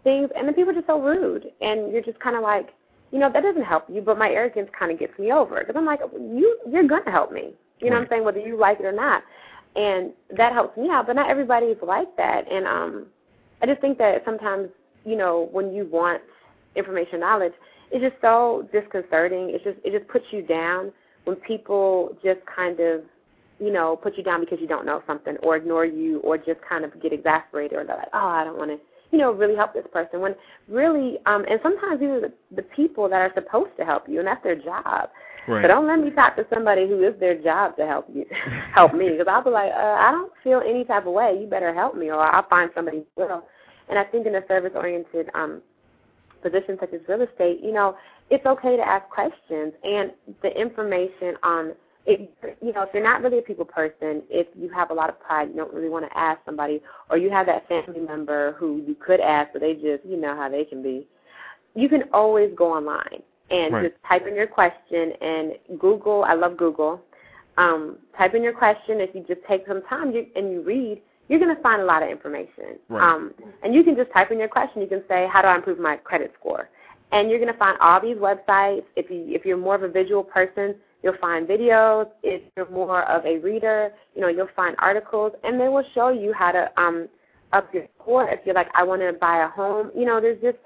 things, 0.04 0.30
and 0.38 0.48
the 0.48 0.54
people 0.54 0.72
are 0.72 0.76
just 0.76 0.88
so 0.88 1.02
rude, 1.02 1.46
and 1.62 1.92
you're 1.92 2.04
just 2.04 2.20
kind 2.20 2.36
of 2.36 2.44
like, 2.44 2.70
you 3.12 3.20
know, 3.20 3.32
that 3.32 3.42
doesn't 3.42 3.64
help 3.64 3.86
you, 3.90 4.02
but 4.02 4.18
my 4.18 4.30
arrogance 4.30 4.70
kind 4.78 4.92
of 4.92 5.00
gets 5.00 5.18
me 5.18 5.32
over 5.32 5.60
because 5.60 5.76
I'm 5.76 5.86
like, 5.86 6.00
you 6.14 6.60
you're 6.70 6.88
gonna 6.88 7.12
help 7.12 7.32
me, 7.32 7.54
you 7.80 7.90
know 7.90 7.96
right. 7.96 8.00
what 8.00 8.02
I'm 8.04 8.08
saying, 8.10 8.24
whether 8.24 8.40
you 8.40 8.58
like 8.58 8.80
it 8.80 8.86
or 8.86 8.92
not, 8.92 9.24
and 9.76 10.12
that 10.38 10.54
helps 10.54 10.78
me 10.78 10.90
out. 10.90 11.08
But 11.08 11.16
not 11.16 11.30
everybody 11.30 11.68
is 11.68 11.78
like 11.82 12.16
that, 12.18 12.50
and 12.52 12.66
um, 12.68 13.06
I 13.62 13.66
just 13.66 13.82
think 13.82 13.98
that 13.98 14.24
sometimes, 14.26 14.70
you 15.06 15.16
know, 15.16 15.50
when 15.52 15.74
you 15.74 15.88
want 15.92 16.22
information, 16.76 17.20
knowledge, 17.22 17.54
it's 17.92 18.04
just 18.04 18.22
so 18.22 18.68
disconcerting. 18.72 19.50
It's 19.52 19.64
just 19.64 19.78
it 19.84 19.98
just 19.98 20.10
puts 20.10 20.26
you 20.32 20.42
down 20.42 20.92
when 21.26 21.36
people 21.38 22.18
just 22.24 22.40
kind 22.54 22.80
of 22.80 23.02
you 23.58 23.72
know, 23.72 23.96
put 23.96 24.18
you 24.18 24.24
down 24.24 24.42
because 24.42 24.58
you 24.60 24.68
don't 24.68 24.86
know 24.86 25.02
something 25.08 25.38
or 25.42 25.56
ignore 25.56 25.86
you 25.86 26.20
or 26.20 26.38
just 26.38 26.60
kind 26.68 26.84
of 26.84 27.02
get 27.02 27.14
exasperated 27.14 27.78
or 27.78 27.86
they're 27.86 27.96
like, 27.96 28.10
oh, 28.14 28.28
I 28.28 28.44
don't 28.44 28.58
want 28.58 28.70
to 28.70 28.78
you 29.12 29.22
know, 29.22 29.32
really 29.32 29.56
help 29.56 29.74
this 29.74 29.86
person. 29.94 30.20
When 30.20 30.36
really, 30.68 31.18
um, 31.26 31.46
and 31.50 31.60
sometimes 31.64 32.00
these 32.00 32.10
are 32.10 32.22
the, 32.22 32.34
the 32.56 32.64
people 32.64 33.08
that 33.10 33.22
are 33.22 33.32
supposed 33.34 33.72
to 33.78 33.86
help 33.86 34.10
you, 34.10 34.20
and 34.20 34.28
that's 34.28 34.44
their 34.44 34.56
job. 34.56 35.10
Right. 35.48 35.62
So 35.64 35.68
don't 35.68 35.88
let 35.88 36.00
me 36.00 36.10
talk 36.10 36.36
to 36.36 36.46
somebody 36.54 36.88
who 36.88 37.02
is 37.08 37.18
their 37.20 37.42
job 37.42 37.78
to 37.78 37.86
help 37.86 38.08
you, 38.14 38.26
help 38.74 38.94
me, 38.94 39.10
because 39.10 39.28
I'll 39.30 39.44
be 39.44 39.52
like, 39.52 39.72
uh, 39.72 39.98
I 40.00 40.12
don't 40.12 40.32
feel 40.44 40.62
any 40.68 40.84
type 40.84 41.06
of 41.06 41.14
way. 41.14 41.38
You 41.40 41.48
better 41.48 41.74
help 41.74 41.96
me, 41.96 42.10
or 42.10 42.20
I'll 42.20 42.48
find 42.50 42.72
somebody 42.76 43.06
who 43.16 43.24
will. 43.24 43.44
And 43.88 44.00
I 44.00 44.04
think 44.04 44.26
in 44.26 44.36
a 44.36 44.42
service-oriented 44.48 45.30
um, 45.34 45.62
position 46.42 46.78
such 46.80 46.94
as 46.94 47.02
real 47.08 47.22
estate, 47.22 47.60
you 47.64 47.72
know, 47.72 47.96
it's 48.30 48.46
okay 48.46 48.76
to 48.76 48.88
ask 48.88 49.08
questions, 49.10 49.74
and 49.84 50.12
the 50.42 50.50
information 50.60 51.36
on 51.44 51.74
it, 52.08 52.32
you 52.62 52.72
know, 52.72 52.84
if 52.84 52.90
you're 52.94 53.04
not 53.04 53.24
really 53.24 53.40
a 53.40 53.42
people 53.42 53.66
person, 53.66 54.22
if 54.30 54.48
you 54.56 54.70
have 54.70 54.92
a 54.92 54.94
lot 54.94 55.10
of 55.10 55.20
pride, 55.20 55.50
you 55.50 55.56
don't 55.56 55.74
really 55.74 55.90
want 55.90 56.06
to 56.06 56.18
ask 56.18 56.40
somebody, 56.46 56.82
or 57.10 57.18
you 57.18 57.32
have 57.32 57.48
that 57.48 57.68
family 57.68 58.00
member 58.00 58.56
who 58.60 58.84
you 58.86 58.96
could 58.96 59.20
ask, 59.20 59.52
but 59.54 59.62
they 59.62 59.74
just, 59.74 60.06
you 60.06 60.18
know 60.18 60.36
how 60.36 60.48
they 60.48 60.66
can 60.66 60.84
be. 60.84 61.08
You 61.74 61.90
can 61.90 62.04
always 62.14 62.52
go 62.56 62.74
online 62.74 63.24
and 63.50 63.74
right. 63.74 63.90
just 63.90 64.04
type 64.08 64.28
in 64.28 64.36
your 64.36 64.48
question 64.48 65.14
and 65.22 65.80
Google. 65.80 66.24
I 66.24 66.34
love 66.34 66.58
Google. 66.58 67.02
Um, 67.58 67.98
type 68.18 68.36
in 68.36 68.44
your 68.44 68.54
question. 68.54 69.02
If 69.02 69.16
you 69.16 69.26
just 69.28 69.46
take 69.48 69.66
some 69.68 69.82
time 69.84 70.12
you, 70.12 70.28
and 70.36 70.52
you 70.52 70.62
read, 70.62 71.02
you're 71.28 71.40
going 71.40 71.56
to 71.56 71.62
find 71.62 71.82
a 71.82 71.86
lot 71.86 72.04
of 72.04 72.10
information. 72.10 72.78
Right. 72.88 73.02
Um, 73.02 73.34
and 73.64 73.74
you 73.74 73.84
can 73.84 73.96
just 73.96 74.12
type 74.12 74.32
in 74.32 74.38
your 74.38 74.48
question. 74.48 74.82
You 74.82 74.88
can 74.88 75.04
say, 75.08 75.28
"How 75.32 75.42
do 75.42 75.48
I 75.48 75.56
improve 75.56 75.80
my 75.80 75.96
credit 75.96 76.34
score?" 76.40 76.70
And 77.12 77.30
you're 77.30 77.40
going 77.40 77.52
to 77.52 77.58
find 77.58 77.78
all 77.80 78.02
these 78.02 78.18
websites. 78.18 78.84
If 78.96 79.10
you 79.10 79.26
if 79.30 79.46
you're 79.46 79.58
more 79.58 79.76
of 79.76 79.84
a 79.84 79.90
visual 79.90 80.24
person, 80.24 80.76
You'll 81.06 81.18
find 81.22 81.48
videos. 81.48 82.10
If 82.24 82.42
you're 82.58 82.68
more 82.72 83.04
of 83.04 83.24
a 83.28 83.38
reader, 83.38 83.92
you 84.16 84.22
know, 84.22 84.28
you'll 84.28 84.48
find 84.56 84.76
articles, 84.80 85.34
and 85.44 85.62
they 85.62 85.68
will 85.68 85.84
show 85.94 86.10
you 86.10 86.34
how 86.34 86.52
to 86.52 86.72
um, 86.82 87.08
up 87.54 87.72
your 87.72 87.86
score. 88.02 88.28
If 88.28 88.40
you're 88.44 88.56
like, 88.56 88.70
I 88.74 88.82
want 88.82 89.04
to 89.04 89.14
buy 89.14 89.44
a 89.44 89.48
home, 89.48 89.92
you 89.96 90.04
know, 90.04 90.20
there's 90.20 90.42
just 90.42 90.58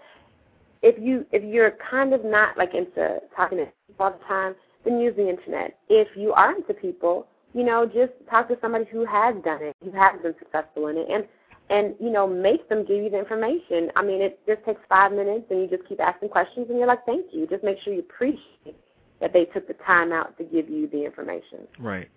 if 0.81 0.95
you 0.97 1.25
if 1.33 1.43
you're 1.43 1.75
kind 1.91 2.13
of 2.13 2.23
not 2.23 2.57
like 2.57 2.73
into 2.73 3.19
talking 3.35 3.57
to 3.57 3.65
people 3.65 4.05
all 4.05 4.11
the 4.11 4.25
time, 4.29 4.55
then 4.85 5.01
use 5.01 5.13
the 5.17 5.27
internet. 5.27 5.77
If 5.89 6.07
you 6.15 6.31
are 6.31 6.55
into 6.55 6.73
people, 6.73 7.27
you 7.53 7.65
know, 7.65 7.85
just 7.85 8.13
talk 8.29 8.47
to 8.47 8.57
somebody 8.61 8.85
who 8.89 9.05
has 9.05 9.35
done 9.43 9.61
it, 9.61 9.75
who 9.83 9.91
has 9.91 10.21
been 10.21 10.35
successful 10.39 10.87
in 10.87 10.99
it, 10.99 11.07
and 11.11 11.25
and 11.69 11.95
you 11.99 12.09
know, 12.09 12.27
make 12.27 12.67
them 12.69 12.85
give 12.85 13.03
you 13.03 13.09
the 13.09 13.19
information. 13.19 13.91
I 13.95 14.03
mean, 14.03 14.21
it 14.21 14.39
just 14.47 14.63
takes 14.65 14.81
five 14.89 15.11
minutes, 15.11 15.45
and 15.49 15.61
you 15.61 15.67
just 15.67 15.87
keep 15.87 15.99
asking 15.99 16.29
questions, 16.29 16.67
and 16.69 16.77
you're 16.77 16.87
like, 16.87 17.05
thank 17.05 17.27
you. 17.31 17.47
Just 17.47 17.63
make 17.63 17.79
sure 17.81 17.93
you 17.93 17.99
appreciate 17.99 18.75
that 19.21 19.33
they 19.33 19.45
took 19.45 19.67
the 19.67 19.75
time 19.85 20.11
out 20.11 20.37
to 20.37 20.43
give 20.43 20.69
you 20.69 20.87
the 20.87 21.03
information. 21.03 21.67
Right, 21.77 22.09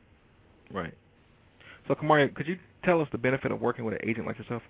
right. 0.72 0.94
So, 1.88 1.94
Kamaria, 1.94 2.32
could 2.34 2.46
you 2.46 2.58
tell 2.84 3.00
us 3.00 3.08
the 3.12 3.18
benefit 3.18 3.50
of 3.50 3.60
working 3.60 3.84
with 3.84 3.94
an 3.94 4.08
agent 4.08 4.26
like 4.26 4.38
yourself? 4.38 4.62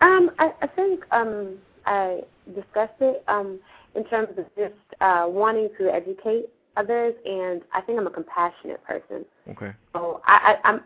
Um, 0.00 0.30
I, 0.38 0.52
I 0.62 0.66
think 0.66 1.04
um, 1.12 1.58
I 1.86 2.20
discussed 2.54 3.00
it 3.00 3.22
um, 3.28 3.58
in 3.94 4.04
terms 4.04 4.28
of 4.38 4.46
just 4.56 4.74
uh, 5.00 5.26
wanting 5.28 5.68
to 5.78 5.92
educate 5.92 6.46
others, 6.76 7.14
and 7.24 7.62
I 7.72 7.80
think 7.80 7.98
I'm 7.98 8.06
a 8.06 8.10
compassionate 8.10 8.82
person. 8.84 9.24
Okay. 9.50 9.72
So 9.94 10.20
I, 10.26 10.56
I, 10.64 10.68
I'm 10.68 10.80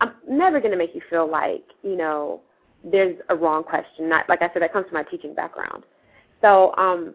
I'm 0.00 0.12
never 0.28 0.60
going 0.60 0.72
to 0.72 0.78
make 0.78 0.94
you 0.94 1.02
feel 1.10 1.30
like 1.30 1.64
you 1.82 1.96
know 1.96 2.40
there's 2.84 3.16
a 3.28 3.36
wrong 3.36 3.62
question. 3.62 4.08
Not 4.08 4.28
like 4.28 4.42
I 4.42 4.50
said, 4.52 4.62
that 4.62 4.72
comes 4.72 4.86
from 4.86 4.94
my 4.94 5.02
teaching 5.04 5.34
background. 5.34 5.84
So 6.40 6.74
um, 6.76 7.14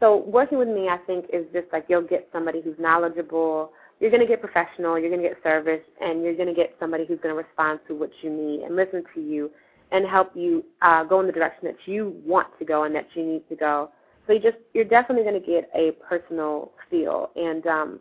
so 0.00 0.24
working 0.26 0.58
with 0.58 0.68
me, 0.68 0.88
I 0.88 0.96
think, 1.06 1.26
is 1.32 1.44
just 1.52 1.66
like 1.72 1.84
you'll 1.88 2.02
get 2.02 2.28
somebody 2.32 2.62
who's 2.62 2.78
knowledgeable. 2.78 3.72
You're 4.00 4.10
going 4.10 4.22
to 4.22 4.26
get 4.26 4.40
professional. 4.40 4.98
You're 4.98 5.10
going 5.10 5.22
to 5.22 5.28
get 5.28 5.38
service, 5.42 5.82
and 6.00 6.22
you're 6.22 6.34
going 6.34 6.48
to 6.48 6.54
get 6.54 6.74
somebody 6.80 7.04
who's 7.06 7.20
going 7.20 7.34
to 7.34 7.42
respond 7.42 7.80
to 7.86 7.94
what 7.94 8.10
you 8.22 8.30
need 8.30 8.62
and 8.62 8.74
listen 8.74 9.04
to 9.14 9.20
you 9.20 9.50
and 9.92 10.06
help 10.06 10.30
you 10.34 10.64
uh, 10.82 11.04
go 11.04 11.20
in 11.20 11.26
the 11.26 11.32
direction 11.32 11.60
that 11.64 11.76
you 11.84 12.16
want 12.24 12.46
to 12.58 12.64
go 12.64 12.84
and 12.84 12.94
that 12.94 13.06
you 13.14 13.24
need 13.24 13.46
to 13.48 13.56
go. 13.56 13.90
So 14.26 14.32
you 14.32 14.40
just 14.40 14.56
you're 14.72 14.84
definitely 14.84 15.24
going 15.24 15.40
to 15.40 15.46
get 15.46 15.70
a 15.74 15.92
personal 16.08 16.72
feel, 16.88 17.30
and 17.36 17.66
um, 17.66 18.00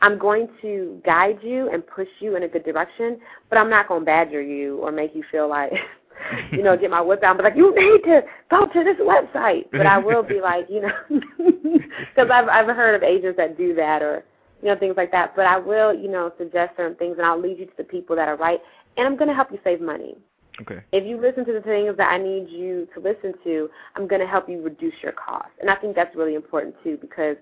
I'm 0.00 0.18
going 0.18 0.48
to 0.62 1.00
guide 1.04 1.38
you 1.42 1.70
and 1.70 1.86
push 1.86 2.08
you 2.20 2.36
in 2.36 2.44
a 2.44 2.48
good 2.48 2.64
direction, 2.64 3.18
but 3.48 3.58
I'm 3.58 3.70
not 3.70 3.88
going 3.88 4.02
to 4.02 4.06
badger 4.06 4.40
you 4.40 4.78
or 4.78 4.92
make 4.92 5.14
you 5.14 5.24
feel 5.30 5.48
like 5.48 5.72
you 6.52 6.62
know, 6.62 6.76
get 6.76 6.90
my 6.90 7.00
whip 7.00 7.22
out 7.22 7.30
and 7.30 7.38
be 7.38 7.44
like, 7.44 7.56
you 7.56 7.74
need 7.74 8.02
to 8.04 8.22
go 8.50 8.66
to 8.66 8.84
this 8.84 8.96
website. 9.00 9.66
But 9.72 9.86
I 9.86 9.98
will 9.98 10.22
be 10.22 10.40
like, 10.40 10.66
you 10.68 10.82
know, 10.82 10.92
because 11.38 12.30
I've 12.30 12.48
I've 12.48 12.66
heard 12.74 12.94
of 12.94 13.02
agents 13.02 13.36
that 13.36 13.56
do 13.56 13.74
that 13.74 14.02
or 14.02 14.24
you 14.62 14.68
know 14.68 14.78
things 14.78 14.94
like 14.96 15.12
that. 15.12 15.34
But 15.36 15.46
I 15.46 15.58
will, 15.58 15.94
you 15.94 16.08
know, 16.08 16.32
suggest 16.38 16.76
certain 16.76 16.96
things 16.96 17.16
and 17.18 17.26
I'll 17.26 17.40
lead 17.40 17.58
you 17.58 17.66
to 17.66 17.72
the 17.76 17.84
people 17.84 18.16
that 18.16 18.28
are 18.28 18.36
right, 18.36 18.60
and 18.96 19.06
I'm 19.06 19.16
going 19.16 19.28
to 19.28 19.34
help 19.34 19.50
you 19.50 19.58
save 19.64 19.80
money. 19.80 20.16
Okay. 20.60 20.80
If 20.90 21.06
you 21.06 21.20
listen 21.20 21.44
to 21.44 21.52
the 21.52 21.60
things 21.60 21.96
that 21.98 22.12
I 22.12 22.18
need 22.18 22.48
you 22.48 22.88
to 22.94 23.00
listen 23.00 23.32
to, 23.44 23.68
I'm 23.94 24.08
going 24.08 24.20
to 24.20 24.26
help 24.26 24.48
you 24.48 24.60
reduce 24.60 24.94
your 25.02 25.12
cost, 25.12 25.50
and 25.60 25.70
I 25.70 25.76
think 25.76 25.94
that's 25.94 26.14
really 26.16 26.34
important 26.34 26.74
too 26.82 26.98
because 27.00 27.36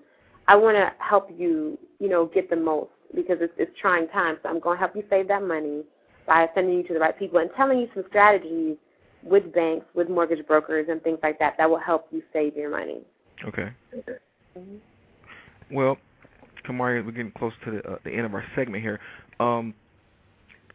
I 0.47 0.55
want 0.55 0.77
to 0.77 0.91
help 0.99 1.29
you, 1.35 1.77
you 1.99 2.09
know, 2.09 2.25
get 2.25 2.49
the 2.49 2.55
most 2.55 2.91
because 3.15 3.37
it's, 3.41 3.53
it's 3.57 3.71
trying 3.79 4.07
times. 4.09 4.39
So 4.43 4.49
I'm 4.49 4.59
going 4.59 4.75
to 4.75 4.79
help 4.79 4.95
you 4.95 5.03
save 5.09 5.27
that 5.27 5.43
money 5.43 5.83
by 6.25 6.47
sending 6.55 6.75
you 6.77 6.83
to 6.83 6.93
the 6.93 6.99
right 6.99 7.17
people 7.17 7.39
and 7.39 7.49
telling 7.55 7.79
you 7.79 7.87
some 7.93 8.03
strategies 8.09 8.77
with 9.23 9.53
banks, 9.53 9.85
with 9.93 10.09
mortgage 10.09 10.45
brokers, 10.45 10.87
and 10.89 11.01
things 11.01 11.19
like 11.23 11.39
that 11.39 11.55
that 11.57 11.69
will 11.69 11.79
help 11.79 12.07
you 12.11 12.21
save 12.31 12.55
your 12.55 12.69
money. 12.69 13.01
Okay. 13.45 13.69
Mm-hmm. 14.57 14.75
Well, 15.71 15.97
Kamaria, 16.65 17.05
we're 17.05 17.11
getting 17.11 17.31
close 17.31 17.53
to 17.65 17.71
the, 17.71 17.89
uh, 17.89 17.97
the 18.03 18.11
end 18.11 18.25
of 18.25 18.33
our 18.33 18.45
segment 18.55 18.83
here. 18.83 18.99
Um, 19.39 19.73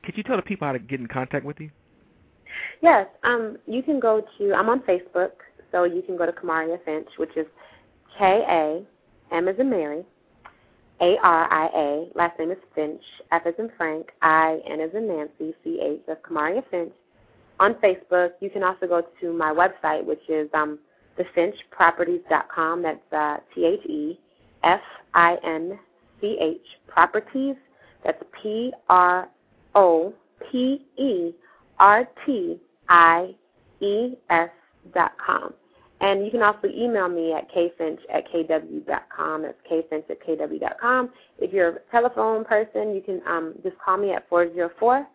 could 0.04 0.16
you 0.16 0.22
tell 0.22 0.36
the 0.36 0.42
people 0.42 0.66
how 0.66 0.72
to 0.72 0.78
get 0.78 1.00
in 1.00 1.06
contact 1.06 1.44
with 1.44 1.60
you? 1.60 1.70
Yes, 2.82 3.06
um, 3.24 3.56
you 3.66 3.82
can 3.82 4.00
go 4.00 4.22
to. 4.38 4.52
I'm 4.54 4.68
on 4.68 4.80
Facebook, 4.80 5.30
so 5.70 5.84
you 5.84 6.02
can 6.02 6.16
go 6.16 6.26
to 6.26 6.32
Kamaria 6.32 6.78
Finch, 6.84 7.08
which 7.16 7.36
is 7.36 7.46
K 8.18 8.44
A 8.48 8.82
M 9.32 9.48
as 9.48 9.58
in 9.58 9.70
Mary, 9.70 10.04
a 11.00 11.16
R 11.22 11.52
I 11.52 11.68
A. 11.74 12.08
Last 12.14 12.38
name 12.38 12.50
is 12.50 12.58
Finch. 12.74 13.02
F 13.32 13.42
as 13.46 13.54
in 13.58 13.70
Frank. 13.76 14.12
I 14.22 14.60
N 14.68 14.80
as 14.80 14.90
in 14.94 15.08
Nancy. 15.08 15.54
C 15.64 15.80
H. 15.82 16.00
That's 16.06 16.20
Kamaria 16.24 16.62
Finch. 16.70 16.92
On 17.60 17.74
Facebook, 17.74 18.32
you 18.40 18.50
can 18.50 18.62
also 18.62 18.86
go 18.86 19.02
to 19.20 19.32
my 19.32 19.52
website, 19.52 20.04
which 20.04 20.22
is 20.28 20.48
um, 20.54 20.78
thefinchproperties.com. 21.18 22.82
That's 22.82 23.12
uh, 23.12 23.36
T 23.54 23.64
H 23.64 23.86
E 23.86 24.18
F 24.62 24.80
I 25.14 25.36
N 25.44 25.78
C 26.20 26.36
H 26.40 26.60
Properties. 26.86 27.56
That's 28.04 28.22
P 28.42 28.72
R 28.88 29.28
O 29.74 30.12
P 30.50 30.86
E 30.96 31.32
R 31.78 32.08
T 32.26 32.60
I 32.88 33.34
E 33.80 34.14
S 34.30 34.50
dot 34.94 35.12
com. 35.24 35.54
And 36.03 36.24
you 36.24 36.32
can 36.32 36.42
also 36.42 36.66
email 36.66 37.09
me 37.09 37.32
at 37.32 37.48
kfinch 37.53 37.98
at 38.12 38.24
kw.com. 38.32 39.42
That's 39.42 39.57
kfinch 39.70 40.11
at 40.11 40.20
kw.com. 40.26 41.11
If 41.38 41.53
you're 41.53 41.68
a 41.68 41.78
telephone 41.92 42.44
person, 42.44 42.92
you 42.92 43.00
can 43.00 43.22
um, 43.26 43.55
just 43.62 43.76
call 43.78 43.98
me 43.98 44.11
at 44.11 44.28
404 44.28 45.07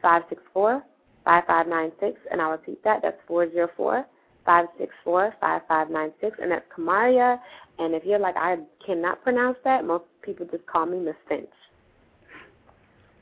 564 0.00 0.82
5596. 1.24 2.20
And 2.30 2.40
I'll 2.40 2.52
repeat 2.52 2.82
that. 2.84 3.00
That's 3.02 3.18
404 3.26 4.06
564 4.46 5.34
5596. 5.40 6.38
And 6.40 6.52
that's 6.52 6.64
Kamaria. 6.76 7.40
And 7.80 7.94
if 7.94 8.04
you're 8.04 8.20
like, 8.20 8.36
I 8.36 8.58
cannot 8.86 9.22
pronounce 9.24 9.58
that, 9.64 9.84
most 9.84 10.04
people 10.22 10.46
just 10.48 10.64
call 10.66 10.86
me 10.86 11.00
Miss 11.00 11.16
Finch. 11.28 11.48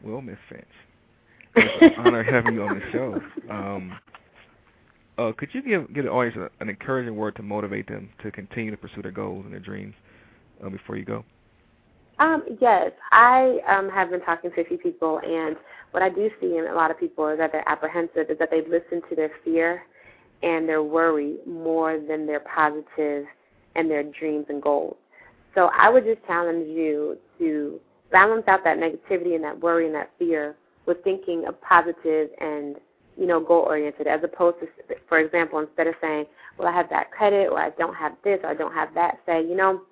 Well, 0.03 0.21
Miss 0.21 0.37
Finch, 0.51 0.65
it's 1.57 1.97
an 1.97 2.07
honor 2.07 2.23
having 2.23 2.53
you 2.53 2.65
on 2.65 2.79
the 2.79 2.93
show. 2.93 3.21
Um, 3.51 3.99
uh, 5.19 5.33
could 5.37 5.49
you 5.53 5.63
give 5.63 5.93
give 5.95 6.05
the 6.05 6.11
audience 6.11 6.37
a, 6.37 6.63
an 6.63 6.69
encouraging 6.69 7.17
word 7.17 7.37
to 7.37 7.43
motivate 7.43 7.87
them 7.89 8.11
to 8.23 8.31
continue 8.31 8.71
to 8.71 8.77
pursue 8.77 9.03
their 9.03 9.13
goals 9.13 9.45
and 9.45 9.53
their 9.53 9.61
dreams 9.61 9.95
uh, 10.65 10.69
before 10.69 10.97
you 10.97 11.05
go? 11.05 11.25
Um, 12.19 12.45
yes, 12.61 12.93
I 13.11 13.59
um, 13.69 13.89
have 13.91 14.11
been 14.11 14.21
talking 14.21 14.51
to 14.53 14.61
a 14.61 14.65
few 14.65 14.79
people, 14.79 15.21
and 15.25 15.57
what 15.91 16.03
I 16.03 16.09
do 16.09 16.31
see 16.41 16.57
in 16.57 16.67
a 16.67 16.75
lot 16.75 16.91
of 16.91 16.99
people 16.99 17.29
is 17.29 17.39
that 17.39 17.51
they're 17.51 17.69
apprehensive, 17.69 18.31
is 18.31 18.39
that 18.39 18.51
they 18.51 18.63
listen 18.63 19.03
to 19.09 19.17
their 19.17 19.33
fear 19.45 19.83
and 20.43 20.69
their 20.69 20.83
worry 20.83 21.37
more 21.47 21.99
than 21.99 22.27
their 22.27 22.41
positive 22.41 23.25
and 23.75 23.91
their 23.91 24.05
dreams 24.05 24.47
and 24.49 24.63
goals. 24.63 24.97
So 25.55 25.71
I 25.77 25.89
would 25.89 26.05
just 26.05 26.25
challenge 26.27 26.69
you 26.69 27.17
to 27.39 27.81
balance 28.13 28.45
out 28.47 28.63
that 28.65 28.79
negativity 28.79 29.35
and 29.35 29.43
that 29.45 29.61
worry 29.61 29.87
and 29.87 29.95
that 29.95 30.11
fear 30.19 30.57
with 30.87 31.03
thinking 31.03 31.45
of 31.47 31.61
positive 31.63 32.29
and 32.41 32.77
you 33.17 33.27
know, 33.27 33.41
goal 33.41 33.63
oriented 33.63 34.07
as 34.07 34.21
opposed 34.23 34.57
to, 34.61 34.67
for 35.09 35.19
example, 35.19 35.59
instead 35.59 35.87
of 35.87 35.95
saying, 36.01 36.27
well, 36.59 36.69
I 36.69 36.73
have 36.73 36.89
that 36.91 37.11
credit 37.11 37.49
or 37.51 37.59
I 37.59 37.71
don't 37.71 37.95
have 37.95 38.13
this 38.25 38.41
or 38.43 38.51
I 38.51 38.55
don't 38.55 38.75
have 38.75 38.95
that, 38.95 39.19
say, 39.27 39.43
you 39.43 39.57
know, 39.57 39.83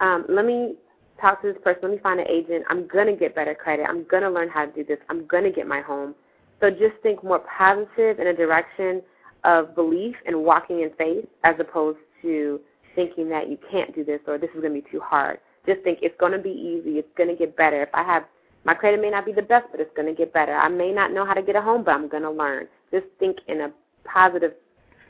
um, 0.00 0.24
let 0.28 0.44
me 0.44 0.74
talk 1.20 1.42
to 1.42 1.52
this 1.52 1.62
person, 1.62 1.82
let 1.82 1.92
me 1.92 1.98
find 1.98 2.20
an 2.20 2.26
agent, 2.28 2.64
I'm 2.68 2.86
going 2.86 3.06
to 3.06 3.14
get 3.14 3.34
better 3.34 3.54
credit, 3.54 3.86
I'm 3.88 4.04
going 4.04 4.22
to 4.22 4.30
learn 4.30 4.48
how 4.48 4.66
to 4.66 4.72
do 4.72 4.84
this, 4.84 4.98
I'm 5.08 5.26
going 5.26 5.44
to 5.44 5.50
get 5.50 5.66
my 5.66 5.80
home. 5.80 6.14
So 6.60 6.70
just 6.70 6.94
think 7.02 7.22
more 7.22 7.40
positive 7.40 8.18
in 8.18 8.28
a 8.28 8.34
direction 8.34 9.02
of 9.44 9.74
belief 9.74 10.16
and 10.26 10.44
walking 10.44 10.80
in 10.80 10.90
faith 10.98 11.26
as 11.44 11.54
opposed 11.58 11.98
to 12.22 12.60
thinking 12.94 13.28
that 13.30 13.48
you 13.48 13.58
can't 13.70 13.94
do 13.94 14.04
this 14.04 14.20
or 14.26 14.38
this 14.38 14.50
is 14.54 14.60
going 14.60 14.74
to 14.74 14.80
be 14.82 14.90
too 14.90 15.00
hard. 15.00 15.38
Just 15.66 15.82
think 15.82 16.00
it's 16.02 16.18
going 16.18 16.32
to 16.32 16.38
be 16.38 16.50
easy, 16.50 16.98
it's 16.98 17.08
going 17.16 17.28
to 17.28 17.36
get 17.36 17.56
better. 17.56 17.82
If 17.82 17.90
I 17.94 18.02
have 18.02 18.24
my 18.64 18.74
credit 18.74 19.00
may 19.00 19.10
not 19.10 19.24
be 19.24 19.32
the 19.32 19.42
best, 19.42 19.66
but 19.70 19.80
it's 19.80 19.94
going 19.96 20.08
to 20.08 20.14
get 20.14 20.32
better. 20.32 20.54
I 20.54 20.68
may 20.68 20.92
not 20.92 21.12
know 21.12 21.24
how 21.24 21.34
to 21.34 21.42
get 21.42 21.56
a 21.56 21.62
home, 21.62 21.82
but 21.84 21.92
I'm 21.92 22.08
going 22.08 22.22
to 22.22 22.30
learn. 22.30 22.66
Just 22.90 23.06
think 23.18 23.38
in 23.48 23.62
a 23.62 23.72
positive, 24.04 24.52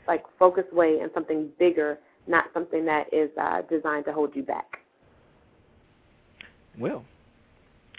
like 0.07 0.23
focused 0.39 0.71
way 0.73 0.99
and 1.01 1.11
something 1.13 1.49
bigger, 1.59 1.99
not 2.27 2.45
something 2.53 2.85
that 2.85 3.13
is 3.13 3.29
uh, 3.39 3.61
designed 3.69 4.05
to 4.05 4.13
hold 4.13 4.35
you 4.35 4.43
back. 4.43 4.77
Well, 6.79 7.03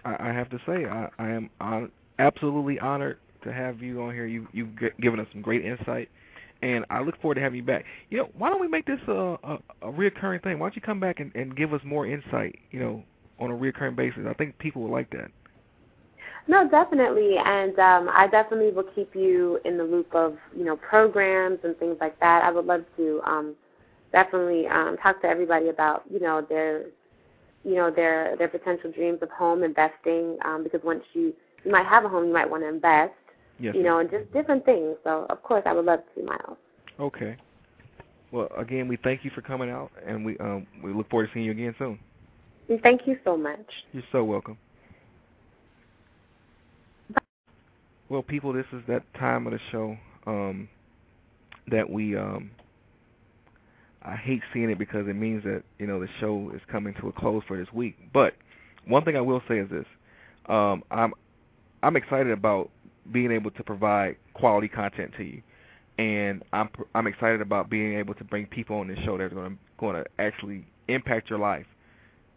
I, 0.04 0.30
I 0.30 0.32
have 0.32 0.48
to 0.50 0.58
say 0.66 0.86
I, 0.86 1.08
I 1.18 1.28
am 1.30 1.50
on, 1.60 1.90
absolutely 2.18 2.78
honored 2.78 3.18
to 3.44 3.52
have 3.52 3.82
you 3.82 4.02
on 4.02 4.14
here. 4.14 4.26
You, 4.26 4.46
you've 4.52 4.70
given 5.00 5.20
us 5.20 5.26
some 5.32 5.42
great 5.42 5.64
insight, 5.64 6.08
and 6.62 6.86
I 6.88 7.02
look 7.02 7.20
forward 7.20 7.34
to 7.34 7.40
having 7.42 7.58
you 7.58 7.64
back. 7.64 7.84
You 8.08 8.18
know, 8.18 8.28
why 8.38 8.48
don't 8.48 8.60
we 8.60 8.68
make 8.68 8.86
this 8.86 9.00
a, 9.06 9.12
a, 9.12 9.58
a 9.82 9.92
reoccurring 9.92 10.42
thing? 10.42 10.58
Why 10.58 10.66
don't 10.66 10.76
you 10.76 10.82
come 10.82 11.00
back 11.00 11.20
and, 11.20 11.34
and 11.34 11.54
give 11.54 11.74
us 11.74 11.80
more 11.84 12.06
insight? 12.06 12.58
You 12.70 12.80
know, 12.80 13.02
on 13.38 13.50
a 13.50 13.54
reoccurring 13.54 13.96
basis. 13.96 14.22
I 14.28 14.34
think 14.34 14.56
people 14.58 14.82
would 14.82 14.92
like 14.92 15.10
that. 15.10 15.30
No, 16.48 16.68
definitely, 16.68 17.36
and 17.38 17.78
um, 17.78 18.10
I 18.12 18.26
definitely 18.26 18.72
will 18.72 18.88
keep 18.94 19.14
you 19.14 19.60
in 19.64 19.78
the 19.78 19.84
loop 19.84 20.12
of 20.14 20.36
you 20.56 20.64
know 20.64 20.76
programs 20.76 21.58
and 21.62 21.76
things 21.78 21.96
like 22.00 22.18
that. 22.20 22.42
I 22.44 22.50
would 22.50 22.66
love 22.66 22.84
to 22.96 23.20
um, 23.24 23.54
definitely 24.10 24.66
um, 24.66 24.96
talk 25.02 25.20
to 25.22 25.28
everybody 25.28 25.68
about 25.68 26.02
you 26.10 26.18
know 26.18 26.44
their 26.48 26.86
you 27.64 27.76
know 27.76 27.90
their 27.90 28.36
their 28.36 28.48
potential 28.48 28.90
dreams 28.90 29.20
of 29.22 29.30
home 29.30 29.62
investing 29.62 30.36
um, 30.44 30.64
because 30.64 30.80
once 30.82 31.04
you 31.12 31.32
you 31.64 31.70
might 31.70 31.86
have 31.86 32.04
a 32.04 32.08
home, 32.08 32.26
you 32.26 32.32
might 32.32 32.50
want 32.50 32.64
to 32.64 32.68
invest. 32.68 33.12
Yes, 33.60 33.76
you 33.76 33.84
know, 33.84 34.00
and 34.00 34.10
just 34.10 34.32
different 34.32 34.64
things. 34.64 34.96
So 35.04 35.26
of 35.30 35.42
course, 35.44 35.62
I 35.64 35.72
would 35.72 35.84
love 35.84 36.00
to, 36.16 36.22
Myles. 36.24 36.58
Okay. 36.98 37.36
Well, 38.32 38.48
again, 38.56 38.88
we 38.88 38.96
thank 38.96 39.24
you 39.24 39.30
for 39.32 39.42
coming 39.42 39.70
out, 39.70 39.92
and 40.04 40.24
we 40.24 40.36
um, 40.38 40.66
we 40.82 40.92
look 40.92 41.08
forward 41.08 41.28
to 41.28 41.32
seeing 41.34 41.44
you 41.44 41.52
again 41.52 41.74
soon. 41.78 42.00
Thank 42.82 43.06
you 43.06 43.18
so 43.24 43.36
much. 43.36 43.66
You're 43.92 44.02
so 44.10 44.24
welcome. 44.24 44.58
Well, 48.08 48.22
people, 48.22 48.52
this 48.52 48.66
is 48.72 48.82
that 48.88 49.02
time 49.14 49.46
of 49.46 49.52
the 49.52 49.60
show 49.70 49.96
um, 50.26 50.68
that 51.70 51.88
we. 51.88 52.16
Um, 52.16 52.50
I 54.04 54.16
hate 54.16 54.42
seeing 54.52 54.68
it 54.70 54.78
because 54.78 55.06
it 55.06 55.14
means 55.14 55.44
that 55.44 55.62
you 55.78 55.86
know 55.86 56.00
the 56.00 56.08
show 56.20 56.50
is 56.54 56.60
coming 56.70 56.94
to 57.00 57.08
a 57.08 57.12
close 57.12 57.42
for 57.46 57.56
this 57.56 57.72
week. 57.72 57.96
But 58.12 58.34
one 58.86 59.04
thing 59.04 59.16
I 59.16 59.20
will 59.20 59.42
say 59.48 59.58
is 59.58 59.70
this: 59.70 59.86
um, 60.48 60.82
I'm 60.90 61.12
I'm 61.82 61.96
excited 61.96 62.32
about 62.32 62.70
being 63.12 63.32
able 63.32 63.50
to 63.52 63.64
provide 63.64 64.16
quality 64.34 64.68
content 64.68 65.12
to 65.16 65.24
you, 65.24 65.42
and 65.98 66.42
I'm 66.52 66.68
I'm 66.94 67.06
excited 67.06 67.40
about 67.40 67.70
being 67.70 67.94
able 67.98 68.14
to 68.14 68.24
bring 68.24 68.46
people 68.46 68.76
on 68.76 68.88
this 68.88 68.98
show 69.04 69.16
that 69.18 69.24
are 69.24 69.28
going 69.30 69.52
to 69.52 69.58
going 69.78 69.96
to 69.96 70.04
actually 70.18 70.66
impact 70.88 71.30
your 71.30 71.38
life 71.38 71.66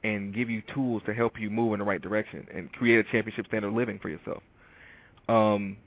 and 0.03 0.33
give 0.35 0.49
you 0.49 0.61
tools 0.73 1.01
to 1.07 1.13
help 1.13 1.39
you 1.39 1.49
move 1.49 1.73
in 1.73 1.79
the 1.79 1.85
right 1.85 2.01
direction 2.01 2.47
and 2.53 2.71
create 2.73 2.99
a 2.99 3.03
championship 3.11 3.47
standard 3.47 3.69
of 3.69 3.73
living 3.73 3.99
for 3.99 4.09
yourself. 4.09 4.41
Um, 5.27 5.77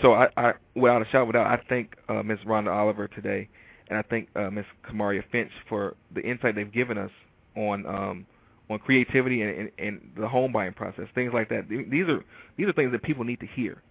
so 0.00 0.14
I, 0.14 0.28
I, 0.36 0.52
without 0.74 1.02
a 1.02 1.06
shout, 1.06 1.26
without 1.26 1.46
I 1.46 1.62
thank 1.68 1.96
uh, 2.08 2.22
Ms. 2.22 2.38
Rhonda 2.46 2.74
Oliver 2.74 3.08
today, 3.08 3.48
and 3.88 3.98
I 3.98 4.02
thank 4.02 4.28
uh, 4.36 4.50
Ms. 4.50 4.64
Kamaria 4.88 5.22
Finch 5.30 5.50
for 5.68 5.96
the 6.14 6.22
insight 6.22 6.54
they've 6.54 6.72
given 6.72 6.96
us 6.96 7.10
on 7.56 7.86
um, 7.86 8.26
on 8.70 8.78
creativity 8.78 9.42
and, 9.42 9.58
and, 9.58 9.70
and 9.78 10.12
the 10.16 10.28
home 10.28 10.52
buying 10.52 10.72
process, 10.72 11.06
things 11.14 11.32
like 11.34 11.48
that. 11.50 11.68
These 11.68 12.08
are 12.08 12.24
these 12.56 12.66
are 12.66 12.72
things 12.72 12.92
that 12.92 13.02
people 13.02 13.24
need 13.24 13.40
to 13.40 13.46
hear. 13.46 13.82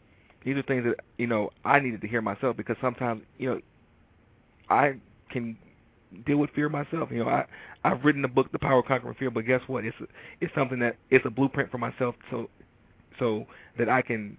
These 0.43 0.55
are 0.57 0.63
things 0.63 0.83
that 0.85 0.95
you 1.17 1.27
know 1.27 1.51
I 1.63 1.79
needed 1.79 2.01
to 2.01 2.07
hear 2.07 2.21
myself 2.21 2.57
because 2.57 2.77
sometimes 2.81 3.21
you 3.37 3.49
know 3.49 3.61
I 4.69 4.95
can 5.29 5.57
deal 6.25 6.37
with 6.37 6.49
fear 6.51 6.67
myself. 6.69 7.09
You 7.11 7.23
know, 7.23 7.29
I 7.29 7.45
I've 7.83 8.03
written 8.03 8.21
the 8.21 8.27
book 8.27 8.51
The 8.51 8.59
Power 8.59 8.79
of 8.79 8.85
Conquering 8.85 9.15
Fear, 9.19 9.31
but 9.31 9.45
guess 9.45 9.61
what? 9.67 9.85
It's 9.85 9.95
it's 10.39 10.53
something 10.55 10.79
that 10.79 10.97
it's 11.09 11.25
a 11.25 11.29
blueprint 11.29 11.71
for 11.71 11.77
myself 11.77 12.15
so 12.31 12.49
so 13.19 13.45
that 13.77 13.89
I 13.89 14.01
can 14.01 14.37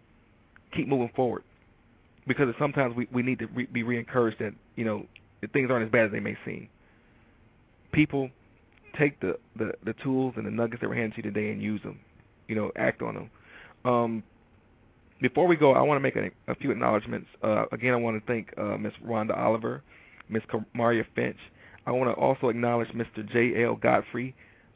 keep 0.74 0.88
moving 0.88 1.10
forward. 1.14 1.42
Because 2.26 2.54
sometimes 2.58 2.94
we 2.96 3.08
we 3.12 3.22
need 3.22 3.38
to 3.40 3.46
re, 3.46 3.66
be 3.66 3.82
re-encouraged 3.82 4.38
that 4.38 4.54
you 4.76 4.84
know 4.84 5.06
things 5.52 5.70
aren't 5.70 5.84
as 5.84 5.90
bad 5.90 6.06
as 6.06 6.12
they 6.12 6.20
may 6.20 6.36
seem. 6.44 6.68
People 7.92 8.30
take 8.98 9.18
the 9.20 9.38
the 9.56 9.72
the 9.84 9.94
tools 10.04 10.34
and 10.36 10.46
the 10.46 10.50
nuggets 10.50 10.80
that 10.80 10.88
were 10.88 10.94
handed 10.94 11.16
to 11.16 11.16
you 11.18 11.32
today 11.32 11.50
and 11.50 11.60
use 11.60 11.82
them. 11.82 11.98
You 12.48 12.54
know, 12.54 12.72
act 12.76 13.02
on 13.02 13.14
them. 13.14 13.30
Um, 13.84 14.22
before 15.20 15.46
we 15.46 15.56
go, 15.56 15.72
I 15.72 15.82
want 15.82 15.96
to 15.96 16.00
make 16.00 16.16
a, 16.16 16.30
a 16.50 16.54
few 16.56 16.70
acknowledgments. 16.70 17.28
Uh, 17.42 17.64
again, 17.72 17.92
I 17.92 17.96
want 17.96 18.20
to 18.20 18.26
thank 18.26 18.52
uh, 18.58 18.76
Ms. 18.76 18.92
Rhonda 19.06 19.36
Oliver, 19.36 19.82
Ms. 20.28 20.42
Maria 20.74 21.04
Finch. 21.14 21.36
I 21.86 21.92
want 21.92 22.10
to 22.10 22.20
also 22.20 22.48
acknowledge 22.48 22.88
Mr. 22.88 23.26
J.L. 23.32 23.76
Godfrey. 23.76 24.34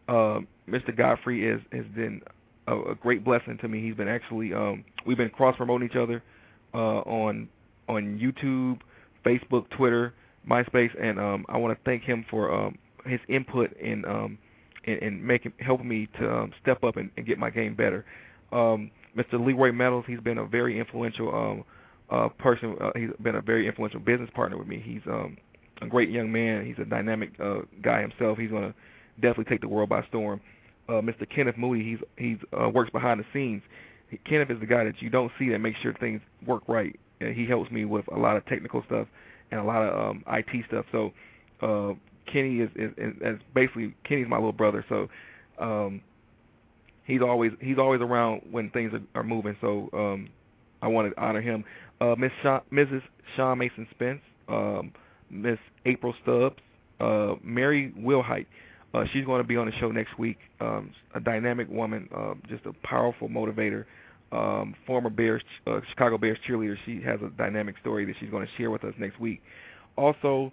Uh, 0.08 0.40
Mr. 0.68 0.96
Godfrey 0.96 1.46
is, 1.46 1.60
has 1.72 1.84
been 1.94 2.20
a, 2.66 2.90
a 2.90 2.94
great 2.94 3.24
blessing 3.24 3.58
to 3.60 3.68
me. 3.68 3.82
He's 3.82 3.94
been 3.94 4.08
actually 4.08 4.52
um, 4.52 4.84
we've 5.06 5.16
been 5.16 5.30
cross 5.30 5.56
promoting 5.56 5.88
each 5.88 5.96
other 5.96 6.22
uh, 6.74 7.00
on 7.00 7.48
on 7.88 8.18
YouTube, 8.18 8.80
Facebook, 9.24 9.68
Twitter, 9.70 10.14
MySpace, 10.48 10.90
and 11.00 11.18
um, 11.18 11.46
I 11.48 11.56
want 11.56 11.76
to 11.76 11.84
thank 11.84 12.02
him 12.02 12.24
for 12.30 12.52
um, 12.52 12.78
his 13.04 13.20
input 13.28 13.76
in 13.78 14.04
um, 14.04 14.38
in, 14.84 14.98
in 14.98 15.26
making 15.26 15.52
helping 15.60 15.88
me 15.88 16.08
to 16.18 16.30
um, 16.30 16.52
step 16.62 16.84
up 16.84 16.96
and, 16.96 17.10
and 17.16 17.26
get 17.26 17.38
my 17.38 17.50
game 17.50 17.74
better. 17.74 18.04
Um, 18.52 18.90
Mr. 19.16 19.44
Leroy 19.44 19.72
Meadows, 19.72 20.04
he's 20.06 20.20
been 20.20 20.38
a 20.38 20.46
very 20.46 20.78
influential 20.78 21.34
um, 21.34 21.64
uh, 22.10 22.28
person. 22.28 22.76
Uh, 22.80 22.90
he's 22.94 23.10
been 23.22 23.36
a 23.36 23.40
very 23.40 23.66
influential 23.66 24.00
business 24.00 24.30
partner 24.34 24.58
with 24.58 24.68
me. 24.68 24.82
He's 24.84 25.00
um, 25.06 25.36
a 25.80 25.86
great 25.86 26.10
young 26.10 26.30
man. 26.30 26.66
He's 26.66 26.76
a 26.78 26.84
dynamic 26.84 27.30
uh, 27.40 27.60
guy 27.82 28.02
himself. 28.02 28.38
He's 28.38 28.50
going 28.50 28.72
to 28.72 28.74
definitely 29.20 29.44
take 29.44 29.62
the 29.62 29.68
world 29.68 29.88
by 29.88 30.04
storm 30.08 30.40
uh, 30.88 30.92
Mr. 30.94 31.28
Kenneth 31.28 31.56
Moody. 31.56 31.84
He's 31.84 31.98
he's 32.16 32.38
uh, 32.58 32.68
works 32.68 32.90
behind 32.90 33.20
the 33.20 33.24
scenes. 33.32 33.62
Kenneth 34.24 34.50
is 34.50 34.60
the 34.60 34.66
guy 34.66 34.84
that 34.84 35.02
you 35.02 35.10
don't 35.10 35.32
see 35.38 35.48
that 35.50 35.58
makes 35.58 35.80
sure 35.80 35.92
things 35.94 36.20
work 36.46 36.62
right. 36.68 36.98
And 37.20 37.34
he 37.34 37.46
helps 37.46 37.70
me 37.70 37.84
with 37.84 38.04
a 38.12 38.18
lot 38.18 38.36
of 38.36 38.44
technical 38.46 38.82
stuff 38.86 39.08
and 39.50 39.60
a 39.60 39.64
lot 39.64 39.82
of 39.82 40.10
um, 40.10 40.24
IT 40.28 40.64
stuff. 40.68 40.84
So 40.92 41.12
uh, 41.60 41.94
Kenny 42.30 42.60
is, 42.60 42.70
is, 42.76 42.92
is, 42.96 43.14
is 43.20 43.38
basically 43.54 43.94
Kenny's 44.04 44.28
my 44.28 44.36
little 44.36 44.52
brother. 44.52 44.84
So 44.88 45.08
um, 45.58 46.00
he's 47.04 47.20
always 47.20 47.52
he's 47.60 47.78
always 47.78 48.00
around 48.00 48.42
when 48.50 48.70
things 48.70 48.92
are, 48.92 49.20
are 49.20 49.24
moving. 49.24 49.56
So 49.60 49.88
um, 49.92 50.28
I 50.82 50.88
want 50.88 51.12
to 51.12 51.20
honor 51.20 51.40
him. 51.40 51.64
Uh, 52.00 52.14
Miss 52.16 52.32
Shaw, 52.42 52.60
Mrs. 52.72 53.02
Sean 53.34 53.58
Mason 53.58 53.86
Spence, 53.90 54.20
um, 54.48 54.92
Miss 55.30 55.58
April 55.86 56.14
Stubbs, 56.22 56.56
uh, 57.00 57.34
Mary 57.42 57.92
Wilhite. 57.98 58.46
Uh, 58.96 59.04
she's 59.12 59.26
going 59.26 59.42
to 59.42 59.46
be 59.46 59.56
on 59.56 59.66
the 59.66 59.72
show 59.72 59.90
next 59.90 60.18
week. 60.18 60.38
Um, 60.58 60.90
a 61.14 61.20
dynamic 61.20 61.68
woman, 61.68 62.08
uh, 62.16 62.32
just 62.48 62.64
a 62.64 62.72
powerful 62.86 63.28
motivator. 63.28 63.84
Um, 64.32 64.74
former 64.86 65.10
Bears, 65.10 65.42
uh, 65.66 65.80
Chicago 65.90 66.16
Bears 66.16 66.38
cheerleader. 66.48 66.76
She 66.86 67.02
has 67.02 67.20
a 67.20 67.28
dynamic 67.36 67.76
story 67.78 68.06
that 68.06 68.14
she's 68.18 68.30
going 68.30 68.46
to 68.46 68.52
share 68.56 68.70
with 68.70 68.84
us 68.84 68.94
next 68.98 69.20
week. 69.20 69.42
Also, 69.96 70.50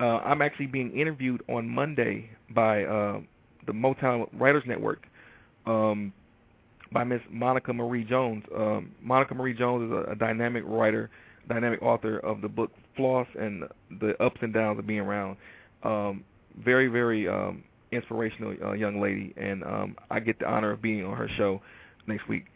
uh, 0.00 0.20
I'm 0.24 0.40
actually 0.40 0.66
being 0.66 0.98
interviewed 0.98 1.42
on 1.48 1.68
Monday 1.68 2.30
by 2.54 2.84
uh, 2.84 3.20
the 3.66 3.72
Motown 3.72 4.26
Writers 4.32 4.64
Network 4.66 5.06
um, 5.66 6.14
by 6.92 7.04
Miss 7.04 7.20
Monica 7.30 7.74
Marie 7.74 8.04
Jones. 8.04 8.42
Um, 8.56 8.92
Monica 9.02 9.34
Marie 9.34 9.54
Jones 9.54 9.90
is 9.90 9.92
a, 9.92 10.12
a 10.12 10.16
dynamic 10.16 10.64
writer, 10.66 11.10
dynamic 11.46 11.82
author 11.82 12.18
of 12.20 12.40
the 12.40 12.48
book 12.48 12.70
Floss 12.96 13.28
and 13.38 13.64
the 14.00 14.20
ups 14.22 14.38
and 14.40 14.54
downs 14.54 14.78
of 14.78 14.86
being 14.86 15.00
around. 15.00 15.36
Um, 15.82 16.24
very, 16.64 16.88
very 16.88 17.28
um, 17.28 17.62
inspirational 17.92 18.54
uh, 18.64 18.72
young 18.72 19.00
lady, 19.00 19.34
and 19.36 19.62
um, 19.64 19.96
I 20.10 20.20
get 20.20 20.38
the 20.38 20.48
honor 20.48 20.72
of 20.72 20.82
being 20.82 21.04
on 21.04 21.16
her 21.16 21.28
show 21.36 21.60
next 22.06 22.28
week. 22.28 22.46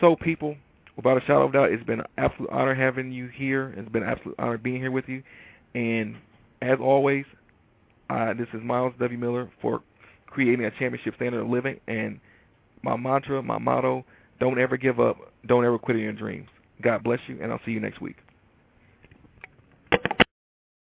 So, 0.00 0.16
people, 0.16 0.56
without 0.96 1.16
a 1.16 1.20
shadow 1.20 1.44
of 1.44 1.52
doubt, 1.52 1.72
it's 1.72 1.84
been 1.84 2.00
an 2.00 2.06
absolute 2.18 2.50
honor 2.50 2.74
having 2.74 3.12
you 3.12 3.28
here. 3.28 3.74
It's 3.76 3.88
been 3.88 4.02
an 4.02 4.08
absolute 4.08 4.36
honor 4.38 4.58
being 4.58 4.80
here 4.80 4.90
with 4.90 5.08
you. 5.08 5.22
And 5.74 6.16
as 6.62 6.78
always, 6.80 7.24
this 8.08 8.48
is 8.52 8.60
Myles 8.62 8.94
W. 8.98 9.18
Miller 9.18 9.50
for 9.60 9.82
creating 10.26 10.64
a 10.64 10.70
championship 10.70 11.14
standard 11.16 11.42
of 11.42 11.48
living. 11.48 11.80
And 11.86 12.20
my 12.82 12.96
mantra, 12.96 13.42
my 13.42 13.58
motto, 13.58 14.04
don't 14.40 14.58
ever 14.58 14.76
give 14.76 15.00
up. 15.00 15.16
Don't 15.46 15.64
ever 15.64 15.78
quit 15.78 15.96
in 15.96 16.02
your 16.02 16.12
dreams. 16.12 16.48
God 16.82 17.04
bless 17.04 17.20
you, 17.28 17.38
and 17.40 17.52
I'll 17.52 17.60
see 17.64 17.72
you 17.72 17.80
next 17.80 18.00
week. 18.00 18.16